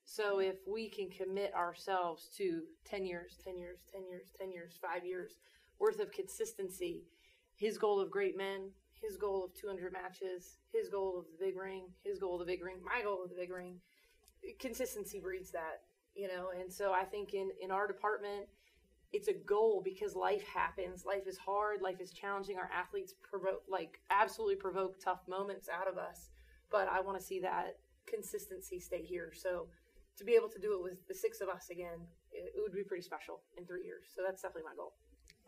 So 0.04 0.40
if 0.40 0.56
we 0.68 0.88
can 0.88 1.08
commit 1.08 1.54
ourselves 1.54 2.28
to 2.36 2.62
10 2.84 3.06
years, 3.06 3.38
10 3.42 3.56
years, 3.56 3.80
10 3.92 4.02
years, 4.08 4.28
10 4.38 4.52
years, 4.52 4.78
5 4.80 5.04
years 5.04 5.38
worth 5.78 6.00
of 6.00 6.12
consistency, 6.12 7.04
his 7.56 7.78
goal 7.78 7.98
of 8.00 8.10
great 8.10 8.36
men, 8.36 8.70
his 9.00 9.16
goal 9.16 9.44
of 9.44 9.54
200 9.54 9.92
matches, 9.92 10.58
his 10.72 10.88
goal 10.90 11.18
of 11.18 11.24
the 11.32 11.44
big 11.44 11.56
ring, 11.56 11.86
his 12.04 12.18
goal 12.18 12.40
of 12.40 12.46
the 12.46 12.52
big 12.52 12.62
ring, 12.62 12.76
my 12.84 13.02
goal 13.02 13.24
of 13.24 13.30
the 13.30 13.36
big 13.36 13.50
ring, 13.50 13.80
consistency 14.58 15.20
breeds 15.20 15.50
that, 15.52 15.80
you 16.14 16.28
know. 16.28 16.50
And 16.58 16.72
so 16.72 16.92
I 16.92 17.04
think 17.04 17.34
in 17.34 17.50
in 17.60 17.70
our 17.70 17.86
department 17.86 18.46
it's 19.12 19.28
a 19.28 19.32
goal 19.32 19.82
because 19.84 20.14
life 20.14 20.44
happens. 20.46 21.04
Life 21.04 21.26
is 21.26 21.36
hard. 21.36 21.82
Life 21.82 22.00
is 22.00 22.12
challenging. 22.12 22.56
Our 22.58 22.70
athletes 22.72 23.14
provoke, 23.22 23.62
like, 23.68 24.00
absolutely 24.10 24.56
provoke 24.56 25.00
tough 25.02 25.20
moments 25.28 25.68
out 25.68 25.88
of 25.88 25.98
us. 25.98 26.30
But 26.70 26.88
I 26.88 27.00
want 27.00 27.18
to 27.18 27.24
see 27.24 27.40
that 27.40 27.78
consistency 28.06 28.78
stay 28.78 29.02
here. 29.02 29.32
So 29.34 29.66
to 30.16 30.24
be 30.24 30.34
able 30.34 30.48
to 30.50 30.58
do 30.60 30.74
it 30.74 30.82
with 30.82 31.06
the 31.08 31.14
six 31.14 31.40
of 31.40 31.48
us 31.48 31.70
again, 31.70 32.06
it, 32.30 32.52
it 32.54 32.60
would 32.60 32.72
be 32.72 32.84
pretty 32.84 33.02
special 33.02 33.40
in 33.58 33.66
three 33.66 33.84
years. 33.84 34.06
So 34.14 34.22
that's 34.24 34.42
definitely 34.42 34.70
my 34.70 34.76
goal. 34.76 34.92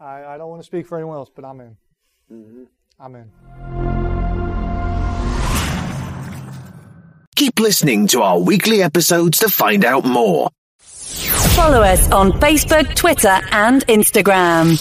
I, 0.00 0.34
I 0.34 0.38
don't 0.38 0.48
want 0.48 0.60
to 0.60 0.66
speak 0.66 0.86
for 0.86 0.98
anyone 0.98 1.16
else, 1.16 1.30
but 1.32 1.44
I'm 1.44 1.60
in. 1.60 1.76
Mm-hmm. 2.32 2.64
I'm 2.98 3.14
in. 3.14 3.91
Keep 7.42 7.58
listening 7.58 8.06
to 8.06 8.22
our 8.22 8.38
weekly 8.38 8.84
episodes 8.84 9.40
to 9.40 9.48
find 9.48 9.84
out 9.84 10.04
more. 10.04 10.48
Follow 10.78 11.82
us 11.82 12.08
on 12.12 12.30
Facebook, 12.34 12.94
Twitter, 12.94 13.40
and 13.50 13.84
Instagram. 13.88 14.78